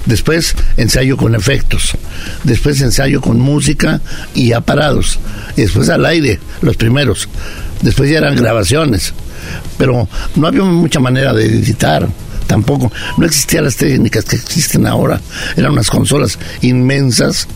[0.05, 1.91] Después ensayo con efectos.
[2.43, 4.01] Después ensayo con música
[4.33, 5.19] y ya parados.
[5.57, 7.27] Y después al aire, los primeros.
[7.81, 9.13] Después ya eran grabaciones.
[9.77, 12.07] Pero no había mucha manera de editar.
[12.47, 12.91] Tampoco.
[13.17, 15.19] No existían las técnicas que existen ahora.
[15.57, 17.47] Eran unas consolas inmensas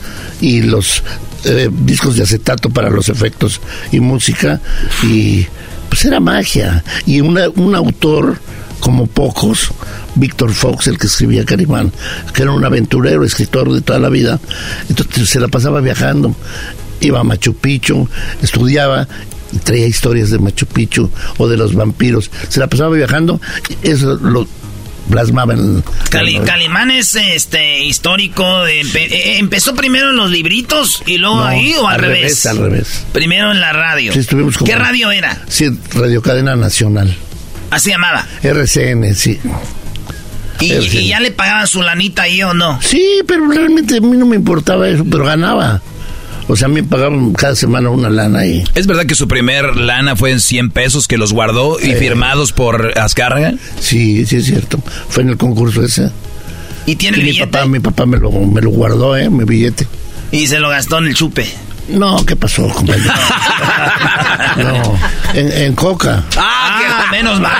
[0.41, 1.03] y los
[1.45, 3.61] eh, discos de acetato para los efectos
[3.91, 4.59] y música.
[5.03, 5.45] Y
[5.89, 6.83] pues era magia.
[7.05, 8.39] Y una- un autor
[8.79, 9.71] como pocos,
[10.15, 11.91] Víctor Fox, el que escribía Carimán,
[12.33, 14.39] que era un aventurero, escritor de toda la vida,
[14.89, 16.35] entonces se la pasaba viajando,
[17.01, 18.07] iba a Machu Picchu,
[18.41, 19.07] estudiaba,
[19.51, 23.39] y traía historias de Machu Picchu o de los vampiros, se la pasaba viajando,
[23.81, 24.47] eso lo
[25.09, 25.83] plasmaba en...
[26.11, 28.63] Cali- Calimán es este histórico.
[28.63, 32.45] de empe- eh, empezó primero en los libritos y luego No, ahí o al, revés.
[32.45, 33.05] Al revés.
[33.11, 34.13] Primero en la radio.
[34.13, 35.41] Sí, estuvimos como- ¿Qué radio era?
[35.47, 35.65] Sí,
[35.95, 37.15] Radio Cadena Nacional.
[37.69, 38.25] Así llamaba.
[38.43, 39.39] RCN, sí.
[40.59, 40.97] ¿Y, RCN.
[40.99, 42.81] y ya le pagaban su lanita ahí o no?
[42.81, 45.81] Sí, pero realmente a mí no me importaba eso, pero ganaba.
[46.47, 48.63] O sea, a mí me pagaban cada semana una lana ahí.
[48.73, 52.51] ¿Es verdad que su primer lana fue en 100 pesos que los guardó y firmados
[52.53, 53.53] por Azcárraga?
[53.79, 54.79] Sí, sí es cierto.
[55.09, 56.09] Fue en el concurso ese.
[56.87, 57.51] ¿Y tiene el mi billete?
[57.51, 59.29] papá, mi papá me lo, me lo guardó, ¿eh?
[59.29, 59.85] Mi billete.
[60.31, 61.45] Y se lo gastó en el chupe.
[61.89, 63.13] No, ¿qué pasó, compañero?
[64.57, 64.99] no,
[65.33, 66.23] en, en coca.
[66.37, 67.51] Ah, menos mal.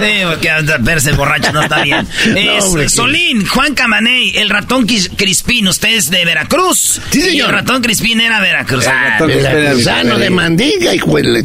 [0.00, 0.50] Sí, porque
[0.80, 2.06] verse borracho no está bien.
[2.36, 7.00] Es, hombre, que- Solín, Juan Camaney, el ratón Crispín, usted es de Veracruz.
[7.10, 7.50] Sí, Y señor.
[7.50, 8.84] el ratón Crispín era Veracruz.
[9.18, 11.44] Veracruzano de mandinga, hijo de...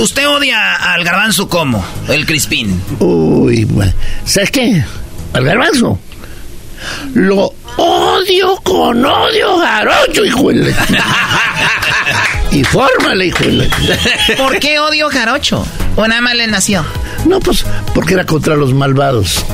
[0.00, 1.84] ¿Usted odia al garbanzo cómo?
[2.08, 2.80] El Crispín.
[3.00, 3.92] Uy, bueno.
[4.24, 4.82] ¿sabes qué?
[5.32, 5.98] Al garbanzo.
[7.14, 10.74] Lo odio con odio jarocho, hijo de...
[12.52, 13.68] y fórmale, hijo de...
[14.36, 15.66] ¿Por qué odio Jarocho?
[15.96, 16.84] ¿O nada más le nació?
[17.26, 19.44] No, pues porque era contra los malvados.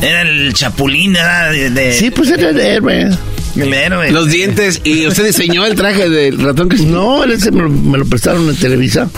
[0.00, 1.70] Era el chapulín, era de...
[1.70, 3.08] de- Sí, pues era el héroe.
[3.56, 4.10] El héroe.
[4.10, 4.80] Los dientes.
[4.84, 8.04] ¿Y usted diseñó el traje del ratón que No, él ese me lo, me lo
[8.04, 9.08] prestaron en Televisa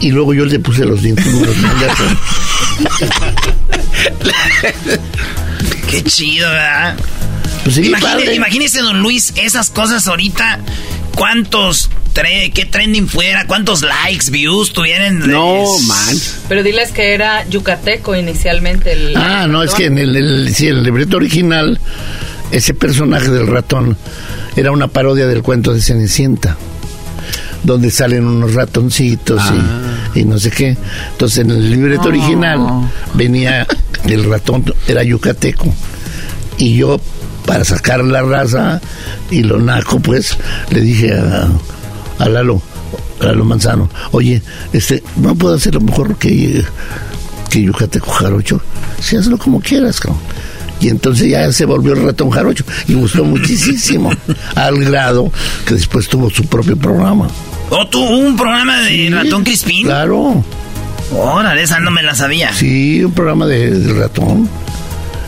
[0.00, 1.26] y luego yo le puse los dientes.
[1.26, 1.46] los.
[6.02, 6.96] Qué chido, ¿verdad?
[7.64, 10.60] Pues sí, Imagine- imagínese, don Luis, esas cosas ahorita.
[11.14, 13.46] ¿Cuántos, tre- qué trending fuera?
[13.46, 15.20] ¿Cuántos likes, views tuvieran?
[15.20, 16.16] No, man.
[16.48, 18.92] Pero diles que era yucateco inicialmente.
[18.92, 21.80] El, Ah, no, es que en el, el- sí, en el libreto original,
[22.50, 23.96] ese personaje del ratón
[24.56, 26.56] era una parodia del cuento de Cenicienta,
[27.62, 29.56] donde salen unos ratoncitos y,
[30.16, 30.76] y no sé qué.
[31.12, 32.08] Entonces, en el libreto Oh.
[32.08, 33.66] original venía
[34.04, 35.72] el ratón, era yucateco.
[36.58, 36.98] Y yo,
[37.44, 38.80] para sacar la raza
[39.30, 40.36] y lo naco, pues,
[40.70, 41.48] le dije a,
[42.18, 42.60] a Lalo,
[43.20, 46.64] a Lalo Manzano, oye, este, no puedo hacer lo mejor que,
[47.50, 48.60] que Yucateco Jarocho.
[49.00, 50.20] Sí, hazlo como quieras, cabrón.
[50.80, 54.10] Y entonces ya se volvió el ratón jarocho y gustó muchísimo,
[54.54, 55.32] al grado
[55.66, 57.28] que después tuvo su propio programa.
[57.70, 59.86] ¿O tuvo un programa de ratón Crispín?
[59.86, 60.44] Claro.
[61.12, 62.52] Órale, esa no me la sabía.
[62.52, 64.48] Sí, un programa de, ratón.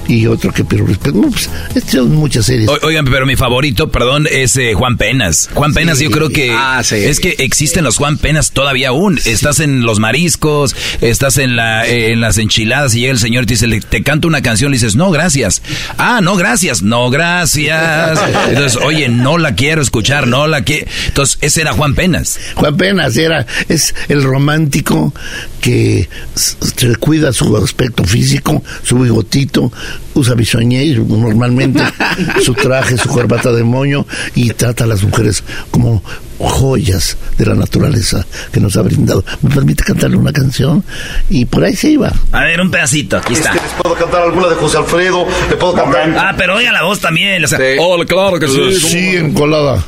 [0.09, 1.48] Y otro que, pero respeto, no, pues,
[1.86, 2.68] son muchas series.
[2.68, 5.51] O- oigan, pero mi favorito, perdón, es eh, Juan Penas.
[5.52, 6.05] Juan Penas, Sí.
[6.05, 6.97] yo creo que Ah, sí.
[6.97, 9.20] es que existen los Juan Penas todavía aún.
[9.26, 13.44] Estás en los mariscos, estás en la eh, en las enchiladas y llega el señor
[13.44, 15.60] y te dice, te canto una canción, le dices, no, gracias.
[15.98, 18.18] Ah, no, gracias, no, gracias.
[18.48, 20.86] Entonces, oye, no la quiero escuchar, no la quiero.
[21.09, 22.39] Entonces, ese era Juan Penas.
[22.55, 25.12] Juan Penas era, es el romántico
[25.60, 29.70] que se cuida su aspecto físico, su bigotito,
[30.15, 31.83] usa bisoñé normalmente,
[32.45, 36.03] su traje, su corbata de moño y trata a las mujeres como
[36.39, 39.25] joyas de la naturaleza que nos ha brindado.
[39.43, 40.85] Me permite cantarle una canción
[41.31, 42.12] y por ahí se iba.
[42.33, 43.51] A ver, un pedacito, aquí está.
[43.51, 45.27] Este, ¿Les puedo cantar alguna de José Alfredo?
[45.51, 46.15] ¿Le puedo cantar?
[46.16, 47.45] Ah, pero oiga la voz también.
[47.45, 48.75] O sea, Oh, claro que sí.
[48.81, 49.83] Sí, encolada.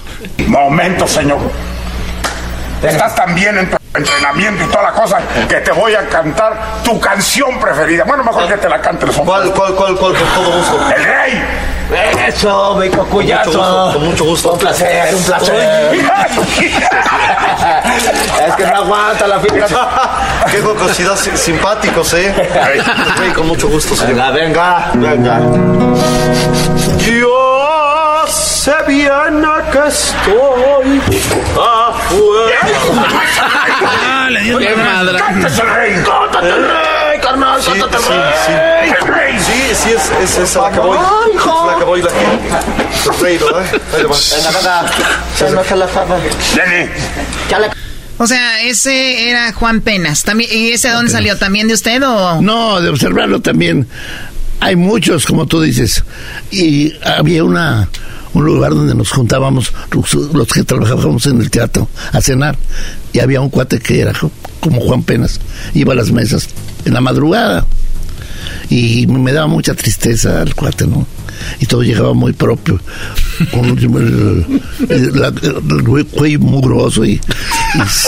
[0.46, 1.38] Momento, señor.
[2.82, 5.18] Estás tan bien en tu entrenamiento y toda la cosa
[5.48, 8.04] que te voy a cantar tu canción preferida.
[8.04, 10.80] Bueno, mejor que te la cante los ¿Cuál, cuál, cuál, cuál, con todo gusto?
[10.96, 11.44] El rey.
[12.28, 13.90] Eso, mi cocuyazo.
[13.92, 14.52] Con mucho gusto.
[14.52, 15.90] Un placer, un placer.
[18.48, 19.88] es que no aguanta la fiesta.
[20.50, 22.32] Qué jocosidad, si- simpáticos, ¿eh?
[23.34, 24.32] Con mucho gusto, señor.
[24.32, 25.40] Venga, venga,
[26.98, 27.49] Yo
[28.30, 31.00] sé bien a que estoy
[31.58, 32.60] afuera.
[33.82, 35.18] Ah, le dio madre.
[35.18, 35.92] ¡Cántese el rey!
[36.04, 37.62] ¡Cántate el rey, carnal!
[37.62, 38.90] Sí, ¡Cántate el sí, rey!
[39.00, 39.38] ¡El rey!
[39.40, 40.98] Sí, sí, es, es, es la que voy.
[40.98, 42.14] Es la que voy, la que.
[42.14, 44.04] ¿eh?
[44.04, 44.88] Va.
[46.54, 46.90] Jenny,
[48.18, 50.22] O sea, ese era Juan Penas.
[50.22, 51.36] También, ¿Y ese de dónde salió?
[51.38, 52.40] ¿También de usted o...?
[52.42, 53.88] No, de observarlo también.
[54.60, 56.04] Hay muchos, como tú dices.
[56.50, 57.88] Y había una
[58.34, 59.72] un lugar donde nos juntábamos
[60.32, 62.56] los, que trabajábamos en el teatro a cenar.
[63.12, 64.12] Y había un cuate que era
[64.60, 65.40] como Juan Penas.
[65.74, 66.48] Iba a las mesas
[66.84, 67.66] en la madrugada.
[68.68, 71.06] Y me daba mucha tristeza el cuate, ¿no?
[71.58, 72.80] Y todo llegaba muy propio.
[73.50, 74.44] Con el,
[74.90, 77.20] el- la- el cuello mugroso y, y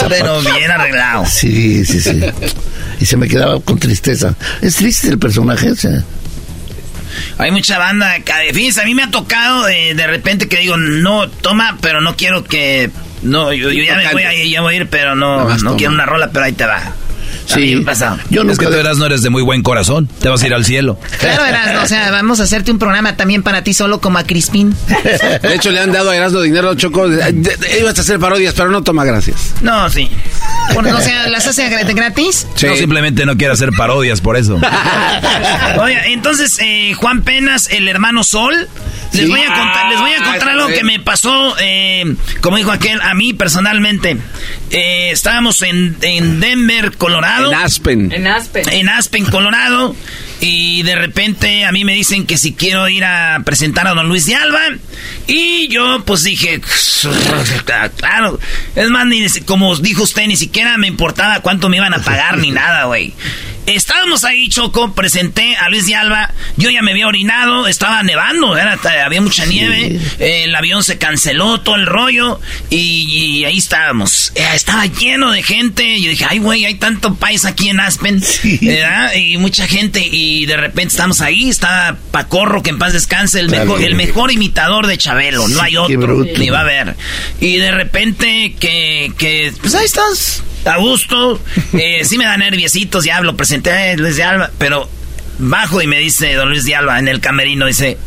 [0.09, 1.25] Pero bien arreglado.
[1.27, 2.21] Sí, sí, sí.
[3.01, 4.35] Y se me quedaba con tristeza.
[4.61, 6.03] Es triste el personaje ese.
[7.39, 8.21] Hay mucha banda.
[8.21, 12.01] que- Fíjense, a mí me ha tocado de, de repente que digo, no, toma, pero
[12.01, 12.91] no quiero que.
[13.23, 15.57] No, yo, yo ya me voy a ir, ya voy a ir, pero no, no
[15.57, 15.77] toma.
[15.77, 16.93] quiero una rola, pero ahí te va.
[17.47, 18.19] Sí, me pasa.
[18.31, 20.09] es que tú eras, no eres de muy buen corazón.
[20.21, 20.99] Te vas a ir al cielo.
[21.19, 24.25] Claro, Erasmo, o sea, vamos a hacerte un programa también para ti solo como a
[24.25, 24.75] Crispín.
[25.43, 27.07] De hecho, le han dado a Erasmo dinero, Choco.
[27.09, 29.55] Ibas a hacer parodias, pero no toma gracias.
[29.61, 30.09] No, sí.
[30.75, 32.47] Bueno, o sea, ¿las hace grat- gratis?
[32.63, 34.59] No, simplemente no quiere hacer parodias por eso.
[35.81, 38.55] Oye, entonces, eh, Juan Penas, el hermano Sol.
[39.13, 39.31] Les Sí.
[39.31, 42.57] voy a contar, les voy a contar Ah, algo está que me pasó, eh, como
[42.57, 44.17] dijo aquel, a mí personalmente.
[44.71, 47.22] Eh, estábamos en, en Denver, Colorado.
[47.25, 48.13] En Aspen.
[48.13, 48.69] En Aspen.
[48.69, 49.95] En Aspen, Colorado.
[50.41, 54.09] Y de repente a mí me dicen que si quiero ir a presentar a don
[54.09, 54.61] Luis de Alba.
[55.27, 56.61] Y yo pues dije,
[57.97, 58.39] claro.
[58.75, 62.39] Es más, ni, como dijo usted, ni siquiera me importaba cuánto me iban a pagar
[62.39, 63.13] ni nada, güey.
[63.65, 66.33] Estábamos ahí, Choco, presenté a Luis de Alba.
[66.57, 68.77] Yo ya me había orinado, estaba nevando, era-
[69.07, 70.01] había mucha nieve.
[70.19, 72.41] eh, el avión se canceló, todo el rollo.
[72.71, 74.33] Y, y ahí estábamos.
[74.35, 76.01] Eh, estaba lleno de gente.
[76.01, 78.21] Yo dije, ay, güey, hay tanto país aquí en Aspen.
[78.63, 79.15] ¿verdad?
[79.15, 80.05] Y mucha gente.
[80.11, 81.49] Y de repente estamos ahí.
[81.49, 83.67] Está Pacorro, que en paz descanse, el, Claro.
[83.67, 85.47] mejor, el mejor imitador de Chabelo.
[85.49, 86.25] No hay otro.
[86.25, 86.97] Ni va a haber.
[87.41, 90.43] Y de repente que, que pues ahí estás.
[90.65, 91.41] A gusto.
[91.73, 94.89] Eh, sí me da nerviositos, ya lo presenté a Luis de Alba, pero
[95.39, 97.99] bajo y me dice don Luis de Alba en el camerino, dice,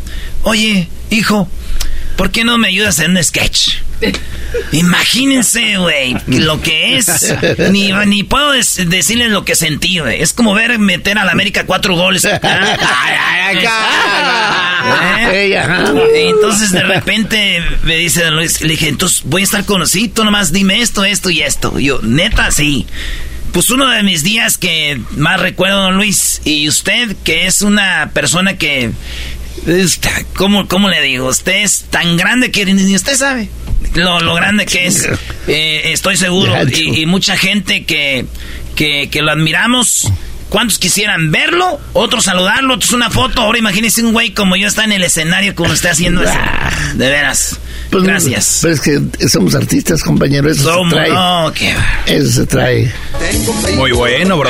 [0.43, 1.49] oye, hijo,
[2.15, 3.75] ¿por qué no me ayudas en un sketch?
[4.71, 7.35] Imagínense, güey, lo que es.
[7.71, 10.21] Ni, ni puedo decirles lo que sentí, güey.
[10.21, 12.25] Es como ver meter a la América cuatro goles.
[15.31, 15.57] ¿Eh?
[16.29, 20.07] Entonces de repente me dice don Luis, le dije, entonces voy a estar con sí,
[20.07, 21.79] tú nomás dime esto, esto y esto.
[21.79, 22.85] Y yo, neta, sí.
[23.51, 28.11] Pues uno de mis días que más recuerdo, don Luis, y usted, que es una
[28.13, 28.91] persona que...
[29.67, 31.27] Está, ¿cómo, ¿Cómo le digo?
[31.27, 33.49] Usted es tan grande que ni usted sabe
[33.95, 35.07] lo, lo grande que es.
[35.47, 36.53] Eh, estoy seguro.
[36.67, 38.25] Y, y mucha gente que,
[38.75, 40.11] que, que lo admiramos.
[40.49, 41.81] ¿Cuántos quisieran verlo?
[41.93, 43.41] Otros saludarlo, otros una foto.
[43.41, 46.37] Ahora imagínese un güey como yo está en el escenario como está haciendo eso.
[46.93, 47.59] De veras.
[47.91, 48.59] Pues, Gracias.
[48.61, 50.49] Pero es que somos artistas, compañero.
[50.51, 50.89] Eso ¿Cómo?
[50.89, 51.09] se trae.
[51.11, 51.99] No, qué va.
[52.05, 52.91] Eso se trae.
[53.75, 54.49] Muy bueno, bro.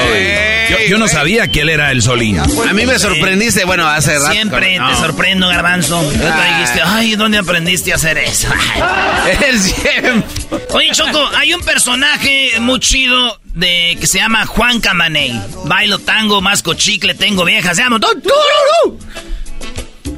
[0.69, 2.39] Yo, yo no sabía que él era el Solín.
[2.39, 4.31] A mí me sorprendiste, bueno, hace rato.
[4.31, 4.89] Siempre No.
[4.89, 6.01] te sorprendo, Garbanzo.
[6.11, 6.53] Yo te Ay.
[6.61, 8.47] dijiste, ay, ¿dónde aprendiste a hacer eso?
[9.47, 10.23] Él siempre.
[10.71, 15.39] Oye, Choco, hay un personaje muy chido de que se llama Juan Camaney.
[15.65, 17.99] Bailo tango, masco chicle, tengo viejas, se llama...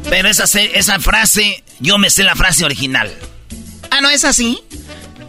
[0.09, 3.11] Pero esa, se- esa frase, yo me sé la frase original.
[3.91, 4.59] Ah, ¿no es así?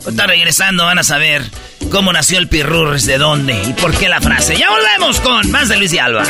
[0.06, 1.44] Está regresando, van a saber
[1.90, 4.56] cómo nació el Pirurris, de dónde y por qué la frase.
[4.56, 6.24] Ya volvemos con más de Luis y Alba.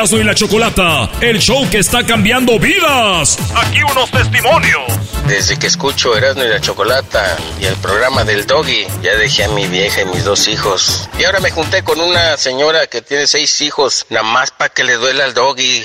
[0.00, 3.36] Erasmo y la Chocolata, el show que está cambiando vidas.
[3.54, 4.90] Aquí unos testimonios.
[5.26, 9.48] Desde que escucho Erasmo y la Chocolata y el programa del Doggy, ya dejé a
[9.48, 11.06] mi vieja y mis dos hijos.
[11.18, 14.84] Y ahora me junté con una señora que tiene seis hijos, nada más para que
[14.84, 15.82] le duela al Doggy.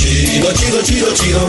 [0.05, 1.47] Chido, chido, chido, chido.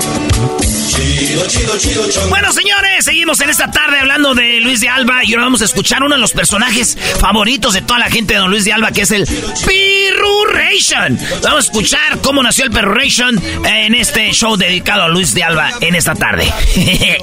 [0.89, 2.31] Chido, chido, chido, chon.
[2.31, 5.67] Bueno, señores, seguimos en esta tarde hablando de Luis de Alba y ahora vamos a
[5.67, 8.93] escuchar uno de los personajes favoritos de toda la gente de Don Luis de Alba,
[8.93, 9.27] que es el
[9.67, 11.19] Pirurration.
[11.43, 15.73] Vamos a escuchar cómo nació el Pirurration en este show dedicado a Luis de Alba
[15.83, 16.51] en esta tarde.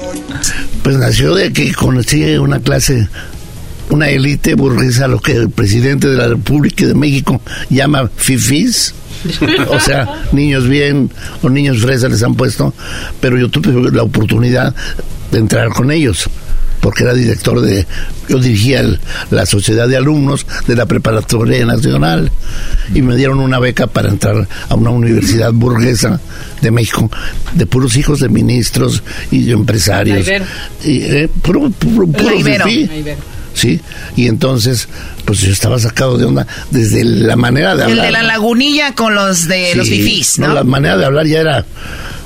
[0.84, 3.08] Pues nació de que conocí una clase,
[3.88, 7.40] una élite burguesa, lo que el presidente de la República de México
[7.70, 8.94] llama fifís.
[9.68, 11.10] O sea, niños bien
[11.42, 12.72] o niños fresas les han puesto,
[13.20, 14.74] pero yo tuve la oportunidad
[15.30, 16.28] de entrar con ellos,
[16.80, 17.86] porque era director de,
[18.28, 22.30] yo dirigía el- la sociedad de alumnos de la Preparatoria Nacional
[22.94, 26.20] y me dieron una beca para entrar a una universidad burguesa
[26.60, 27.10] de México,
[27.54, 30.26] de puros hijos de ministros y de empresarios.
[30.84, 32.64] Y, eh, puro, puro, puro La Ibero.
[32.66, 32.86] fifí.
[32.86, 33.33] La Ibero.
[33.54, 33.80] Sí,
[34.16, 34.88] y entonces,
[35.24, 38.06] pues yo estaba sacado de onda desde la manera de El hablar.
[38.06, 40.52] de la lagunilla con los de los fifís, ¿no?
[40.52, 41.64] La manera de hablar ya era,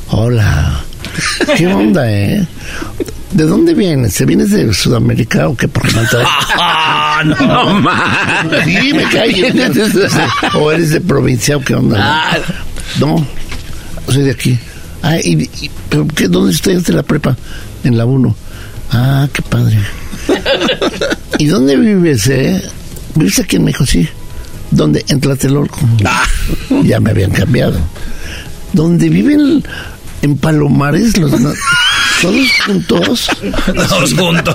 [0.09, 0.81] hola,
[1.57, 2.47] ¿qué onda, eh?
[3.33, 4.15] ¿De dónde vienes?
[4.15, 5.69] ¿Se vienes de Sudamérica o qué?
[5.69, 6.07] Porque me han
[6.59, 8.51] Ah, no, man.
[8.65, 9.53] Sí, me cae.
[10.55, 11.99] o eres de provincia o qué onda.
[12.01, 12.39] Ah.
[12.99, 13.25] No,
[14.09, 14.59] soy de aquí.
[15.03, 17.37] Ah, ¿y, y- pero qué, dónde estudiaste la prepa?
[17.85, 18.35] En la 1.
[18.93, 19.79] Ah, qué padre.
[21.39, 22.63] ¿Y dónde vives, eh?
[23.15, 23.87] ¿Vives aquí en México?
[23.87, 24.09] Sí.
[24.71, 25.05] ¿Dónde?
[25.09, 25.79] En Tlatelolco.
[26.85, 27.79] Ya me habían cambiado.
[28.73, 29.65] ¿Dónde viven
[30.23, 31.31] en Palomares los...
[32.21, 33.29] todos juntos?
[33.89, 34.55] Todos juntos.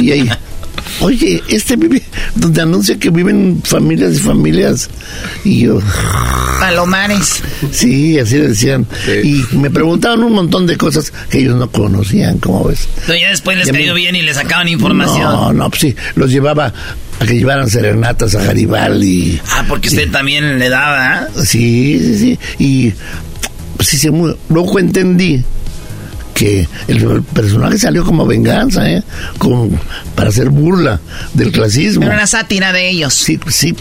[0.00, 0.30] Y ahí,
[1.00, 2.02] oye, este vive
[2.34, 4.90] donde anuncia que viven familias y familias.
[5.44, 5.80] Y yo,
[6.60, 7.42] Palomares.
[7.70, 8.86] sí, así decían.
[9.22, 12.88] Y me preguntaban un montón de cosas que ellos no conocían, ¿cómo ves?
[13.06, 15.22] Pero ya después les cayó bien y le sacaban información.
[15.22, 16.72] No, no, pues sí, los llevaba
[17.20, 19.40] a que llevaran serenatas a Garibaldi.
[19.50, 21.28] Ah, porque usted también le daba, ¿ah?
[21.44, 22.38] Sí, sí, sí.
[22.58, 22.92] Y
[23.76, 24.08] pues, sí, se
[24.48, 25.42] luego entendí
[26.38, 29.02] que el personaje salió como venganza, ¿eh?
[29.38, 29.68] Como
[30.14, 31.00] para hacer burla
[31.34, 32.04] del clasismo.
[32.04, 33.12] Era una sátira de ellos.
[33.14, 33.74] Sí, sí,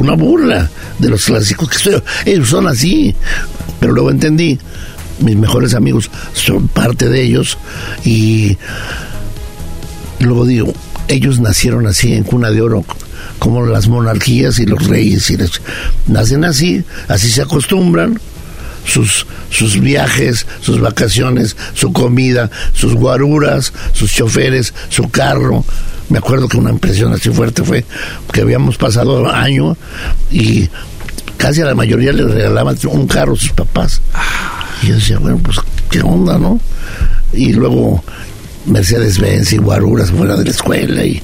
[0.00, 1.68] una burla de los clásicos.
[1.78, 3.14] Que ellos son así.
[3.78, 4.58] Pero luego entendí,
[5.20, 7.58] mis mejores amigos son parte de ellos.
[8.04, 8.56] Y
[10.20, 10.72] luego digo,
[11.08, 12.84] ellos nacieron así en cuna de oro,
[13.38, 15.30] como las monarquías y los reyes.
[15.30, 15.60] Y les-
[16.06, 18.18] nacen así, así se acostumbran.
[18.88, 25.64] Sus, sus viajes, sus vacaciones, su comida, sus guaruras, sus choferes, su carro.
[26.08, 27.84] Me acuerdo que una impresión así fuerte fue
[28.32, 29.76] que habíamos pasado año
[30.30, 30.70] y
[31.36, 34.00] casi a la mayoría le regalaban un carro a sus papás.
[34.82, 35.58] Y yo decía, bueno, pues,
[35.90, 36.60] ¿qué onda, no?
[37.32, 38.02] Y luego
[38.66, 41.22] Mercedes-Benz y guaruras fuera de la escuela y...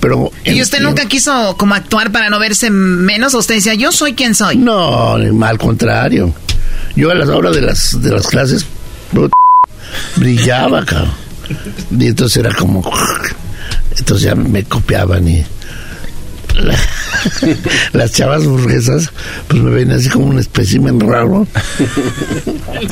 [0.00, 0.30] Pero...
[0.44, 3.34] ¿Y usted nunca quiso como actuar para no verse menos?
[3.34, 4.56] ¿O usted decía, yo soy quien soy?
[4.56, 6.34] No, mal contrario.
[6.96, 8.66] Yo a las horas de las, de las clases
[10.16, 11.12] brillaba, cabrón.
[11.98, 12.82] Y entonces era como...
[13.98, 15.44] Entonces ya me copiaban y...
[16.54, 16.76] la-
[17.92, 19.10] las chavas burguesas
[19.48, 21.46] pues me ven así como un espécimen raro.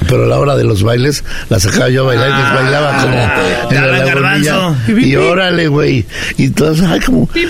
[0.09, 3.03] Pero a la hora de los bailes las sacaba yo a bailar y les bailaba
[3.03, 4.75] como en la lagunilla.
[5.07, 6.07] y órale güey.
[6.39, 7.47] Y todos ay como qué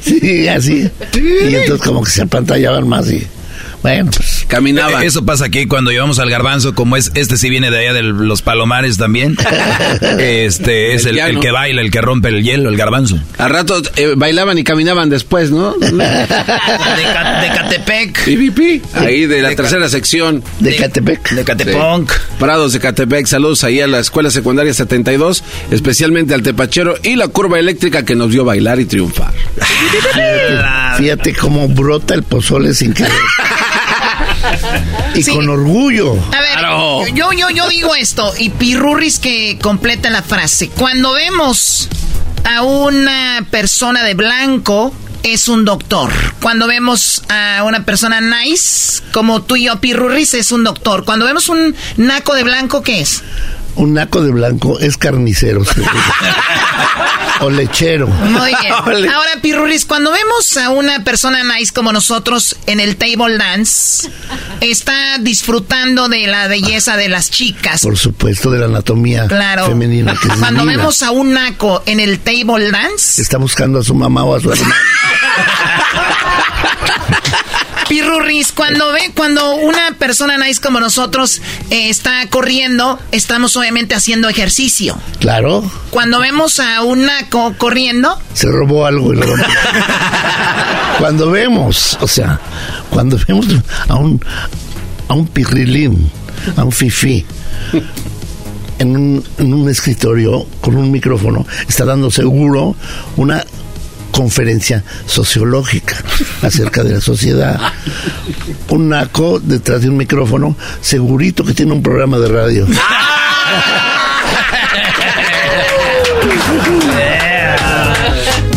[0.00, 0.90] sí así.
[1.14, 3.26] Y entonces como que se apantallaban más y
[3.82, 5.02] bueno pues caminaba.
[5.02, 7.92] Eh, Eso pasa aquí cuando llevamos al garbanzo, como es este sí viene de allá
[7.94, 9.36] de los palomares también.
[10.18, 13.18] este es el, que baila, el que rompe el hielo, el garbanzo.
[13.38, 15.74] Al rato eh, bailaban y caminaban después, ¿no?
[15.80, 18.24] De, de Catepec.
[18.24, 18.82] PvP.
[18.94, 20.42] Ahí de la tercera sección.
[20.58, 21.30] De Catepec.
[21.30, 22.10] De Catepunk.
[22.10, 22.18] Sí.
[22.38, 27.28] Prados de Catepec, saludos ahí a la Escuela Secundaria 72, especialmente al Tepachero y la
[27.28, 29.32] curva eléctrica que nos vio bailar y triunfar.
[30.98, 33.12] Fíjate cómo brota el pozole sin querer.
[35.14, 36.12] y con orgullo.
[36.12, 40.68] A ver, yo, yo, yo digo esto, y Pirurris que completa la frase.
[40.68, 41.88] Cuando vemos
[42.44, 46.10] a una persona de blanco, es un doctor.
[46.40, 51.04] Cuando vemos a una persona nice, como tú y yo, Pirurris, es un doctor.
[51.04, 53.22] Cuando vemos un naco de blanco, ¿qué es?
[53.76, 55.62] Un naco de blanco es carnicero.
[57.40, 58.06] o lechero.
[58.06, 58.72] Muy bien.
[59.12, 64.10] Ahora, Pirruris, cuando vemos a una persona nice como nosotros en el table dance,
[64.60, 67.80] está disfrutando de la belleza de las chicas.
[67.82, 69.66] Por supuesto, de la anatomía Claro.
[69.66, 70.14] femenina.
[70.20, 70.78] Que es Cuando divina.
[70.78, 74.40] vemos a un naco en el table dance, Está buscando a su mamá o a
[74.40, 74.74] su hermana.
[77.90, 84.28] Pirurris, cuando ve, cuando una persona nice como nosotros eh, está corriendo, estamos obviamente haciendo
[84.28, 84.96] ejercicio.
[85.18, 89.46] Claro, Cuando vemos a un naco corriendo, se robó algo y lo rompió.
[91.00, 92.38] Cuando vemos, o sea,
[92.90, 93.46] cuando vemos
[93.88, 94.24] a un,
[95.08, 96.12] a un pirrilín,
[96.56, 97.26] a un fifí,
[98.78, 102.76] en un, en un escritorio con un micrófono, está dando seguro
[103.16, 103.44] una
[104.24, 105.96] conferencia sociológica
[106.42, 107.58] acerca de la sociedad.
[108.68, 112.66] Un naco detrás de un micrófono, segurito que tiene un programa de radio.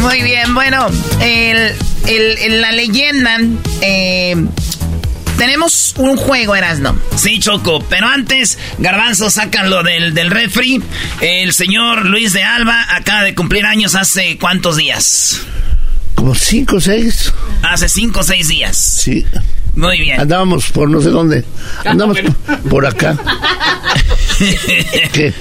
[0.01, 0.87] Muy bien, bueno,
[1.21, 1.71] el,
[2.07, 3.37] el- la leyenda.
[3.81, 4.35] eh,
[5.37, 6.97] tenemos un juego, Erasno.
[7.15, 10.81] Sí, Choco, pero antes, Garbanzo, sácanlo del, del refri.
[11.21, 15.41] El señor Luis de Alba acaba de cumplir años hace cuántos días?
[16.15, 17.33] Como cinco o seis.
[17.63, 18.77] Hace cinco o seis días.
[18.77, 19.25] Sí.
[19.75, 20.19] Muy bien.
[20.19, 21.43] Andábamos por no sé dónde.
[21.83, 23.17] Andamos por, por acá.
[25.13, 25.33] ¿Qué?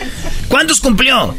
[0.48, 1.36] ¿Cuántos cumplió?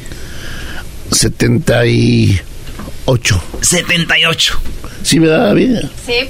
[1.11, 3.43] 78.
[3.61, 4.59] 78.
[5.03, 5.81] Sí, ¿verdad, bien?
[6.05, 6.29] Sí.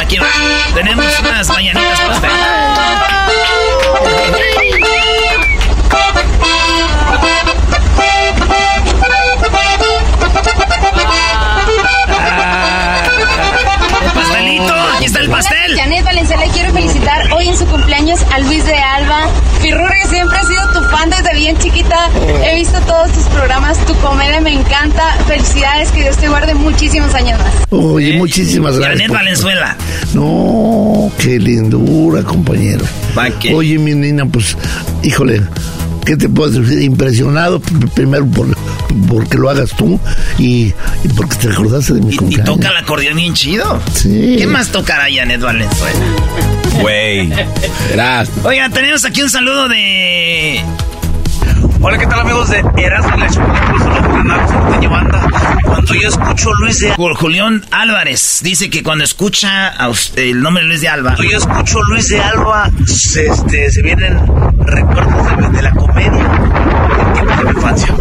[0.00, 0.28] Aquí va.
[0.74, 2.28] Tenemos unas mañanitas para usted.
[15.08, 15.74] Está el pastel.
[15.76, 19.26] Janet Valenzuela, quiero felicitar hoy en su cumpleaños a Luis de Alba.
[19.62, 22.10] Pirurri, siempre he sido tu fan desde bien chiquita.
[22.44, 25.02] He visto todos tus programas, tu comedia me encanta.
[25.26, 27.52] Felicidades, que Dios te guarde muchísimos años más.
[27.70, 28.92] Oye, muchísimas gracias.
[28.98, 29.76] Janet por- Valenzuela.
[30.14, 32.84] No, qué lindura, compañero.
[33.54, 34.56] Oye, mi niña, pues,
[35.02, 35.40] híjole,
[36.08, 36.80] ¿qué te puedo decir?
[36.82, 37.60] Impresionado,
[37.94, 38.46] primero por,
[39.08, 40.00] porque lo hagas tú
[40.38, 40.72] y,
[41.04, 42.54] y porque te recordaste de mi Y cumpleaños.
[42.56, 43.78] toca el acordeón bien chido.
[43.92, 44.36] Sí.
[44.38, 45.98] ¿Qué más tocará Janet Valenzuela?
[46.80, 47.30] Güey.
[48.44, 50.62] Oiga, tenemos aquí un saludo de.
[51.80, 53.72] Hola, ¿qué tal amigos de Erasmo y la Chocolate?
[53.72, 55.57] Un saludo para Marcos Banda.
[55.68, 58.40] Cuando yo escucho Luis de Por Julián Álvarez.
[58.42, 61.14] Dice que cuando escucha a usted- el nombre de Luis de Alba.
[61.14, 64.18] Cuando yo escucho Luis de Alba, se, este, se vienen
[64.60, 67.94] recuerdos de, de la comedia del tiempo de mi infancia.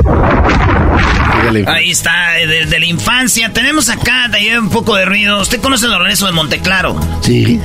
[1.68, 3.52] Ahí está, eh, de, de la infancia.
[3.54, 5.40] Tenemos acá de ahí un poco de ruido.
[5.42, 7.00] ¿Usted conoce el Lorenzo de Monteclaro?
[7.22, 7.60] Sí.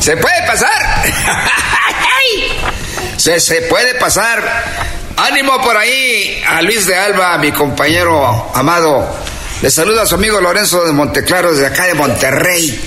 [0.00, 0.70] ¿Se puede pasar?
[3.16, 4.42] se, se puede pasar.
[5.16, 9.08] Ánimo por ahí a Luis de Alba, mi compañero amado.
[9.62, 12.78] Le saluda a su amigo Lorenzo de Monteclaro desde acá de Monterrey.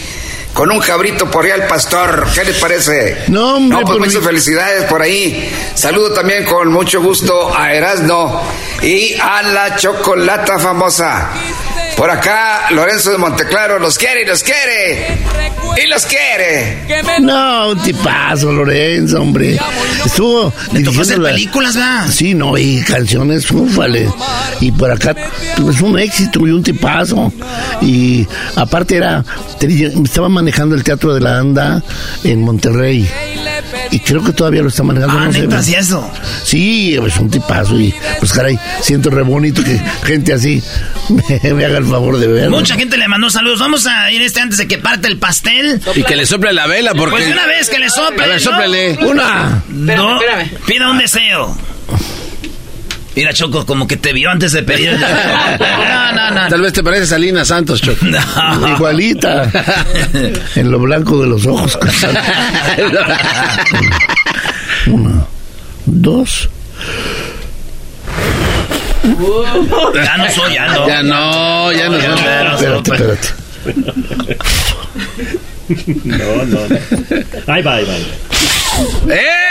[0.53, 2.27] Con un cabrito por real pastor.
[2.33, 3.25] ¿Qué les parece?
[3.27, 5.51] No, hombre, pues muchas felicidades por ahí.
[5.75, 8.41] Saludo también con mucho gusto a Erasno
[8.81, 11.29] y a la chocolata famosa.
[11.97, 15.17] Por acá, Lorenzo de Monteclaro los quiere y los quiere.
[15.83, 16.85] Y los quiere.
[17.19, 19.59] No, un tipazo, Lorenzo, hombre.
[20.05, 22.07] Estuvo dirigiendo la- películas, ¿verdad?
[22.11, 24.07] Sí, no, y canciones, ufale.
[24.61, 25.15] Y por acá,
[25.59, 27.33] pues un éxito y un tipazo.
[27.81, 29.25] Y aparte era,
[29.59, 31.81] estaba manejando el Teatro de la Anda
[32.23, 33.09] en Monterrey.
[33.91, 35.17] Y creo que todavía lo está manejando.
[35.17, 35.63] Ah, no sé, neta.
[35.63, 36.11] ¿sí eso?
[36.43, 37.79] Sí, es un tipazo.
[37.79, 40.61] Y pues caray, siento re bonito que gente así
[41.43, 42.57] me, me haga el favor de verlo.
[42.57, 43.59] Mucha gente le mandó saludos.
[43.59, 45.81] Vamos a ir este antes de que parte el pastel.
[45.95, 47.11] Y que le sople la vela porque...
[47.11, 48.23] Pues de una vez que le sople.
[48.23, 48.27] A
[48.67, 48.99] ver.
[49.05, 49.63] Una.
[49.69, 50.19] No,
[50.65, 51.55] pida un deseo.
[53.17, 54.91] Mira, Choco, como que te vio antes de pedir.
[54.99, 56.47] no, no, no.
[56.49, 58.05] Tal vez te pareces a Lina Santos, Choco.
[58.75, 59.49] Igualita.
[60.55, 61.79] en lo blanco de los ojos.
[64.85, 65.27] Uno,
[65.87, 66.47] dos.
[69.95, 70.87] ya no soy, ya no.
[70.87, 71.97] Ya no, ya no.
[72.55, 73.29] Espérate, espérate.
[76.03, 76.59] No, no.
[77.47, 77.95] Ahí va, ahí va.
[79.11, 79.47] ¡Eh!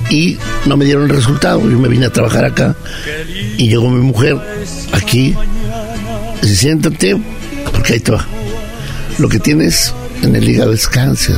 [0.09, 1.59] Y no me dieron el resultado.
[1.61, 2.75] Yo me vine a trabajar acá
[3.57, 4.37] y llegó mi mujer
[4.91, 5.35] aquí.
[6.41, 7.19] Dice, siéntate,
[7.71, 8.25] porque ahí te va.
[9.17, 11.37] Lo que tienes en el hígado es cáncer.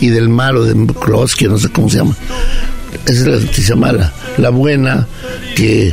[0.00, 2.16] Y del malo, de Klosky, no sé cómo se llama.
[3.06, 4.12] Esa es la noticia mala.
[4.38, 5.06] La buena,
[5.56, 5.92] que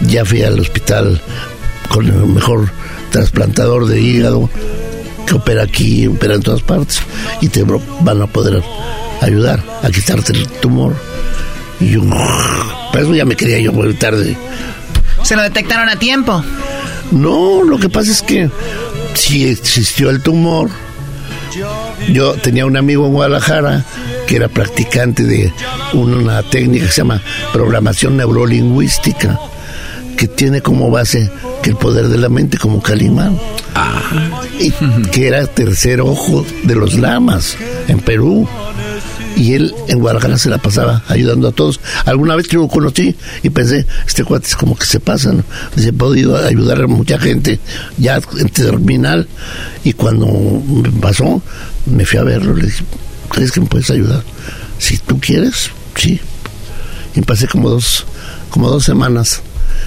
[0.00, 1.20] ya fui al hospital
[1.88, 2.70] con el mejor
[3.10, 4.50] trasplantador de hígado,
[5.26, 7.00] que opera aquí, opera en todas partes,
[7.40, 8.62] y te van a poder
[9.20, 10.94] ayudar a quitarte el tumor.
[11.80, 12.02] Y yo,
[12.92, 14.36] por eso ya me quería yo muy tarde.
[15.22, 16.44] ¿Se lo detectaron a tiempo?
[17.10, 18.50] No, lo que pasa es que
[19.14, 20.68] si existió el tumor,
[22.12, 23.84] yo tenía un amigo en Guadalajara
[24.26, 25.52] que era practicante de
[25.92, 27.22] una técnica que se llama
[27.52, 29.38] programación neurolingüística,
[30.16, 31.30] que tiene como base
[31.62, 33.38] que el poder de la mente como Calimán.
[34.58, 34.70] Y
[35.10, 37.56] que era tercer ojo de los lamas
[37.88, 38.48] en Perú.
[39.36, 41.80] Y él en Guadalajara se la pasaba ayudando a todos.
[42.04, 45.42] Alguna vez yo lo conocí y pensé, este cuate es como que se pasa, ¿no?
[45.74, 47.58] Dice, he podido ayudar a mucha gente
[47.98, 49.26] ya en terminal.
[49.82, 51.42] Y cuando me pasó,
[51.86, 52.84] me fui a verlo, le dije,
[53.30, 54.22] ¿crees que me puedes ayudar?
[54.78, 56.20] Si tú quieres, sí.
[57.14, 58.04] Y pasé como dos,
[58.50, 59.42] como dos semanas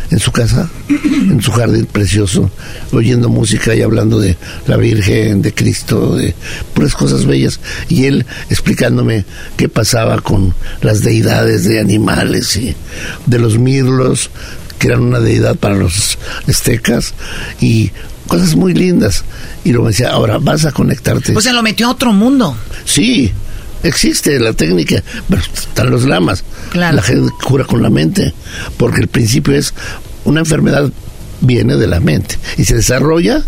[0.09, 2.49] en su casa, en su jardín precioso,
[2.91, 4.37] oyendo música y hablando de
[4.67, 6.33] la Virgen, de Cristo, de
[6.73, 7.59] puras cosas bellas,
[7.89, 9.25] y él explicándome
[9.57, 12.75] qué pasaba con las deidades de animales y
[13.25, 14.29] de los mirlos,
[14.79, 17.13] que eran una deidad para los aztecas,
[17.59, 17.91] y
[18.27, 19.23] cosas muy lindas.
[19.63, 21.35] Y luego me decía, ahora vas a conectarte.
[21.35, 22.55] O sea, lo metió a otro mundo.
[22.85, 23.31] Sí,
[23.83, 26.43] existe la técnica, pero están los lamas.
[26.71, 26.95] Claro.
[26.95, 28.33] La gente cura con la mente,
[28.77, 29.73] porque el principio es
[30.25, 30.91] una enfermedad
[31.41, 33.43] viene de la mente y se desarrolla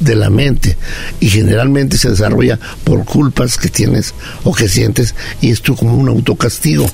[0.00, 0.76] de la mente
[1.20, 4.14] y generalmente se desarrolla por culpas que tienes
[4.44, 6.90] o que sientes y esto como un autocastigo.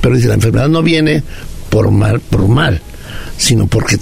[0.00, 1.22] Pero dice, la enfermedad no viene
[1.70, 2.80] por mal, por mal,
[3.38, 3.98] sino porque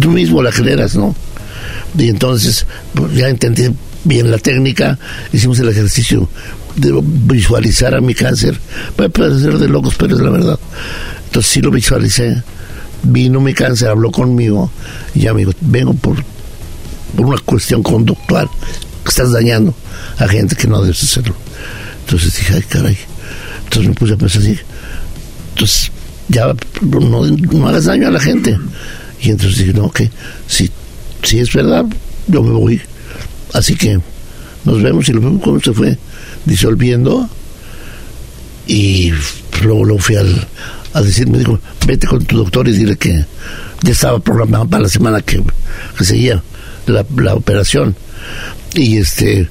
[0.00, 1.14] tú mismo la generas, ¿no?
[1.96, 3.70] Y entonces pues, ya entendí
[4.04, 4.98] bien la técnica,
[5.32, 6.28] hicimos el ejercicio
[6.76, 8.58] de visualizar a mi cáncer.
[8.96, 10.58] Puede parecer de locos, pero es la verdad.
[11.26, 12.42] Entonces sí lo visualicé.
[13.02, 14.70] Vino mi cáncer, habló conmigo
[15.14, 16.16] y ya me dijo, vengo por,
[17.16, 18.48] por una cuestión conductual.
[19.06, 19.74] Estás dañando
[20.18, 21.34] a gente que no debes hacerlo.
[22.04, 22.98] Entonces dije, ay, caray.
[23.64, 24.58] Entonces me puse a pensar así.
[25.50, 25.92] Entonces,
[26.28, 28.58] ya no, no hagas daño a la gente.
[29.20, 30.10] Y entonces dije, no, que
[30.46, 30.70] si
[31.22, 31.84] si es verdad,
[32.26, 32.80] yo me voy.
[33.52, 33.98] Así que
[34.64, 35.98] nos vemos y lo vemos cómo se fue
[36.44, 37.28] disolviendo.
[38.66, 39.12] Y
[39.62, 40.46] luego lo fui al,
[40.92, 43.24] a decir, me dijo, vete con tu doctor y dile que
[43.82, 45.42] ya estaba programado para la semana que,
[45.96, 46.42] que seguía
[46.86, 47.96] la, la operación.
[48.74, 49.48] Y este,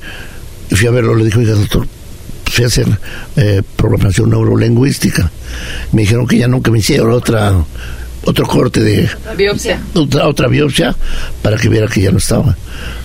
[0.70, 1.88] fui a verlo, le dijo, oiga, doctor,
[2.46, 2.88] fui a hacer
[3.36, 5.32] eh, programación neurolingüística.
[5.92, 7.64] Me dijeron que ya nunca me hicieron otra
[8.28, 9.82] otro corte de biopsia.
[9.94, 10.96] Otra, otra biopsia
[11.42, 12.56] para que viera que ya no estaba.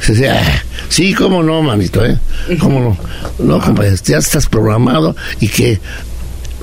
[0.01, 2.19] Se decía, "Ah, sí, cómo no, mamito, ¿eh?
[2.61, 3.45] ¿Cómo no?
[3.45, 5.81] No, compadre, ya estás programado y que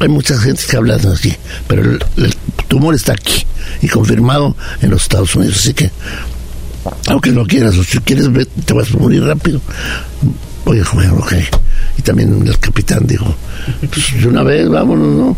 [0.01, 1.35] hay mucha gente que habla así,
[1.67, 2.35] pero el, el
[2.67, 3.45] tumor está aquí
[3.81, 5.89] y confirmado en los Estados Unidos, así que
[7.07, 8.27] aunque no quieras, o si quieres,
[8.65, 9.61] te vas a morir rápido.
[10.65, 11.33] Oye, joder, ok.
[11.99, 13.25] Y también el capitán dijo,
[13.91, 15.37] pues de una vez, vámonos, ¿no?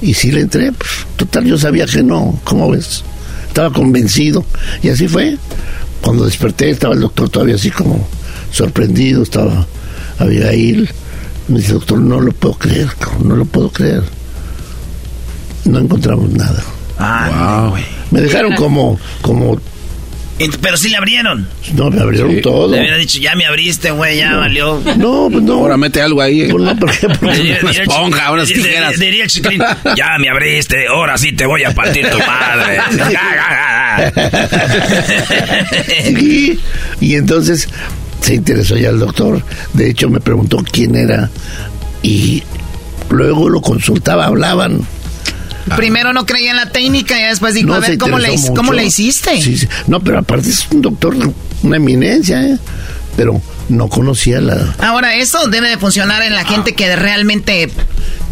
[0.00, 3.04] Y sí le entré, pues total, yo sabía que no, ¿cómo ves?
[3.48, 4.46] Estaba convencido.
[4.82, 5.36] Y así fue.
[6.00, 8.08] Cuando desperté estaba el doctor todavía así como
[8.50, 9.66] sorprendido, estaba
[10.18, 10.88] Abigail.
[11.48, 12.88] Me dice, doctor, no lo puedo creer,
[13.22, 14.04] no lo puedo creer.
[15.66, 16.64] No encontramos nada.
[16.98, 17.74] Ah.
[18.10, 19.60] Me dejaron como, como,
[20.60, 21.46] Pero sí le abrieron.
[21.74, 22.72] no, me abrieron todo.
[22.74, 24.80] Le hubiera dicho, ya me abriste, güey, ya valió.
[24.96, 25.54] No, pues no.
[25.54, 26.48] Ahora mete algo ahí.
[26.50, 27.08] Pues no, ¿por qué?
[27.08, 28.98] Porque Diría- Una esponja, unas diría- tijeras.
[28.98, 29.62] Diría el chiquilín,
[29.96, 32.78] ya me abriste, ahora sí te voy a partir tu madre.
[36.04, 36.58] Sí,
[37.00, 37.68] y entonces
[38.20, 39.42] se interesó ya el doctor.
[39.72, 41.30] De hecho, me preguntó quién era
[42.02, 42.42] y
[43.10, 44.80] luego lo consultaba, hablaban.
[45.76, 48.72] Primero no creía en la técnica y después dijo, No a ver, ¿cómo le, ¿cómo
[48.72, 49.40] le hiciste?
[49.40, 49.68] Sí, sí.
[49.86, 51.16] No, pero aparte es un doctor,
[51.62, 52.58] una eminencia, ¿eh?
[53.16, 54.74] Pero no conocía la...
[54.78, 57.70] Ahora, eso debe de funcionar en la gente que realmente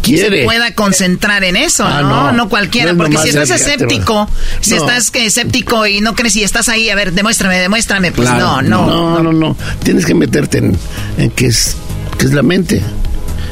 [0.01, 0.39] Quiere.
[0.39, 2.09] se pueda concentrar en eso, Ah, ¿no?
[2.09, 2.31] no.
[2.33, 4.29] No, cualquiera, No porque si estás escéptico,
[4.59, 4.85] si No.
[4.85, 8.61] estás que escéptico y no crees y estás ahí, a ver, demuéstrame, demuéstrame, pues Claro,
[8.61, 9.09] no, no.
[9.21, 9.57] no, no, no.
[9.83, 10.77] Tienes que meterte en,
[11.17, 11.77] en qué es,
[12.17, 12.81] qué es la mente.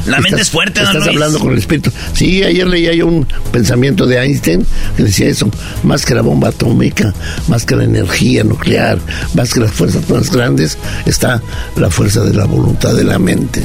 [0.05, 1.15] La mente es fuerte, don Estás Luis.
[1.15, 1.91] hablando con el espíritu.
[2.13, 4.65] Sí, ayer leía yo un pensamiento de Einstein
[4.97, 5.49] que decía eso.
[5.83, 7.13] Más que la bomba atómica,
[7.47, 8.99] más que la energía nuclear,
[9.35, 11.41] más que las fuerzas más grandes, está
[11.75, 13.61] la fuerza de la voluntad de la mente.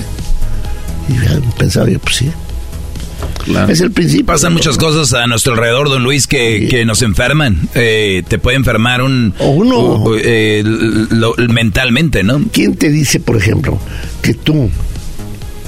[1.09, 1.15] Y
[1.59, 2.31] pensaba yo, pues sí.
[3.69, 4.27] Es el principio.
[4.27, 7.69] Pasan muchas cosas a nuestro alrededor, don Luis, que, que nos enferman.
[7.75, 9.35] Eh, te puede enfermar un...
[9.39, 9.79] uno.
[9.79, 12.43] o- eh, lo- mentalmente, ¿no?
[12.53, 13.79] ¿Quién te dice, por ejemplo,
[14.21, 14.69] que tú,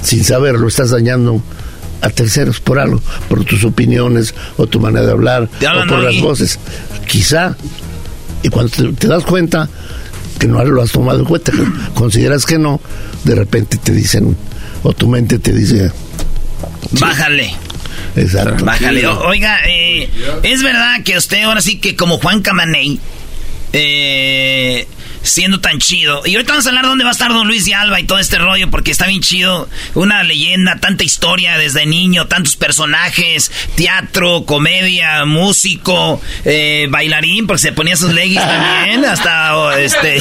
[0.01, 1.41] sin saberlo, estás dañando
[2.01, 6.19] a terceros por algo, por tus opiniones o tu manera de hablar o por las
[6.21, 6.59] voces?
[7.07, 7.55] Quizá.
[8.43, 9.67] Y cuando te, te das cuenta
[10.39, 11.63] que no lo has tomado en cuenta, que
[11.93, 12.79] consideras que no,
[13.25, 14.37] de repente te dicen,
[14.83, 15.91] o tu mente te dice,
[16.91, 17.53] Bájale.
[18.15, 18.63] exacto.
[18.63, 19.05] Bájale.
[19.07, 20.09] O- oiga, eh,
[20.43, 22.99] es verdad que usted ahora sí que como Juan Camaney,
[23.73, 24.87] eh,
[25.21, 26.21] siendo tan chido.
[26.25, 28.03] Y ahorita vamos a hablar de dónde va a estar Don Luis de Alba y
[28.05, 29.69] todo este rollo, porque está bien chido.
[29.95, 37.71] Una leyenda, tanta historia desde niño, tantos personajes, teatro, comedia, músico, eh, bailarín, porque se
[37.73, 40.19] ponía sus leggings también, hasta oh, este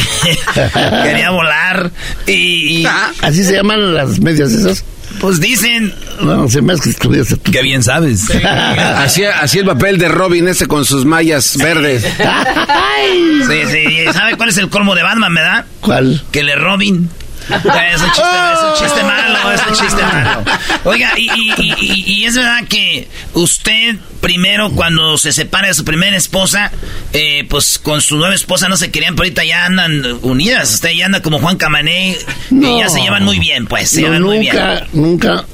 [1.05, 1.91] quería volar.
[2.27, 2.87] Y, y-
[3.23, 4.85] Así se llaman las medias esas.
[5.21, 5.93] Pues dicen,
[6.23, 7.53] No, se me hace que estudiaste tú.
[7.53, 8.31] Qué bien sabes.
[8.45, 12.03] Así, así el papel de Robin ese con sus mallas verdes.
[13.49, 15.65] sí, sí, ¿sabe cuál es el colmo de Batman, verdad?
[15.81, 16.23] ¿Cuál?
[16.31, 17.09] Que le Robin.
[17.49, 18.23] Es un chiste,
[18.53, 20.45] es un chiste malo, es un chiste malo.
[20.85, 25.75] Oiga, y, y- y- y- y es verdad que usted primero cuando se separa de
[25.75, 26.71] su primera esposa,
[27.13, 30.75] eh, pues con su nueva esposa no se querían, pero ahorita ya andan unidas.
[30.75, 32.17] Usted ya anda como Juan Camané
[32.51, 34.55] y ya se llevan muy bien, pues, se No, llevan muy bien.
[34.57, 35.45] nunca, nunca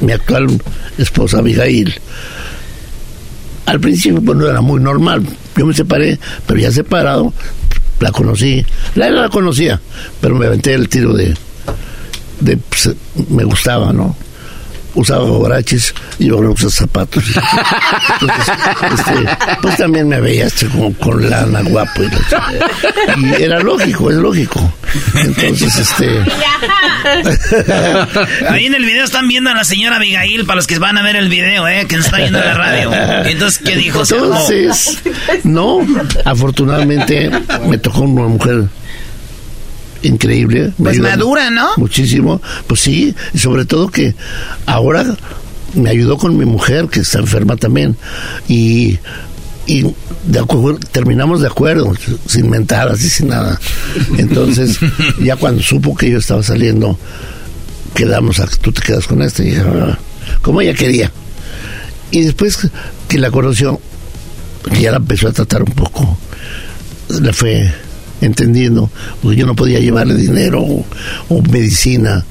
[0.00, 0.60] mi actual
[0.98, 1.98] esposa Abigail.
[3.66, 5.24] Al principio pues no era muy normal.
[5.56, 7.32] Yo me separé, pero ya separado,
[8.02, 8.64] la conocí.
[8.96, 9.80] La, la conocía,
[10.20, 11.34] pero me aventé el tiro de,
[12.40, 12.90] de pues,
[13.28, 14.14] me gustaba, ¿no?
[14.94, 17.24] Usaba borrachos y ahora usa zapatos.
[18.20, 18.54] Entonces,
[18.92, 19.12] este,
[19.62, 22.02] pues también me veía este, como con lana guapo.
[22.02, 24.72] Y, era lógico, es lógico.
[25.14, 26.20] Entonces, este...
[28.48, 31.02] Ahí en el video están viendo a la señora Abigail, para los que van a
[31.02, 32.92] ver el video, eh, que nos está viendo en la radio.
[33.24, 34.02] Entonces, ¿qué dijo?
[34.02, 35.02] Entonces,
[35.44, 35.86] no,
[36.24, 37.30] afortunadamente
[37.68, 38.64] me tocó una mujer
[40.02, 40.72] increíble.
[40.78, 41.68] me Pues madura, ¿no?
[41.76, 44.14] Muchísimo, pues sí, y sobre todo que
[44.66, 45.16] ahora
[45.74, 47.96] me ayudó con mi mujer que está enferma también
[48.48, 48.98] y
[49.66, 49.86] y
[50.26, 51.92] de acuerdo, terminamos de acuerdo,
[52.26, 53.60] sin mentadas y sin nada.
[54.18, 54.78] Entonces,
[55.22, 56.98] ya cuando supo que yo estaba saliendo,
[57.94, 59.98] quedamos a tú te quedas con este, y dije, "Ah",
[60.42, 61.12] como ella quería.
[62.10, 62.68] Y después
[63.08, 63.80] que la conoció,
[64.72, 66.18] que ya la empezó a tratar un poco,
[67.20, 67.72] le fue
[68.22, 68.90] entendiendo,
[69.20, 70.86] porque yo no podía llevarle dinero o,
[71.28, 72.24] o medicina,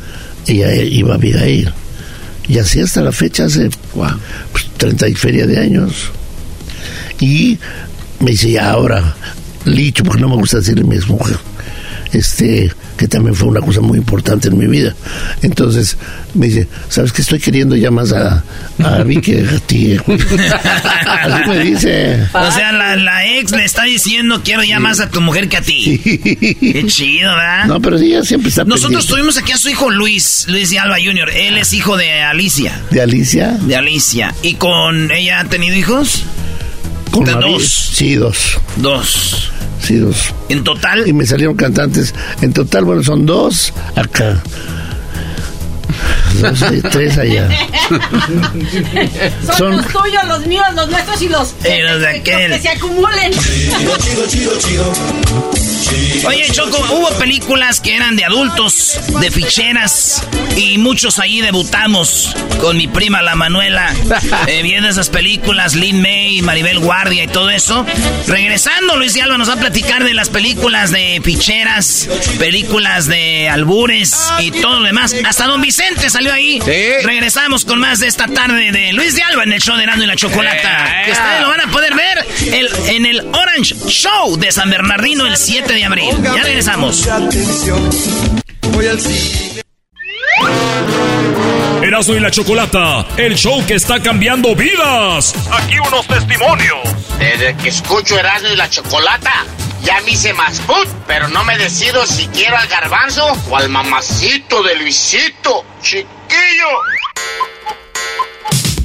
[0.48, 1.72] ella iba a Abigail.
[2.48, 6.12] Y así hasta la fecha, hace pues, 30 y feria de años.
[7.20, 7.60] Y
[8.20, 9.16] me dice, ya ahora,
[9.66, 11.38] Licho, porque no me gusta decirle mi mujer,
[12.12, 14.96] este, que también fue una cosa muy importante en mi vida.
[15.42, 15.98] Entonces
[16.34, 18.44] me dice, ¿sabes que estoy queriendo ya más a,
[18.84, 19.98] a Vicky que a ti?
[20.06, 20.20] güey?"
[21.06, 22.28] Así me dice.
[22.34, 25.58] O sea, la, la ex le está diciendo quiero ya más a tu mujer que
[25.58, 26.00] a ti.
[26.04, 27.66] Qué chido, ¿verdad?
[27.66, 29.08] No, pero sí, ella siempre está Nosotros pendiente.
[29.14, 31.30] tuvimos aquí a su hijo Luis, Luis de Alba Jr.
[31.36, 32.82] Él es hijo de Alicia.
[32.92, 33.58] ¿De Alicia?
[33.62, 34.34] De Alicia.
[34.44, 36.24] ¿Y con ella ha tenido hijos?
[37.12, 37.40] Con María.
[37.52, 37.92] dos.
[37.94, 38.58] Sí, dos.
[38.78, 39.52] Dos.
[39.82, 40.34] Sí, dos.
[40.50, 41.08] ¿En total?
[41.08, 42.14] Y me salieron cantantes.
[42.42, 44.42] En total, bueno, son dos acá.
[46.40, 47.48] Dos, eh, tres allá.
[49.46, 52.52] Son, Son- los tuyos, los míos, los nuestros y los, Y los de aquel.
[52.54, 53.32] que se acumulen.
[56.26, 60.24] Oye, Choco, hubo películas que eran de adultos, de ficheras,
[60.56, 63.94] y muchos ahí debutamos con mi prima la Manuela,
[64.48, 67.86] eh, viendo esas películas, Lin May, Maribel Guardia y todo eso.
[68.28, 73.50] Regresando, Luis de Alba nos va a platicar de las películas de ficheras, películas de
[73.50, 75.16] albures y todo lo demás.
[75.26, 76.60] Hasta Don Vicente salió ahí.
[77.04, 80.04] Regresamos con más de esta tarde de Luis de Alba en el show de Erasmo
[80.04, 81.02] y la Chocolata.
[81.06, 85.26] Que ustedes lo van a poder ver el- en el Orange Show de San Bernardino
[85.26, 86.10] el 7 de abril.
[86.22, 87.08] Ya regresamos.
[88.72, 89.62] Voy al cine.
[91.84, 95.34] Erasmo y la Chocolata, el show que está cambiando vidas.
[95.52, 96.80] Aquí unos testimonios.
[97.20, 99.46] Desde que escucho Erasmo y la Chocolata,
[99.84, 103.70] ya me hice más put, pero no me decido si quiero al garbanzo o al
[103.70, 106.08] mamacito de Luisito, chiquillo.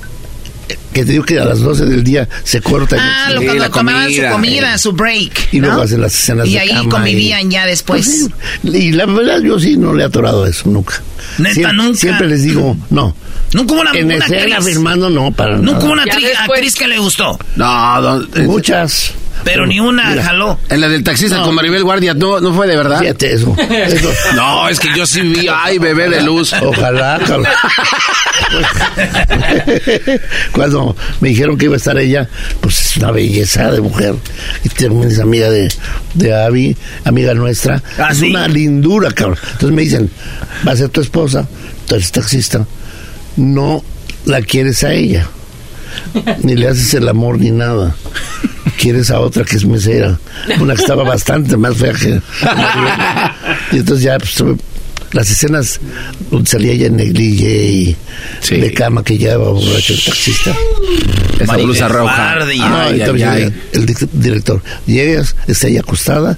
[0.93, 2.97] Que te digo que a las 12 del día se corta.
[2.99, 5.49] ah, el- lo cuando tomaban su comida, su break.
[5.53, 5.83] Y luego ¿no?
[5.83, 8.29] hacen las escenas Y de ahí cama convivían ya después.
[8.63, 11.03] Pues Y la verdad, yo sí no le he atorado eso nunca.
[11.39, 11.99] Neta, siempre, nunca.
[11.99, 13.15] Siempre les digo, no.
[13.53, 14.75] Nunca hubo una, en una escena actriz.
[14.75, 16.03] firmando, no, para Nunca hubo nada.
[16.03, 17.39] una actriz, actriz que le gustó.
[17.57, 19.13] No, eh, Muchas.
[19.45, 20.59] Pero ni una mira, jaló.
[20.71, 21.45] En la del taxista No.
[21.45, 23.01] con Maribel Guardia, no, no fue de verdad.
[23.01, 23.55] Fíjate eso.
[23.71, 24.11] eso.
[24.35, 26.53] No, es que yo sí vi, ay, bebé de luz.
[26.63, 27.51] Ojalá, ojalá.
[30.53, 32.29] Cuando me dijeron que iba a estar ella,
[32.61, 34.15] pues es una belleza de mujer.
[34.65, 35.69] Y también es amiga de,
[36.15, 37.83] de Abby, amiga nuestra.
[37.99, 38.31] ¿Ah, es sí?
[38.31, 39.39] una lindura, cabrón.
[39.53, 40.11] Entonces me dicen,
[40.67, 41.47] va a ser tu esposa,
[41.87, 42.67] tú eres taxista.
[43.37, 43.83] No
[44.27, 45.27] la quieres a ella.
[46.43, 47.95] Ni le haces el amor ni nada.
[48.79, 50.19] Quieres a otra que es mesera.
[50.61, 52.21] Una que estaba bastante más fea que.
[53.73, 54.43] Y entonces ya, pues,
[55.15, 55.81] las escenas
[56.31, 57.97] donde salía ella en neglige y
[58.51, 60.53] de cama que llevaba borracho el taxista.
[61.39, 62.37] Esa blusa roja.
[62.37, 64.61] No, Ay, ay, llega el director.
[64.87, 66.37] Llegas, está ahí acostada,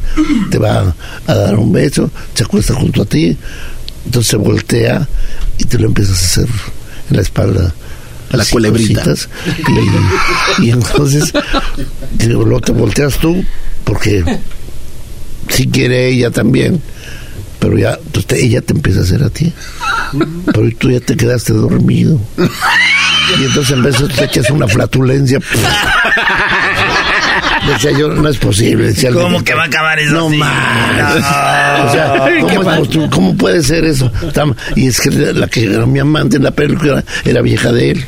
[0.51, 0.95] te va
[1.27, 3.37] a dar un beso, se acuesta junto a ti,
[4.05, 5.09] entonces se voltea
[5.59, 6.49] y te lo empiezas a hacer
[7.11, 7.75] en la espalda.
[8.37, 9.03] La así, culebrita.
[9.05, 9.29] cositas,
[10.59, 11.33] Y, y entonces
[12.21, 13.45] y luego te volteas tú,
[13.85, 14.25] porque
[15.49, 16.81] si quiere ella también,
[17.59, 19.53] pero ya entonces te- ella te empieza a hacer a ti.
[20.53, 22.21] Pero tú ya te quedaste dormido.
[23.41, 25.41] Y entonces en vez de te echas una flatulencia.
[27.67, 28.85] Decía yo, no es posible.
[28.89, 29.45] Decía ¿Cómo director.
[29.45, 30.37] que va a acabar eso No así?
[30.37, 31.15] más.
[31.15, 31.85] No.
[31.89, 33.11] O sea, ¿cómo, es posible?
[33.11, 34.11] ¿cómo puede ser eso?
[34.77, 38.05] Y es que la que era mi amante en la película era vieja de él.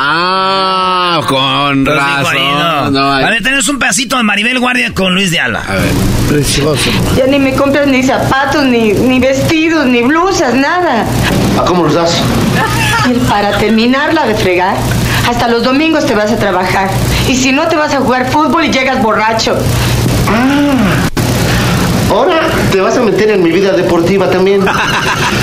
[0.00, 2.34] Ah, con dijo razón.
[2.58, 2.90] no.
[2.92, 5.62] No, hay- A ver, tenemos un pedacito de Maribel Guardia con Luis de Alba.
[5.68, 5.90] A ver.
[6.28, 6.88] Precioso.
[7.16, 11.04] Ya ni me compras ni zapatos, ni, ni vestidos, ni blusas, nada.
[11.60, 12.20] ¿A cómo los das?
[13.28, 14.76] Para terminarla de fregar,
[15.28, 16.90] hasta los domingos te vas a trabajar.
[17.26, 19.56] Y si no, te vas a jugar fútbol y llegas borracho.
[22.10, 24.64] Ahora te vas a meter en mi vida deportiva también.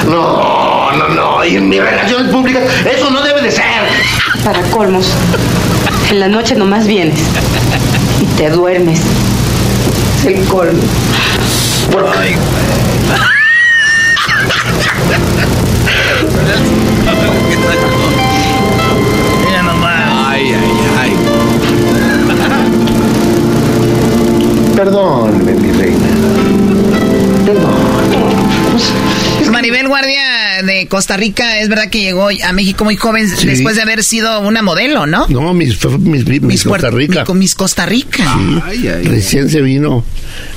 [0.07, 1.24] No, no, no.
[1.47, 3.63] Y en mis relaciones públicas, eso no debe de ser.
[4.43, 5.11] Para colmos,
[6.09, 7.19] en la noche nomás vienes
[8.19, 8.99] y te duermes.
[10.19, 10.81] Es el colmo.
[19.47, 20.27] Mira nomás.
[20.27, 21.11] Ay, ay, ay.
[24.76, 26.07] Perdónme, mi reina.
[29.38, 30.35] Pues Maribel Guardia
[30.65, 33.47] de Costa Rica, es verdad que llegó a México muy joven Sí.
[33.47, 35.27] después de haber sido una modelo, ¿no?
[35.29, 37.23] No, mis, fue mis, mis, Mis Costa Rica.
[37.23, 38.23] Con mis Costa Rica.
[38.65, 39.03] Ay, ay.
[39.05, 40.03] Recién se vino.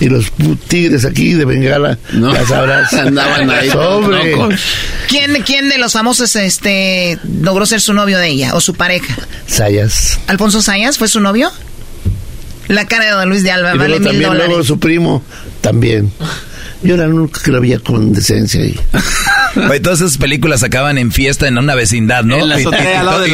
[0.00, 0.32] Y los
[0.68, 2.32] tigres aquí de Bengala, No.
[2.32, 2.92] ya sabrás.
[2.94, 4.32] Andaban ahí, Sobre.
[5.08, 9.14] ¿Quién, ¿Quién de los famosos este logró ser su novio de ella o su pareja?
[9.46, 10.18] Sayas.
[10.26, 11.50] ¿Alfonso Sayas fue su novio?
[12.68, 14.48] La cara de Don Luis de Alba Y vale mil también dólares.
[14.48, 15.22] luego su primo,
[15.62, 16.12] también.
[16.82, 18.78] Yo era nunca que lo había con decencia ahí.
[19.68, 22.38] Oye, todas esas películas acaban en fiesta en una vecindad, ¿no?
[22.38, 22.64] En la Y-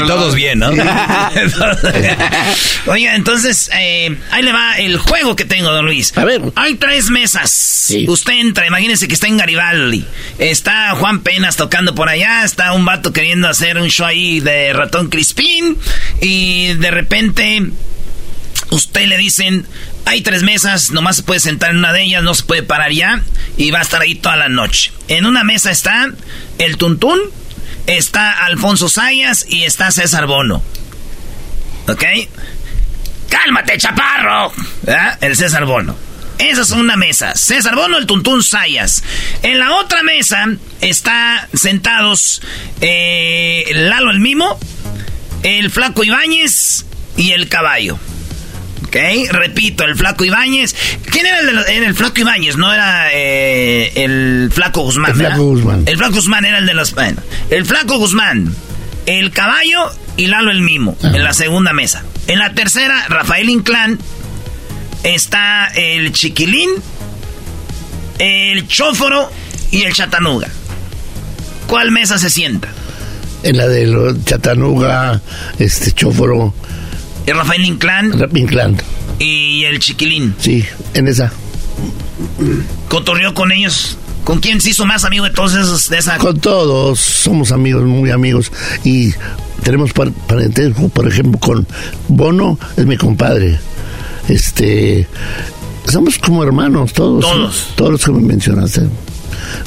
[0.06, 0.70] todos bien, ¿no?
[2.86, 6.16] Oiga, entonces, eh, ahí le va el juego que tengo, don Luis.
[6.16, 6.40] A ver.
[6.56, 7.92] Hay tres mesas.
[8.06, 10.04] Usted entra, imagínese que está en Garibaldi.
[10.38, 14.72] Está Juan Penas tocando por allá, está un vato queriendo hacer un show ahí de
[14.72, 15.76] ratón Crispín.
[16.20, 17.62] Y de repente,
[18.70, 19.66] usted le dicen,
[20.06, 22.92] hay tres mesas, nomás se puede sentar en una de ellas, no se puede parar
[22.92, 23.22] ya.
[23.56, 24.92] Y va a estar ahí toda la noche.
[25.08, 26.10] En una mesa está
[26.58, 27.20] el Tuntún,
[27.86, 30.62] está Alfonso Sayas y está César Bono.
[31.88, 32.04] ¿Ok?
[33.28, 34.52] ¡Cálmate, chaparro!
[34.82, 35.18] ¿verdad?
[35.22, 35.96] El César Bono.
[36.38, 37.34] Esa es una mesa.
[37.34, 39.02] César Bono, el Tuntún Sayas.
[39.42, 40.46] En la otra mesa
[40.80, 42.42] está sentados
[42.80, 44.58] eh, Lalo el Mimo,
[45.42, 46.84] el Flaco Ibáñez
[47.16, 47.98] y el Caballo.
[48.94, 49.32] ¿Ok?
[49.32, 50.76] Repito, el Flaco Ibáñez.
[51.10, 52.56] ¿Quién era el, de era el Flaco Ibáñez?
[52.56, 55.10] No era eh, el Flaco Guzmán.
[55.10, 55.42] El Flaco.
[55.42, 55.82] Guzmán.
[55.86, 56.94] El Flaco Guzmán era el de los...
[56.94, 58.54] Bueno, el Flaco Guzmán,
[59.06, 60.96] el Caballo y Lalo el Mimo.
[61.02, 62.04] En la segunda mesa.
[62.28, 63.98] En la tercera, Rafael Inclán.
[65.02, 66.70] Está el Chiquilín,
[68.18, 69.30] el Chóforo
[69.72, 70.48] y el Chatanuga.
[71.66, 72.68] ¿Cuál mesa se sienta?
[73.42, 75.20] En la de los Chatanuga,
[75.58, 76.54] este Chóforo,
[77.26, 78.76] El Rafael Inclán Inclán.
[79.18, 80.34] y el Chiquilín.
[80.38, 80.64] Sí,
[80.94, 81.32] en esa.
[82.88, 83.98] Cotorreó con ellos.
[84.24, 86.16] ¿Con quién se hizo más amigo de todos esos de esa?
[86.16, 88.50] Con todos, somos amigos, muy amigos.
[88.82, 89.12] Y
[89.62, 91.66] tenemos par- parentesco, por ejemplo, con
[92.08, 93.58] Bono, es mi compadre.
[94.28, 95.06] Este.
[95.86, 97.20] Somos como hermanos, todos.
[97.22, 97.68] Todos.
[97.74, 98.82] Todos los que me mencionaste.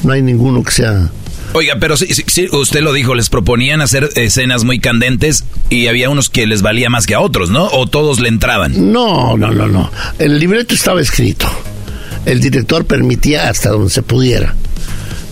[0.02, 1.08] No hay ninguno que sea.
[1.54, 5.86] Oiga, pero sí, sí, sí, usted lo dijo, les proponían hacer escenas muy candentes y
[5.86, 7.66] había unos que les valía más que a otros, ¿no?
[7.68, 8.92] O todos le entraban.
[8.92, 9.90] No, no, no, no.
[10.18, 11.46] El libreto estaba escrito.
[12.26, 14.54] El director permitía hasta donde se pudiera.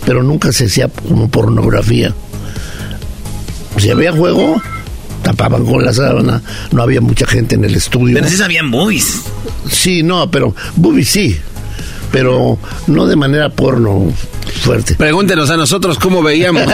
[0.06, 2.14] Pero nunca se hacía como pornografía.
[3.76, 4.62] Si había juego,
[5.22, 6.42] tapaban con la sábana.
[6.72, 8.14] No había mucha gente en el estudio.
[8.14, 9.22] Pero sí sabían boobies.
[9.70, 11.36] Sí, no, pero Bubi sí.
[12.12, 14.12] Pero no de manera porno
[14.62, 14.94] fuerte.
[14.94, 16.62] Pregúntenos a nosotros cómo veíamos.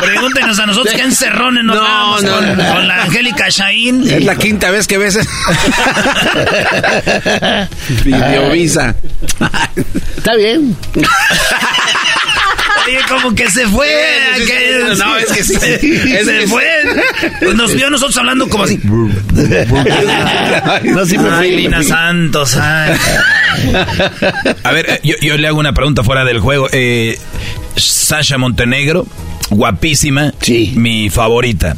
[0.00, 2.74] Pregúntenos a nosotros qué encerrones nos No, dábamos no, con, no.
[2.74, 4.08] con la Angélica Shain.
[4.10, 5.18] es la quinta vez que ves.
[8.04, 8.94] Videovisa.
[10.16, 10.76] Está bien.
[12.86, 13.88] Oye, como que se fue.
[14.36, 14.94] Sí, que-.
[14.98, 15.54] No, es que sí.
[15.58, 16.64] Se, Es se que fue.
[17.54, 18.78] Nos vio a nosotros hablando como así.
[20.84, 21.82] No, sí me Ay, Lina.
[21.82, 22.56] Santos.
[22.56, 22.96] ay.
[24.62, 26.68] A ver, eh, yo, yo le hago una pregunta fuera del juego.
[26.72, 27.18] Eh,
[27.76, 29.06] Sasha Montenegro,
[29.50, 30.72] guapísima, Sí.
[30.76, 31.76] mi favorita.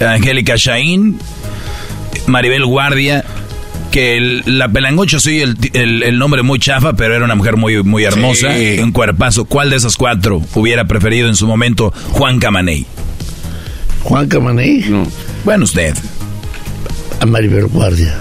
[0.00, 1.18] Angélica Shain,
[2.26, 3.24] Maribel Guardia,
[3.98, 7.56] que el- la pelangocha soy el, el- el nombre muy chafa, pero era una mujer
[7.56, 8.78] muy, muy hermosa, Sí.
[8.80, 9.44] un cuerpazo.
[9.44, 12.86] ¿Cuál de esos cuatro hubiera preferido en su momento Juan Camaney?
[14.04, 14.84] Juan Camaney,
[15.44, 15.94] Bueno, usted.
[17.20, 18.14] a Maribel Guardia.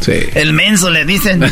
[0.00, 0.12] Sí.
[0.34, 1.40] El menso le dicen.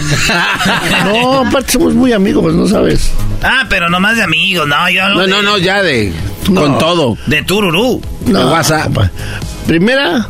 [1.04, 3.10] No, aparte somos muy amigos, pues no sabes.
[3.42, 4.68] Ah, pero nomás de amigos.
[4.68, 6.12] No, yo No, no, de- no, ya de.
[6.48, 6.60] No.
[6.62, 7.18] Con todo.
[7.26, 8.00] De Tururú.
[8.26, 8.84] No, WhatsApp.
[8.84, 9.10] compa.
[9.66, 10.28] Primera,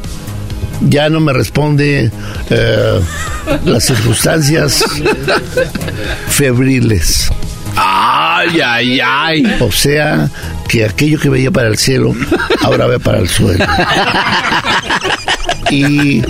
[0.80, 2.10] ya no me responde
[2.50, 3.00] eh,
[3.64, 4.84] las circunstancias
[6.28, 7.30] febriles.
[7.76, 9.56] Ay, ay, ay.
[9.60, 10.28] O sea,
[10.68, 12.14] que aquello que veía para el cielo,
[12.62, 13.64] ahora ve para el suelo.
[15.70, 16.22] Y,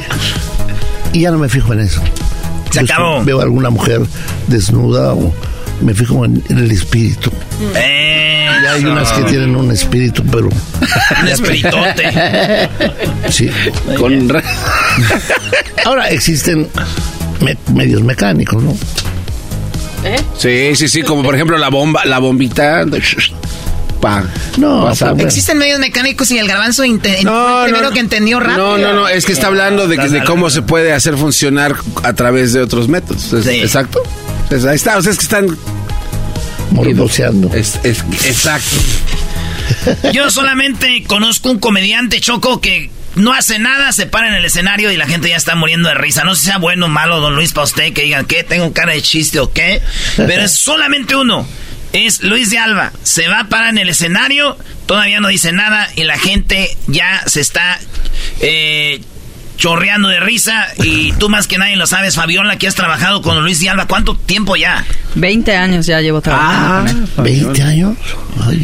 [1.12, 2.02] y ya no me fijo en eso.
[2.70, 3.24] Se acabó.
[3.24, 4.02] Veo a alguna mujer
[4.48, 5.32] desnuda o
[5.80, 7.30] me fijo en, en el espíritu.
[7.60, 7.76] Y
[8.66, 10.48] hay unas que tienen un espíritu, pero...
[11.22, 12.68] Un espiritote.
[13.30, 13.50] Sí.
[13.96, 14.42] Con ra-
[15.84, 16.68] Ahora existen
[17.40, 18.76] me- medios mecánicos, ¿no?
[20.36, 22.84] Sí, sí, sí, como por ejemplo la bomba, la bombita.
[24.00, 24.22] Pa,
[24.56, 25.12] No, pasa.
[25.18, 28.78] Existen medios mecánicos y el garbanzo el primero que entendió rápido.
[28.78, 31.74] No, no, no, es que está hablando de, que- de cómo se puede hacer funcionar
[32.05, 33.32] a través de otros métodos.
[33.32, 34.00] Es- Exacto.
[34.50, 35.58] Es- ahí está, o sea, es que están...
[36.70, 37.54] Morboseando.
[37.54, 38.76] Es, es- exacto.
[40.12, 44.92] Yo solamente conozco un comediante choco que no hace nada, se para en el escenario
[44.92, 46.24] y la gente ya está muriendo de risa.
[46.24, 48.72] No sé si sea bueno o malo, don Luis, para usted que digan que tengo
[48.72, 49.80] cara de chiste o qué,
[50.16, 51.46] pero es solamente uno.
[51.92, 52.92] Es Luis de Alba.
[53.02, 57.40] Se va para en el escenario, todavía no dice nada y la gente ya se
[57.40, 57.78] está
[58.40, 59.00] eh,
[59.59, 60.66] chorreando de risa.
[60.82, 63.86] Y tú más que nadie lo sabes, Fabiola, que has trabajado con Luis de Alba.
[63.86, 64.86] ¿Cuánto tiempo ya?
[65.16, 67.35] 20 años ya llevo trabajando con él.
[67.44, 67.97] 20 años.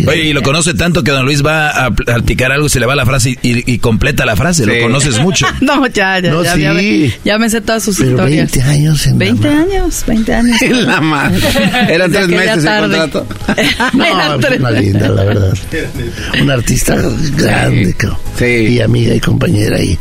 [0.07, 2.87] Oye, y lo conoce tanto que don Luis va a platicar algo y se le
[2.87, 4.65] va la frase y, y- y completa la frase.
[4.65, 5.47] Lo conoces mucho.
[5.61, 6.61] No, ya, ya, No, ya, sí.
[6.63, 8.53] ya, me, ya me sé todas sus Pero historias.
[8.53, 10.63] 20 años en 20 años, 20 años.
[10.63, 11.41] En la madre.
[11.89, 13.27] Eran tres meses el contrato.
[13.95, 14.61] No, Eran es tres.
[14.61, 15.55] una linda, la verdad.
[16.41, 16.95] Una artista
[17.37, 18.19] grande, cabrón.
[18.41, 19.99] Y amiga y compañera y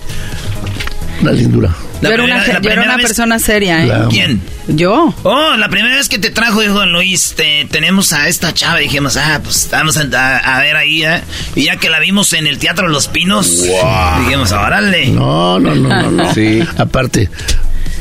[1.21, 1.73] una lindura.
[2.01, 3.87] Yo era una, la yo era una vez- persona seria, ¿eh?
[3.87, 4.07] La.
[4.09, 4.41] ¿Quién?
[4.67, 5.13] Yo.
[5.23, 8.79] Oh, la primera vez que te trajo, dijo Luis, te- tenemos a esta chava.
[8.79, 11.21] Dijimos, ah, pues vamos a, a- a ver ahí, ¿eh?
[11.55, 15.07] Y ya que la vimos en el Teatro Los Pinos, dijimos, órale.
[15.07, 16.11] No, no, no, no.
[16.11, 16.33] no.
[16.33, 16.61] Sí.
[16.77, 17.29] Aparte,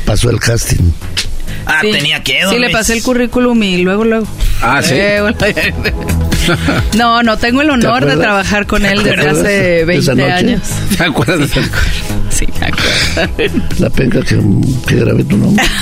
[0.05, 0.91] pasó el casting.
[1.65, 1.91] Ah, Sí.
[1.91, 4.27] tenía que, Sí, le pasé el currículum y luego, luego.
[4.61, 4.95] Ah, sí.
[4.95, 5.29] Luego,
[6.97, 10.15] No, no, tengo el honor de trabajar con él ¿Te desde hace de esa 20
[10.15, 10.31] noche?
[10.33, 10.61] años.
[10.97, 11.61] ¿Te acuerdas de eso?
[12.29, 13.63] Sí, me acuerdo.
[13.79, 14.39] La penca que,
[14.87, 15.63] que grabé tu nombre.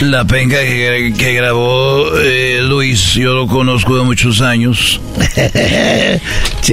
[0.00, 5.00] La penca que, que grabó eh, Luis, yo lo conozco de muchos años.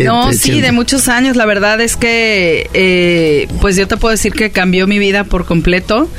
[0.03, 1.35] No, sí, de muchos años.
[1.35, 5.45] La verdad es que, eh, pues yo te puedo decir que cambió mi vida por
[5.45, 6.09] completo.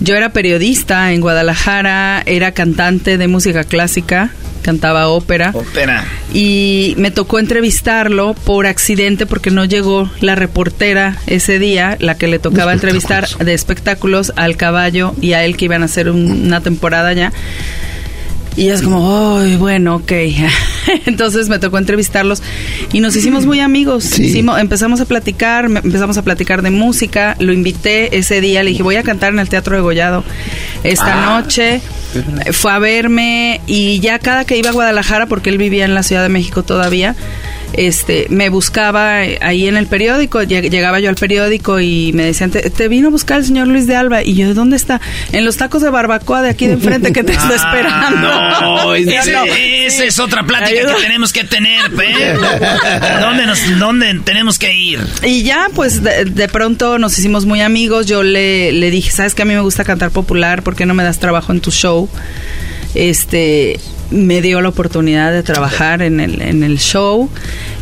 [0.00, 4.21] Yo era periodista en Guadalajara, era cantante de música clásica,
[4.62, 5.50] cantaba ópera.
[5.54, 6.04] Ópera.
[6.32, 12.28] Y me tocó entrevistarlo por accidente porque no llegó la reportera ese día, la que
[12.28, 16.46] le tocaba entrevistar de espectáculos al caballo y a él que iban a hacer un-
[16.46, 17.32] una temporada ya.
[18.56, 20.12] Y es como, ay, bueno, ok.
[21.06, 22.42] Entonces me tocó entrevistarlos
[22.92, 24.18] y nos hicimos muy amigos.
[24.18, 27.34] Hicimos- empezamos a platicar, empezamos a platicar de música.
[27.38, 30.22] Lo invité ese día, le dije, voy a cantar en el Teatro de Gollado
[30.84, 31.40] esta Ah.
[31.40, 31.80] noche.
[32.52, 36.02] Fue a verme y ya cada que iba a Guadalajara, porque él vivía en la
[36.02, 37.16] Ciudad de México todavía,
[37.74, 42.50] este, me buscaba ahí en el periódico, lleg- llegaba yo al periódico y me decían,
[42.50, 44.22] te, te vino a buscar el señor Luis de Alba.
[44.22, 45.00] Y yo, ¿dónde está?
[45.32, 48.28] En los tacos de barbacoa de aquí de enfrente que te está esperando.
[48.30, 49.44] Ah, No, Sí, ese- no.
[49.44, 50.96] esa es otra plática Ayuda.
[50.96, 52.34] que tenemos que tener, ¿eh?
[53.20, 55.00] ¿Dónde, nos, ¿Dónde tenemos que ir?
[55.22, 58.06] Y ya, pues de, de pronto nos hicimos muy amigos.
[58.06, 60.62] Yo le, le dije, ¿sabes que a mí me gusta cantar popular?
[60.62, 62.08] ¿Por qué no me das trabajo en tu show?
[62.94, 63.80] Este
[64.12, 67.28] me dio la oportunidad de trabajar en el, en el show,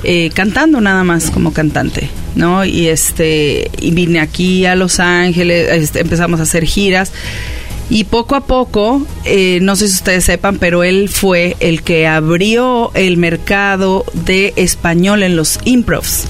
[0.05, 2.65] eh, cantando nada más como cantante, ¿no?
[2.65, 7.13] Y este, y vine aquí a Los Ángeles, este, empezamos a hacer giras.
[7.93, 12.07] Y poco a poco, eh, no sé si ustedes sepan, pero él fue el que
[12.07, 16.29] abrió el mercado de español en los improvs.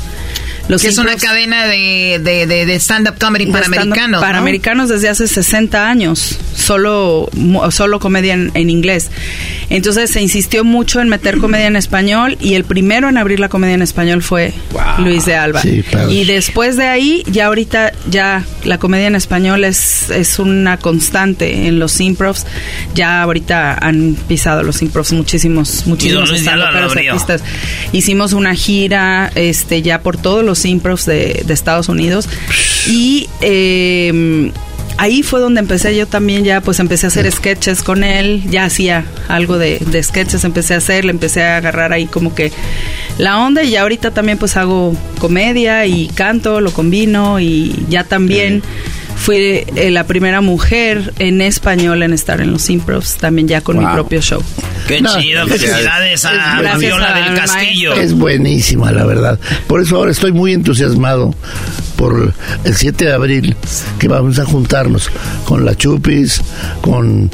[0.70, 4.20] Los que es una cadena de, de, de, de stand-up comedy para americanos.
[4.20, 4.38] Para ¿no?
[4.40, 9.10] americanos desde hace 60 años, solo, mu- solo comedia en, en inglés.
[9.68, 13.48] Entonces se insistió mucho en meter comedia en español y el primero en abrir la
[13.48, 14.52] comedia en español fue
[14.98, 15.60] Luis de Alba.
[15.62, 20.76] Sí, y después de ahí, ya ahorita, ya la comedia en español es, es una
[20.78, 22.46] constante en los improvs.
[22.94, 27.12] Ya ahorita han pisado los improvs muchísimos, muchísimos Luis de Alba lo stand-uperos, abrió.
[27.12, 27.42] artistas.
[27.92, 32.28] Hicimos una gira este ya por todos los improvs de, de Estados Unidos.
[32.86, 34.52] Y eh,
[34.96, 38.42] ahí fue donde empecé yo también ya pues empecé a hacer sketches con él.
[38.50, 42.34] Ya hacía algo de, de sketches empecé a hacer le empecé a agarrar ahí como
[42.34, 42.52] que
[43.18, 43.62] la onda.
[43.62, 48.62] Y ya ahorita también pues hago comedia y canto lo combino y ya también
[49.20, 53.78] Fui eh, la primera mujer en español en estar en los improvs, también ya con
[53.78, 54.42] mi propio show.
[54.88, 57.92] Qué No, chido, es- felicidades a Gracias Fabiola a del Castillo.
[57.94, 59.38] Es buenísima, la verdad.
[59.66, 61.34] Por eso ahora estoy muy entusiasmado
[62.00, 62.32] por
[62.64, 63.54] el 7 de abril,
[63.98, 65.10] que vamos a juntarnos
[65.44, 66.40] con la Chupis,
[66.80, 67.30] con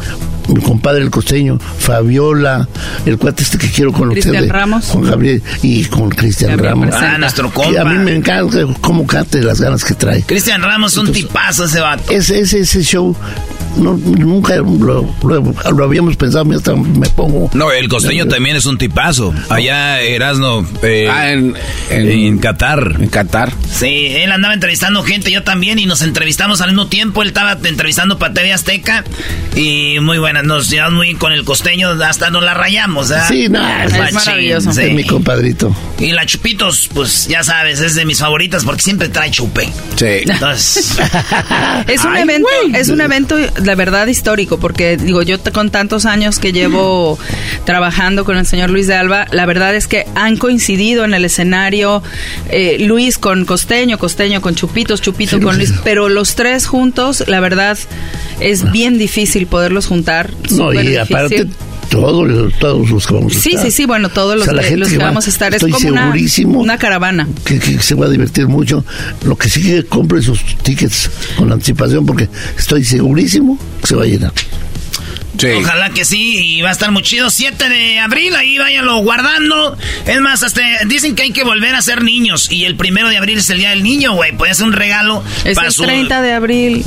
[0.49, 2.69] mi compadre el costeño, Fabiola,
[3.05, 4.23] el cuate este que quiero conocer.
[4.25, 4.87] Cristian Ramos.
[4.87, 6.89] Con Gabriel y con Cristian Ramos.
[6.89, 7.15] presenta.
[7.15, 7.85] Ah, nuestro Que a compa.
[7.85, 10.23] mí me encanta cómo cante las ganas que trae.
[10.25, 12.11] Cristian Ramos, un tipazo ese vato.
[12.13, 13.17] Ese, ese, ese show,
[13.77, 17.51] no, nunca lo, lo- lo habíamos pensado, hasta me pongo...
[17.55, 19.35] No, el costeño también es un tipazo.
[19.49, 21.55] Allá Erasno eh, Ah, en,
[21.91, 22.97] en, en Qatar.
[23.01, 23.53] en Qatar.
[23.71, 27.23] Sí, él andaba entrevistando gente, yo también, y nos entrevistamos al mismo tiempo.
[27.23, 29.05] Él estaba entrevistando para TV Azteca.
[29.55, 33.29] Y muy buena, nos llevamos muy bien con el costeño, hasta nos la rayamos, ¿verdad?
[33.29, 34.73] Sí, no, es Machín, maravilloso.
[34.73, 34.83] sí.
[34.83, 35.75] Es mi compadrito.
[35.99, 39.69] Y la Chupitos, pues ya sabes, es de mis favoritas porque siempre trae chupe.
[39.97, 40.07] Sí.
[40.27, 40.97] Entonces,
[41.87, 46.39] Es un evento, es un evento de verdad histórico, porque digo, yo con tantos años
[46.39, 47.19] que llevo
[47.65, 51.25] trabajando con el señor Luis de Alba, la verdad es que han coincidido en el
[51.25, 52.03] escenario
[52.51, 55.59] eh, Luis con Costeño, Costeño con Chupitos, Chupito Sí, con sí.
[55.67, 57.77] Luis, pero los tres juntos, la verdad
[58.39, 60.31] es bien difícil poderlos juntar.
[60.53, 60.99] No, y difícil.
[61.01, 61.47] aparte,
[61.91, 63.65] todos, todos los que vamos a Sí, estar.
[63.65, 65.27] sí, sí, bueno, todos O los, sea, la que, gente los que que va, vamos
[65.27, 67.27] a estar es estoy como una, segurísimo una caravana.
[67.45, 68.85] Que, que se va a divertir mucho.
[69.25, 74.05] Lo que sí que compre sus tickets con anticipación porque estoy segurísimo que se va
[74.05, 74.33] a llenar.
[75.39, 75.49] Sí.
[75.59, 77.31] ojalá que sí, y va a estar muy chido.
[77.31, 79.77] 7 de abril, ahí váyanlo guardando.
[80.07, 82.51] Es más, hasta dicen que hay que volver a ser niños.
[82.51, 84.37] Y el primero de abril es el día del niño, güey.
[84.37, 85.83] Puede ser un regalo Es para el su.
[85.83, 86.85] 30 de abril.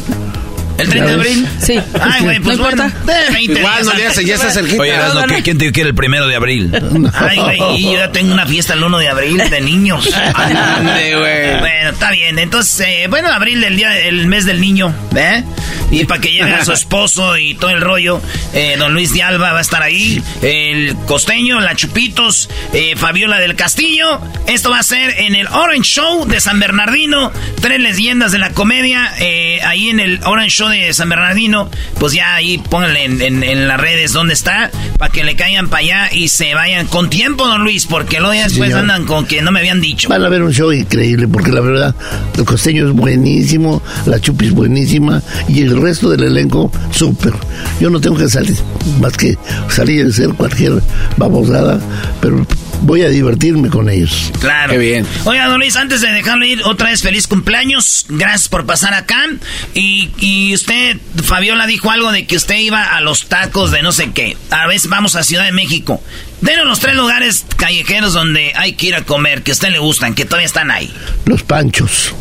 [0.79, 1.47] ¿El 30 de abril?
[1.61, 1.79] Sí.
[2.01, 3.13] Ay, güey, pues no bueno, importa.
[3.27, 4.81] de 20 Igual días no le hace, ya está cerquita.
[4.81, 6.71] Oye, Erasno, ¿qué- ¿quién te quiere el primero de abril?
[7.13, 10.09] Ay, güey, y yo ya tengo una fiesta el 1 de abril de niños.
[10.35, 11.59] Ande, güey.
[11.59, 12.39] Bueno, está bien.
[12.39, 15.43] Entonces, eh, bueno, abril, el día, el mes del niño, ¿eh?
[15.91, 18.21] Y para que llegue a su esposo y todo el rollo,
[18.53, 23.39] eh, don Luis de Alba va a estar ahí, el costeño, la Chupitos, eh, Fabiola
[23.39, 24.21] del Castillo.
[24.47, 28.51] Esto va a ser en el Orange Show de San Bernardino, tres leyendas de la
[28.51, 31.69] comedia, eh, ahí en el Orange Show de San Bernardino.
[31.99, 35.69] Pues ya ahí pónganle en, en- en las redes dónde está, para que le caigan
[35.69, 38.79] para allá y se vayan con tiempo, don Luis, porque luego después señor.
[38.79, 40.09] andan con que no me habían dicho.
[40.09, 41.95] Van a ver un show increíble porque la verdad
[42.37, 47.33] el costeño es buenísimo, la chupis buenísima y el resto del elenco súper.
[47.79, 48.57] Yo no tengo que salir
[48.99, 49.37] más que
[49.69, 50.81] salir y hacer cualquier
[51.17, 51.79] babosada,
[52.21, 52.45] pero
[52.81, 54.31] voy a divertirme con ellos.
[54.39, 54.73] Claro.
[54.73, 55.05] Qué bien.
[55.25, 58.05] Oiga, don Luis, antes de dejarlo ir, otra vez feliz cumpleaños.
[58.09, 59.25] Gracias por pasar acá.
[59.73, 63.91] Y, y usted, Fabiola, dijo algo de que usted iba a los tacos de no
[63.91, 64.37] sé qué.
[64.49, 66.01] A veces vamos a Ciudad de México.
[66.41, 69.79] Denos los tres lugares callejeros donde hay que ir a comer, que a usted le
[69.79, 70.93] gustan, que todavía están ahí.
[71.25, 72.13] Los panchos,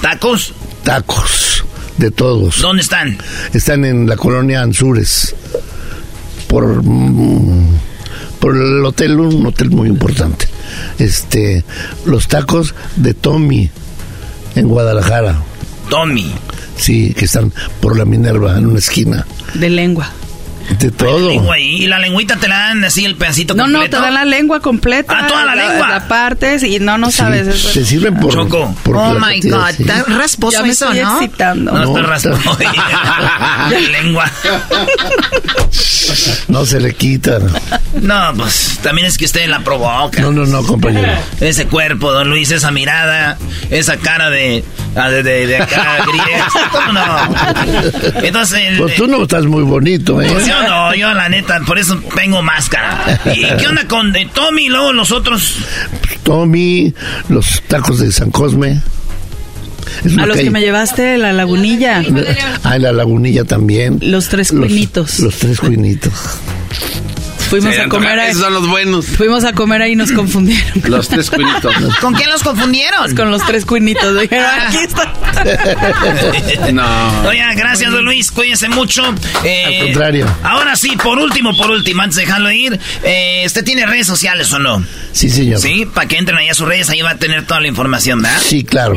[0.00, 0.54] ¿Tacos?
[0.84, 1.64] tacos,
[1.98, 2.60] de todos.
[2.60, 3.18] ¿Dónde están?
[3.52, 5.34] Están en la colonia Anzures.
[6.48, 7.78] Por, mm,
[8.40, 10.48] por el hotel, un hotel muy importante.
[10.98, 11.64] Este,
[12.06, 13.70] los tacos de Tommy
[14.56, 15.40] en Guadalajara.
[15.88, 16.32] Tommy.
[16.76, 19.26] Sí, que están por la Minerva en una esquina.
[19.54, 20.10] De lengua.
[20.78, 21.28] De todo.
[21.28, 21.82] Lengua ahí.
[21.84, 23.96] Y la lengüita te la dan así el pedacito No, no, completo.
[23.98, 25.14] te dan la lengua completa.
[25.18, 25.88] Ah, toda la lengua.
[25.88, 27.46] La partes y no, no Sí, sabes.
[27.48, 27.68] eso.
[27.70, 28.32] se sirven por.
[28.32, 28.74] Choco.
[28.82, 29.82] por Oh la my God, sí.
[29.82, 31.14] está rasposo Ya me eso, estoy ¿no?
[31.16, 31.72] excitando.
[31.72, 32.38] No, No, estoy raspado.
[33.70, 34.30] La lengua.
[36.48, 37.38] No se le quita.
[38.00, 40.20] No, pues también es que usted la provoca.
[40.22, 41.12] No, no, no, compañero.
[41.40, 43.36] Ese cuerpo, don Luis, esa mirada,
[43.70, 44.64] esa cara de.
[44.96, 46.46] ah, de, de, de acá, griega.
[46.72, 48.22] ¿Cómo no?
[48.22, 48.78] Entonces.
[48.78, 50.28] Pues tú no estás muy bonito, ¿eh?
[50.62, 53.20] Yo no, yo la neta, por eso tengo máscara.
[53.34, 55.56] ¿Y qué onda con de Tommy y luego los otros?
[56.22, 56.94] Tommy,
[57.28, 58.80] los tacos de San Cosme.
[60.04, 62.02] Es A los que me llevaste la lagunilla.
[62.62, 63.98] Ah, en la lagunilla también.
[64.02, 65.18] Los tres Los- cuinitos.
[65.20, 66.12] Los, tres cuinitos.
[67.50, 68.30] Fuimos Sí, a comer ahí.
[68.30, 69.06] Esos son los buenos.
[69.06, 70.82] Fuimos a comer ahí y nos confundieron.
[70.90, 71.74] Los tres cuinitos.
[72.00, 73.14] ¿Con quién los confundieron?
[73.16, 74.18] Con los tres cuinitos.
[74.20, 75.12] Dijeron, aquí está.
[76.72, 77.22] No.
[77.28, 79.02] Oiga, gracias, don Luis, cuídense mucho.
[79.44, 80.26] Eh, Al contrario.
[80.42, 84.52] Ahora sí, por último, por último, antes de dejarlo ir, eh, ¿usted tiene redes sociales
[84.52, 84.84] o no?
[85.12, 85.58] Sí, señor.
[85.60, 88.22] Sí, para que entren ahí a sus redes, ahí va a tener toda la información,
[88.22, 88.40] ¿verdad?
[88.44, 88.94] Sí, claro.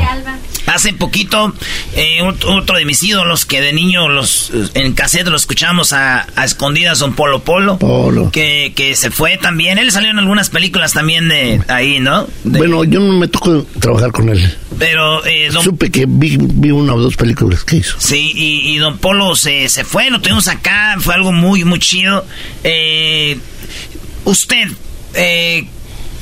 [0.66, 1.54] Hace poquito,
[1.96, 6.26] eh, ot- otro de mis ídolos que de niño los en cassette lo escuchamos a,
[6.36, 7.78] a escondidas, son Polo Polo.
[7.80, 8.32] Polo.
[8.32, 8.43] Que,
[8.76, 9.78] que se fue también.
[9.78, 12.28] Él salió en algunas películas también de ahí, ¿no?
[12.44, 14.42] De- Bueno, yo no me tocó trabajar con él.
[14.80, 17.96] pero, eh, don, Supe que vi, vi una o dos películas que hizo.
[18.00, 21.80] sí, y, y don Polo se, se fue, lo tuvimos acá, fue algo muy, muy
[21.80, 22.26] chido.
[22.64, 23.38] Eh,
[24.26, 24.68] usted,
[25.16, 25.66] eh,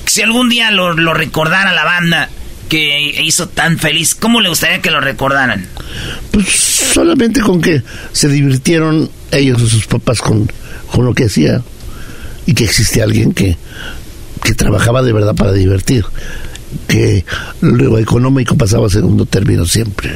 [0.06, 2.30] si algún día lo, lo recordara la banda,
[2.69, 4.15] que hizo tan feliz?
[4.15, 5.68] ¿Cómo le gustaría que lo recordaran?
[6.31, 6.48] Pues
[6.93, 7.81] solamente con que
[8.14, 10.49] se divirtieron ellos y sus papás con,
[10.89, 11.61] con lo que hacía
[12.52, 13.56] y que existía alguien que,
[14.44, 16.03] que trabajaba de verdad para divertir,
[16.86, 17.23] que
[17.61, 20.11] lo económico pasaba a segundo término siempre.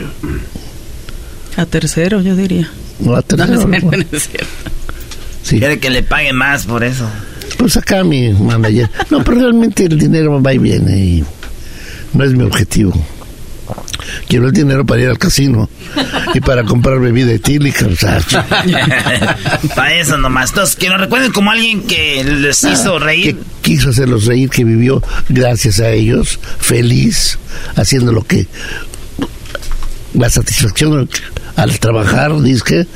[1.55, 2.69] A tercero, yo diría.
[2.99, 3.65] No, a tercero.
[3.67, 4.03] No, no no.
[5.43, 5.59] Sí.
[5.59, 7.07] Quiere que le paguen más por eso.
[7.57, 8.89] Pues acá mi manager.
[9.09, 11.23] No, pero realmente el dinero va y viene y
[12.13, 12.91] no es mi objetivo.
[14.27, 15.69] Quiero el dinero para ir al casino
[16.33, 17.87] y para comprar bebida etílica.
[19.75, 20.49] Para eso nomás.
[20.49, 23.35] Entonces, que lo recuerden como alguien que les hizo reír.
[23.35, 27.37] que quiso hacerlos reír, que vivió gracias a ellos, feliz,
[27.75, 28.47] haciendo lo que
[30.13, 31.09] la satisfacción
[31.55, 32.87] al trabajar, dice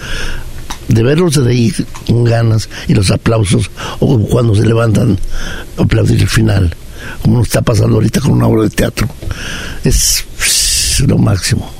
[0.87, 3.69] de verlos reír con ganas y los aplausos
[3.99, 5.19] o cuando se levantan
[5.77, 6.75] aplaudir el final
[7.21, 9.07] como está pasando ahorita con una obra de teatro
[9.83, 10.25] es,
[11.07, 11.71] lo máximo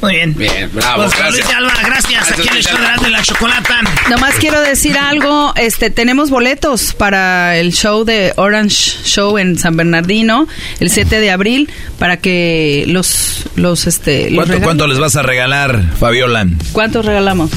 [0.00, 0.34] Muy bien.
[0.36, 1.46] Bien, bravo, Pues, gracias.
[1.46, 2.32] Luis Alba, gracias.
[2.32, 3.80] Aquí en el show de la Chocolata.
[4.10, 9.76] Nomás quiero decir algo, este tenemos boletos para el show de Orange Show en San
[9.76, 10.46] Bernardino
[10.80, 15.22] el 7 de abril para que los los este los ¿Cuánto, cuánto les vas a
[15.22, 16.46] regalar, Fabiola?
[16.72, 17.50] ¿Cuántos regalamos?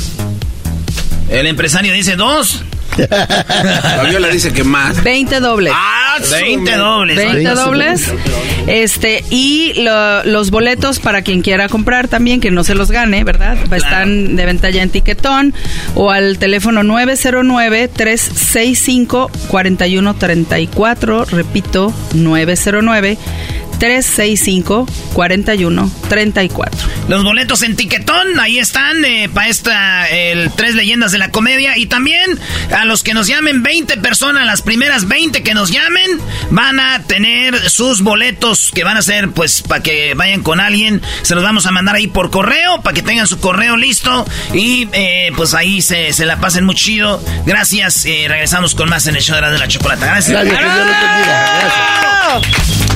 [1.29, 2.63] El empresario dice dos.
[3.97, 5.03] Fabiola dice que más.
[5.03, 5.73] 20 dobles.
[5.75, 7.15] Ah, 20 dobles.
[7.17, 8.11] 20 dobles.
[8.67, 13.23] Este, y lo- los boletos para quien quiera comprar también, que no se los gane,
[13.23, 13.57] ¿verdad?
[13.73, 15.53] Están de venta ya en Tiquetón
[15.95, 16.83] o al teléfono
[19.97, 21.25] 909-365-4134.
[21.29, 23.17] Repito, 909
[23.79, 26.69] 365-4134.
[27.07, 28.97] Los boletos en Tiquetón, ahí están,
[29.33, 31.75] para esta, el Tres Leyendas de la Comedia.
[31.77, 32.39] Y también
[32.75, 37.03] a los que nos llamen, 20 personas, las primeras 20 que nos llamen, van a
[37.03, 41.01] tener sus boletos que van a ser, pues, para que vayan con alguien.
[41.21, 44.25] Se los vamos a mandar ahí por correo, para que tengan su correo listo.
[44.53, 47.23] Y, eh, pues, ahí se, se la pasen muy chido.
[47.45, 50.05] Gracias, eh, regresamos con más en el show de la, de la chocolata.
[50.05, 50.31] Gracias.
[50.31, 51.59] Gracias, que Dios los bendiga.
[51.61, 52.86] Gracias.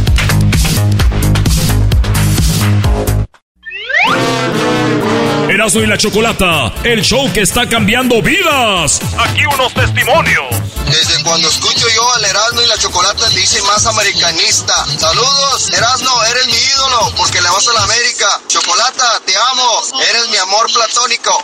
[5.62, 9.00] Erasmo y la Chocolata, el show que está cambiando vidas.
[9.20, 10.48] Aquí unos testimonios.
[10.88, 14.74] Desde cuando escucho yo al Erasmo y la Chocolata te hice más americanista.
[14.98, 18.42] Saludos, Erasmo, eres mi ídolo porque le vas a la América.
[18.48, 21.44] Chocolata, te amo, eres mi amor platónico.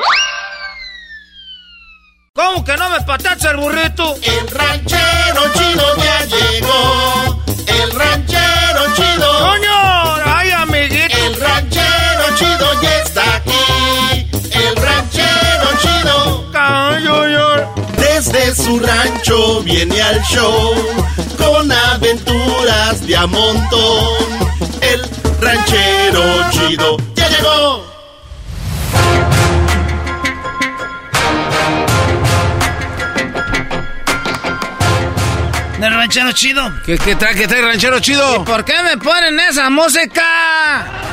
[2.34, 4.14] ¿Cómo que no me patacha el burrito?
[4.16, 7.42] El ranchero chido ya llegó.
[7.66, 9.38] El ranchero chido.
[9.38, 10.16] ¡Coño!
[10.26, 11.16] ¡Ay, amiguito!
[11.16, 12.95] El ranchero chido ya
[18.16, 20.74] Desde su rancho viene al show
[21.36, 24.16] con aventuras de a montón.
[24.80, 25.02] El
[25.38, 27.84] ranchero chido ya llegó.
[35.78, 36.72] ¿Del ranchero chido?
[36.86, 38.42] ¿Qué, qué trae, qué trae, ranchero chido?
[38.46, 41.05] ¿Por qué me ponen esa música?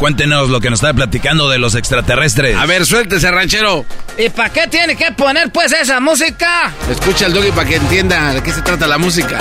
[0.00, 2.56] Cuéntenos lo que nos está platicando de los extraterrestres.
[2.56, 3.84] A ver, suéltese, ranchero.
[4.16, 6.72] ¿Y para qué tiene que poner pues esa música?
[6.90, 9.38] Escucha al doggy para que entienda de qué se trata la música.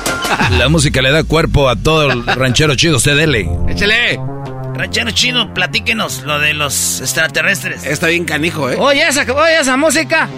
[0.58, 2.98] La música le da cuerpo a todo el ranchero chido.
[2.98, 3.48] Usted dele.
[3.68, 4.20] Échale.
[4.74, 7.84] Ranchero chido, platíquenos lo de los extraterrestres.
[7.84, 8.76] Está bien canijo, ¿eh?
[8.78, 10.28] Oye, esa, oye esa música.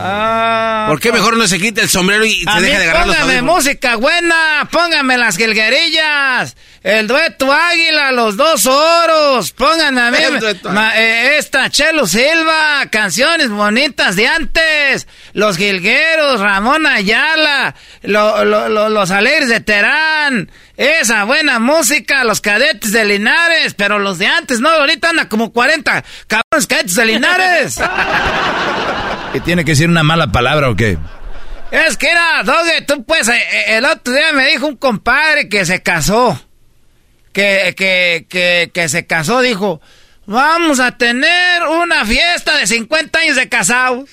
[0.00, 3.16] Ah, ¿Por qué mejor no se quita el sombrero y se deja de agarrar los
[3.16, 10.18] póngame música buena, póngame las jilguerillas, el dueto águila, los dos oros, pónganme a mí,
[10.72, 18.68] ma- eh, esta Chelo Silva, canciones bonitas de antes, los jilgueros, Ramón Ayala, lo- lo-
[18.68, 24.26] lo- los alegres de Terán, esa buena música, los cadetes de Linares, pero los de
[24.28, 27.80] antes, no, ahorita anda como 40 cabrones cadetes de Linares.
[29.32, 30.96] ¿Que tiene que decir una mala palabra o qué?
[31.70, 35.48] Es que era, Doge, tú pues, eh, eh, el otro día me dijo un compadre
[35.48, 36.40] que se casó.
[37.32, 39.80] Que, que, que, que se casó, dijo,
[40.26, 44.08] vamos a tener una fiesta de 50 años de casados.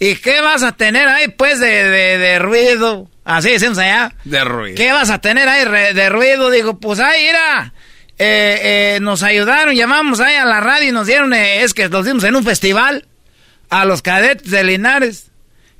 [0.00, 3.08] ¿Y qué vas a tener ahí, pues, de, de, de ruido?
[3.24, 4.12] Así decimos allá.
[4.24, 4.76] De ruido.
[4.76, 6.50] ¿Qué vas a tener ahí de ruido?
[6.50, 7.72] Digo, pues ahí, mira.
[8.18, 11.88] eh, eh, nos ayudaron, llamamos ahí a la radio y nos dieron, eh, es que
[11.88, 13.06] los dimos en un festival
[13.70, 15.30] a los cadetes de Linares.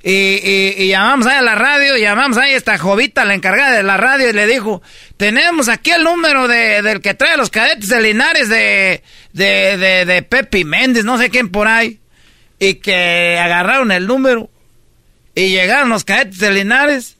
[0.07, 3.97] Y, llamamos ahí a la radio, llamamos ahí a esta jovita, la encargada de la
[3.97, 4.83] radio, y le dijo,
[5.17, 9.01] tenemos aquí el número de, del que trae los cadetes de Linares de,
[9.33, 11.99] de, de, Méndez, no sé quién por ahí.
[12.59, 14.51] Y que agarraron el número.
[15.33, 17.17] Y llegaron los cadetes de Linares.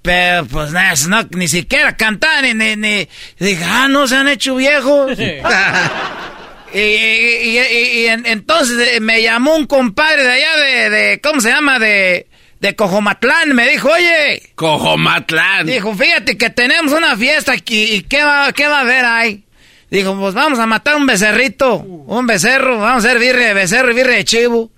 [0.00, 0.72] Pero pues
[1.08, 3.08] no, ni siquiera cantaban ni, ni,
[3.38, 5.16] dije, ah, no se han hecho viejos.
[6.78, 11.78] y, y, entonces eh, me llamó un compadre de allá de, de ¿cómo se llama?
[11.78, 12.26] De,
[12.64, 13.54] de Cojomatlán.
[13.54, 14.42] Me dijo, oye.
[14.54, 15.66] Cojomatlán.
[15.66, 17.94] Dijo, fíjate que tenemos una fiesta aquí.
[17.94, 19.44] ¿Y qué va, qué va a haber ahí?
[19.90, 21.76] Dijo, pues vamos a matar un becerrito.
[21.76, 22.78] Un becerro.
[22.78, 24.70] Vamos a hacer birre de becerro y birre de chivo.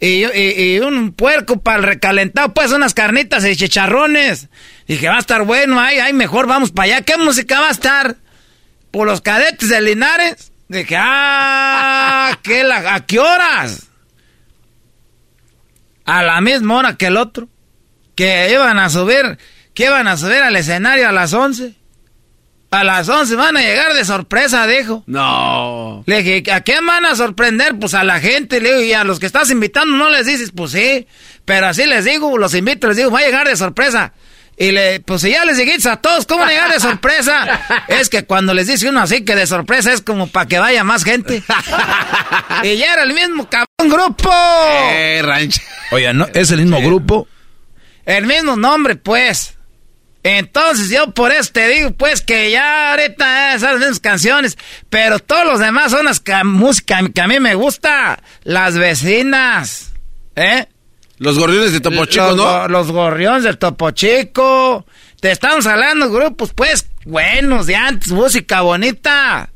[0.00, 4.48] Y, y, un puerco para el recalentado, pues unas carnitas y chicharrones.
[4.86, 7.02] Dije, va a estar bueno, ay, ay, mejor vamos para allá.
[7.02, 8.16] ¿Qué música va a estar?
[8.90, 10.52] Por los cadetes de Linares.
[10.68, 13.88] Dije, ah, ¿qué la, ¿a qué horas?
[16.04, 17.48] A la misma hora que el otro.
[18.14, 19.38] Que iban a subir,
[19.74, 21.74] que iban a subir al escenario a las 11.
[22.70, 25.04] A las 11 van a llegar de sorpresa, dijo.
[25.06, 26.02] No.
[26.06, 27.78] Le dije, ¿a qué van a sorprender?
[27.78, 30.52] Pues a la gente, le digo, y a los que estás invitando no les dices,
[30.54, 31.06] pues sí.
[31.46, 34.12] Pero así les digo, los invito, les digo, va a llegar de sorpresa.
[34.60, 37.84] Y le, pues si ya les dijiste a todos, ¿cómo llegar de sorpresa?
[37.88, 40.82] es que cuando les dice uno así que de sorpresa es como para que vaya
[40.82, 41.42] más gente.
[42.64, 44.30] y ya era el mismo cabrón grupo.
[44.90, 45.62] Eh, rancho.
[45.92, 46.26] Oye, ¿no?
[46.34, 47.28] ¿Es el mismo grupo?
[48.04, 49.54] El mismo nombre, pues.
[50.24, 54.58] Entonces yo por eso te digo, pues que ya ahorita esas mismas canciones,
[54.90, 59.92] pero todos los demás son las música que a mí me gusta, las vecinas,
[60.34, 60.66] ¿eh?
[61.18, 62.68] Los gorriones de Topo Chico, ¿no?
[62.68, 64.86] Los gorriones del Topo Chico.
[65.20, 69.50] Te estamos hablando grupos, pues, buenos de antes, música bonita.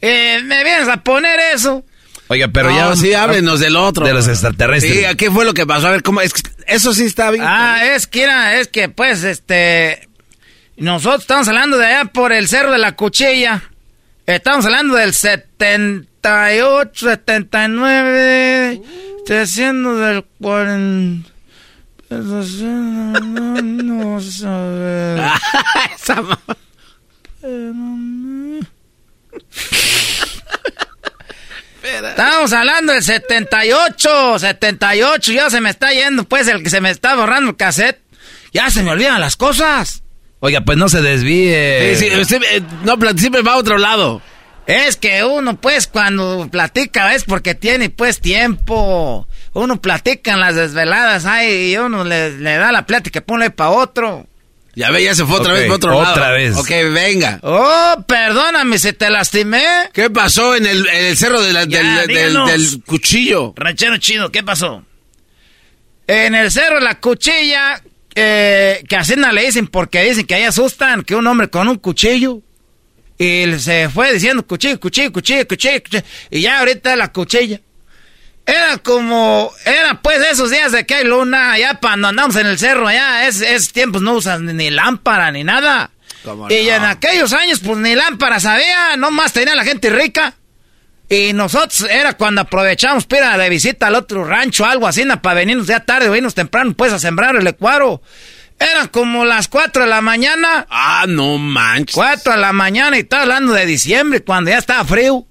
[0.00, 1.84] Eh, ¿Me vienes a poner eso?
[2.28, 2.94] Oiga, pero ya...
[2.96, 4.06] sí, háblenos del otro.
[4.06, 5.08] De los extraterrestres.
[5.08, 5.88] Sí, ¿qué fue lo que pasó?
[5.88, 6.20] A ver, ¿cómo?
[6.20, 6.32] Es
[6.66, 7.44] eso sí está bien.
[7.46, 10.08] Ah, es que era, es que, pues, este...
[10.76, 13.62] Nosotros estamos hablando de allá por el Cerro de la Cuchilla.
[14.26, 18.72] Estamos hablando del 78, 79...
[18.72, 21.30] Estoy haciendo del 40...
[22.10, 25.18] No, saber.
[25.96, 26.22] Esa
[31.82, 36.90] Estamos hablando del 78, 78, ya se me está yendo, pues el que se me
[36.90, 38.00] está borrando el cassette.
[38.52, 40.02] Ya se me olvidan las cosas.
[40.40, 41.96] Oiga, pues no se desvíe.
[41.96, 44.20] Sí, sí, eh, no, siempre va a otro lado.
[44.66, 49.26] Es que uno, pues, cuando platica es porque tiene, pues, tiempo.
[49.54, 54.26] Uno platica en las desveladas, ay, y uno le, da la plática, ponle para otro.
[54.74, 56.12] Ya ve, ya se fue otra vez para otro lado.
[56.12, 56.56] Otra vez.
[56.56, 57.40] Ok, venga.
[57.42, 59.90] Oh, perdóname si te lastimé.
[59.92, 63.52] ¿Qué pasó en el, cerro del, del, cuchillo?
[63.56, 64.82] Ranchero chido, ¿qué pasó?
[66.06, 67.82] En el cerro de la cuchilla,
[68.14, 71.76] eh, que a le dicen porque dicen que ahí asustan que un hombre con un
[71.76, 72.40] cuchillo.
[73.22, 76.04] Y se fue diciendo cuchillo, cuchillo, cuchillo, cuchillo, cuchillo.
[76.28, 77.60] Y ya ahorita la cuchilla.
[78.44, 82.58] Era como, era pues esos días de que hay luna, allá cuando andamos en el
[82.58, 85.92] cerro, allá, es, es tiempos no usas ni, lámpara ni nada.
[86.48, 90.34] Y en aquellos años, pues ni lámpara sabía, nomás tenía la gente rica.
[91.08, 95.68] Y nosotros era cuando aprovechamos para de visita al otro rancho, algo así, para venirnos
[95.68, 98.02] ya tarde o irnos temprano, pues a sembrar el ecuaro.
[98.58, 100.66] Eran como las 4 de la mañana.
[100.70, 101.94] Ah, no manches.
[101.94, 105.26] 4 de la mañana y estaba hablando de diciembre, cuando ya estaba frío.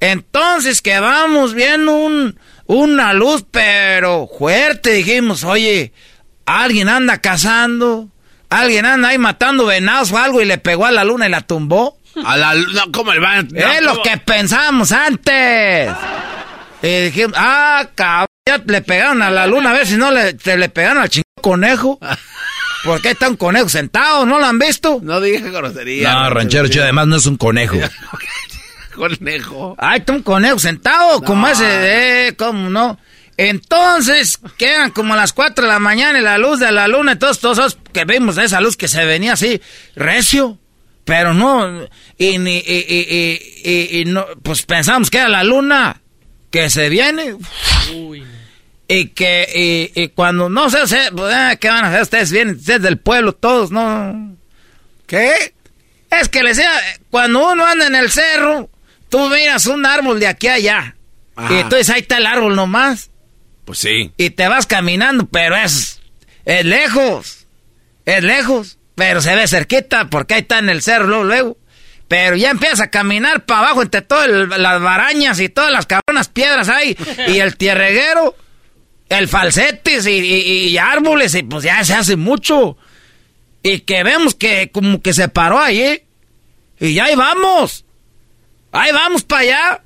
[0.00, 4.92] Entonces quedamos viendo un, una luz, pero fuerte.
[4.92, 5.92] Dijimos, oye,
[6.44, 8.08] alguien anda cazando,
[8.50, 11.40] alguien anda ahí matando venados o algo y le pegó a la luna y la
[11.40, 11.98] tumbó.
[12.24, 13.48] A la luna, ¿cómo le van?
[13.54, 15.92] es lo que pensamos antes.
[16.82, 20.32] Y dijimos, ah, cabrón, ya le pegaron a la luna, a ver si no le,
[20.32, 21.98] le pegaron al chingado conejo.
[22.84, 24.24] ¿Por qué está un conejo sentado?
[24.24, 25.00] ¿No lo han visto?
[25.02, 26.12] No dije grosería.
[26.12, 27.76] No, ranchero, además no es un conejo.
[28.94, 29.74] conejo.
[29.78, 32.98] Ay, está un conejo sentado, como ese, eh, ¿cómo no?
[33.36, 37.40] Entonces, quedan como las 4 de la mañana y la luz de la luna, todos,
[37.40, 39.60] todos que vimos esa luz que se venía así,
[39.96, 40.58] recio,
[41.04, 41.86] pero no,
[42.16, 46.00] y, ni, y, no, pues pensamos que era la luna
[46.50, 47.36] que se viene.
[48.88, 50.78] Y que, y, cuando, no sé,
[51.14, 52.30] pues, eh, ¿qué van a hacer ustedes?
[52.30, 54.36] Vienen ustedes del pueblo, todos, ¿no?
[55.06, 55.54] ¿Qué?
[56.10, 56.70] Es que les decía,
[57.10, 58.70] cuando uno anda en el cerro,
[59.08, 60.96] Tú miras un árbol de aquí a allá.
[61.50, 63.10] Y entonces ahí está el árbol nomás.
[63.64, 64.12] Pues sí.
[64.16, 66.00] Y te vas caminando, pero es,
[66.44, 67.46] es lejos.
[68.04, 68.78] Es lejos.
[68.94, 71.58] Pero se ve cerquita porque ahí está en el cerro luego, luego.
[72.08, 76.28] Pero ya empiezas a caminar para abajo entre todas las barañas y todas las cabronas
[76.28, 76.96] piedras ahí.
[77.28, 78.34] y el tierreguero.
[79.08, 82.76] El falsetes y, árboles, y pues ya se hace mucho.
[83.62, 86.04] Y que vemos que como que se paró ahí, ¿eh?
[86.78, 87.84] Y ya ahí vamos.
[88.72, 89.80] Ahí vamos para allá.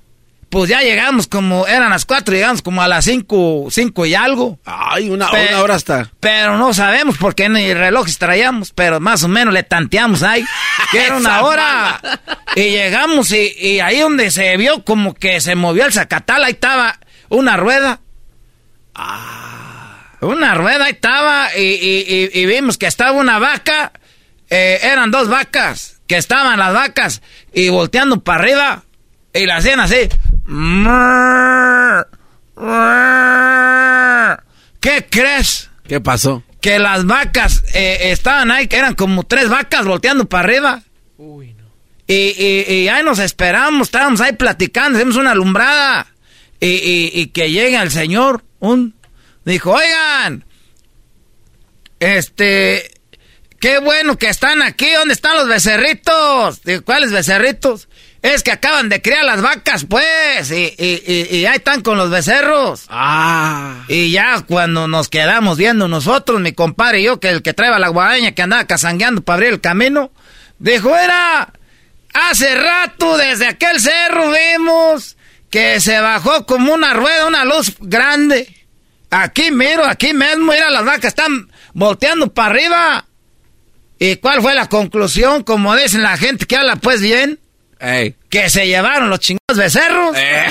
[0.49, 4.59] Pues ya llegamos como, eran las cuatro, llegamos como a las cinco, cinco y algo.
[4.65, 6.11] Ay, una, una hora hasta.
[6.19, 10.45] Pero no sabemos por qué ni relojes traíamos, pero más o menos le tanteamos ahí,
[10.91, 12.01] que era una hora.
[12.57, 16.53] Y llegamos y, y, ahí donde se vio como que se movió el zacatal, ahí
[16.53, 16.99] estaba
[17.29, 18.01] una rueda.
[19.03, 19.97] Ah.
[20.21, 23.93] Una rueda ahí estaba y, y, y vimos que estaba una vaca,
[24.51, 27.23] eh, eran dos vacas, que estaban las vacas
[27.55, 28.83] y volteando para arriba
[29.33, 30.11] y la hacían así.
[34.81, 35.71] ¿Qué crees?
[35.89, 36.43] ¿Qué pasó?
[36.61, 40.83] Que las vacas eh, estaban ahí, que eran como tres vacas volteando para arriba.
[41.17, 41.65] Uy, no.
[42.07, 46.07] Y, y, ahí nos esperamos, estábamos ahí platicando, hacemos una alumbrada.
[46.61, 48.95] Y, y, que llega el señor, un,
[49.47, 50.45] dijo, oigan,
[52.01, 52.91] este,
[53.59, 56.63] qué bueno que están aquí, ¿dónde están los becerritos?
[56.63, 57.89] Digo, ¿cuáles becerritos?
[58.21, 62.11] Es que acaban de criar las vacas, pues, y, y, y, ahí están con los
[62.11, 62.85] becerros.
[62.91, 63.87] Ah.
[63.89, 67.79] Y ya cuando nos quedamos viendo nosotros, mi compadre y yo, que el que traeba
[67.79, 70.11] la guadaña que andaba cazangueando para abrir el camino,
[70.59, 71.51] dijo, era,
[72.13, 75.17] hace rato desde aquel cerro vimos
[75.51, 78.57] que se bajó como una rueda, una luz grande.
[79.11, 83.05] Aquí miro, aquí mismo, mira, las vacas están volteando para arriba.
[83.99, 85.43] ¿Y cuál fue la conclusión?
[85.43, 87.39] Como dicen la gente que habla pues bien.
[88.29, 90.17] Que se llevaron los chingados becerros.
[90.17, 90.51] Eh,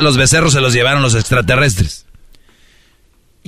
[0.00, 2.06] los becerros se los llevaron los extraterrestres.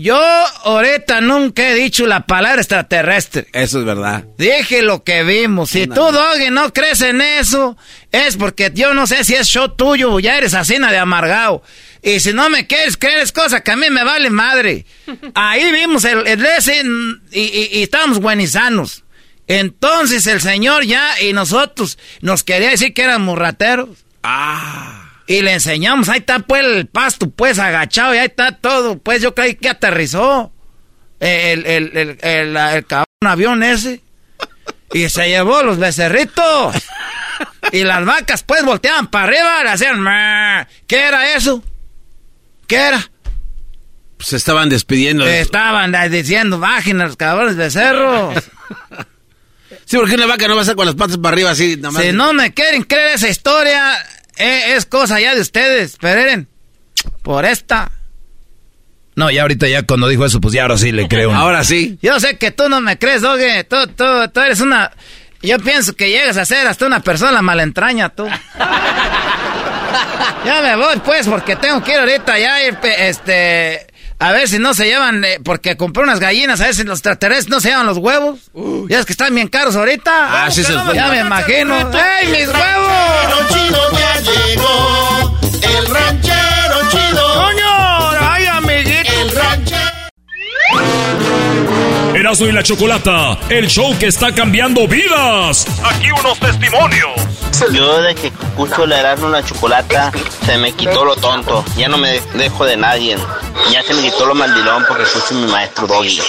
[0.01, 3.47] Yo ahorita nunca he dicho la palabra extraterrestre.
[3.52, 4.24] Eso es verdad.
[4.39, 5.70] Dije lo que vimos.
[5.70, 7.77] Si tú, Doggy, no crees en eso,
[8.10, 11.62] es porque yo no sé si es show tuyo o ya eres asina de amargado.
[12.02, 14.86] Y si no me quieres creer es cosa que a mí me vale madre.
[15.35, 16.47] Ahí vimos el, el
[17.31, 18.20] y, y, y estábamos.
[19.47, 23.90] Entonces el señor ya y nosotros nos quería decir que éramos rateros.
[24.22, 24.99] Ah.
[25.31, 28.98] Y le enseñamos, ahí está pues el pasto pues agachado y ahí está todo.
[28.98, 30.52] Pues yo creí que aterrizó
[31.20, 34.02] el, el, el, el, el cabrón avión ese.
[34.93, 36.74] Y se llevó los becerritos.
[37.70, 40.05] Y las vacas pues volteaban para arriba, le hacían...
[40.89, 41.62] ¿Qué era eso?
[42.66, 43.09] ¿Qué era?
[44.19, 45.24] Se estaban despidiendo.
[45.28, 48.35] Estaban diciendo, bajen los cabrones becerros.
[49.85, 51.81] Sí, porque una vaca no va a ser con las patas para arriba así.
[52.02, 53.97] Si no me quieren creer esa historia,
[54.36, 55.93] eh, es cosa ya de ustedes.
[55.93, 56.48] Esperen,
[57.23, 57.90] por esta.
[59.16, 61.35] No, ya ahorita ya cuando dijo eso, pues ya ahora sí le creo.
[61.35, 61.98] ahora sí.
[62.02, 63.65] Yo sé que tú no me crees, Doge.
[63.65, 64.93] Tú, tú, tú eres una...
[65.43, 68.27] Yo pienso que llegas a ser hasta una persona malentraña, tú.
[70.44, 73.86] ya me voy, pues, porque tengo que ir ahorita ya, este...
[74.23, 76.98] A ver si no se llevan, eh, porque compré unas gallinas, a ver si los
[76.98, 78.51] extraterrestres no se llevan los huevos.
[78.86, 80.44] Ya es que están bien caros ahorita.
[80.44, 81.74] Ah, sí se Ya me imagino.
[81.90, 83.48] ¡Ey, mis huevos!
[83.48, 83.90] chido
[84.23, 85.39] llegó.
[85.63, 87.35] El ranchero chido.
[87.35, 88.11] ¡Coño!
[88.21, 89.13] ¡Ay, amiguito!
[89.21, 89.81] El ranchero.
[92.15, 95.67] Erasmo y la Chocolata, el show que está cambiando vidas.
[95.83, 97.11] Aquí unos testimonios.
[97.73, 100.13] Yo de que escucho la Erasmo y la Chocolata,
[100.45, 101.65] se me quitó lo tonto.
[101.77, 103.17] Ya no me dejo de nadie.
[103.73, 106.21] Ya se me quitó lo maldilón porque escucho a mi maestro Doggy.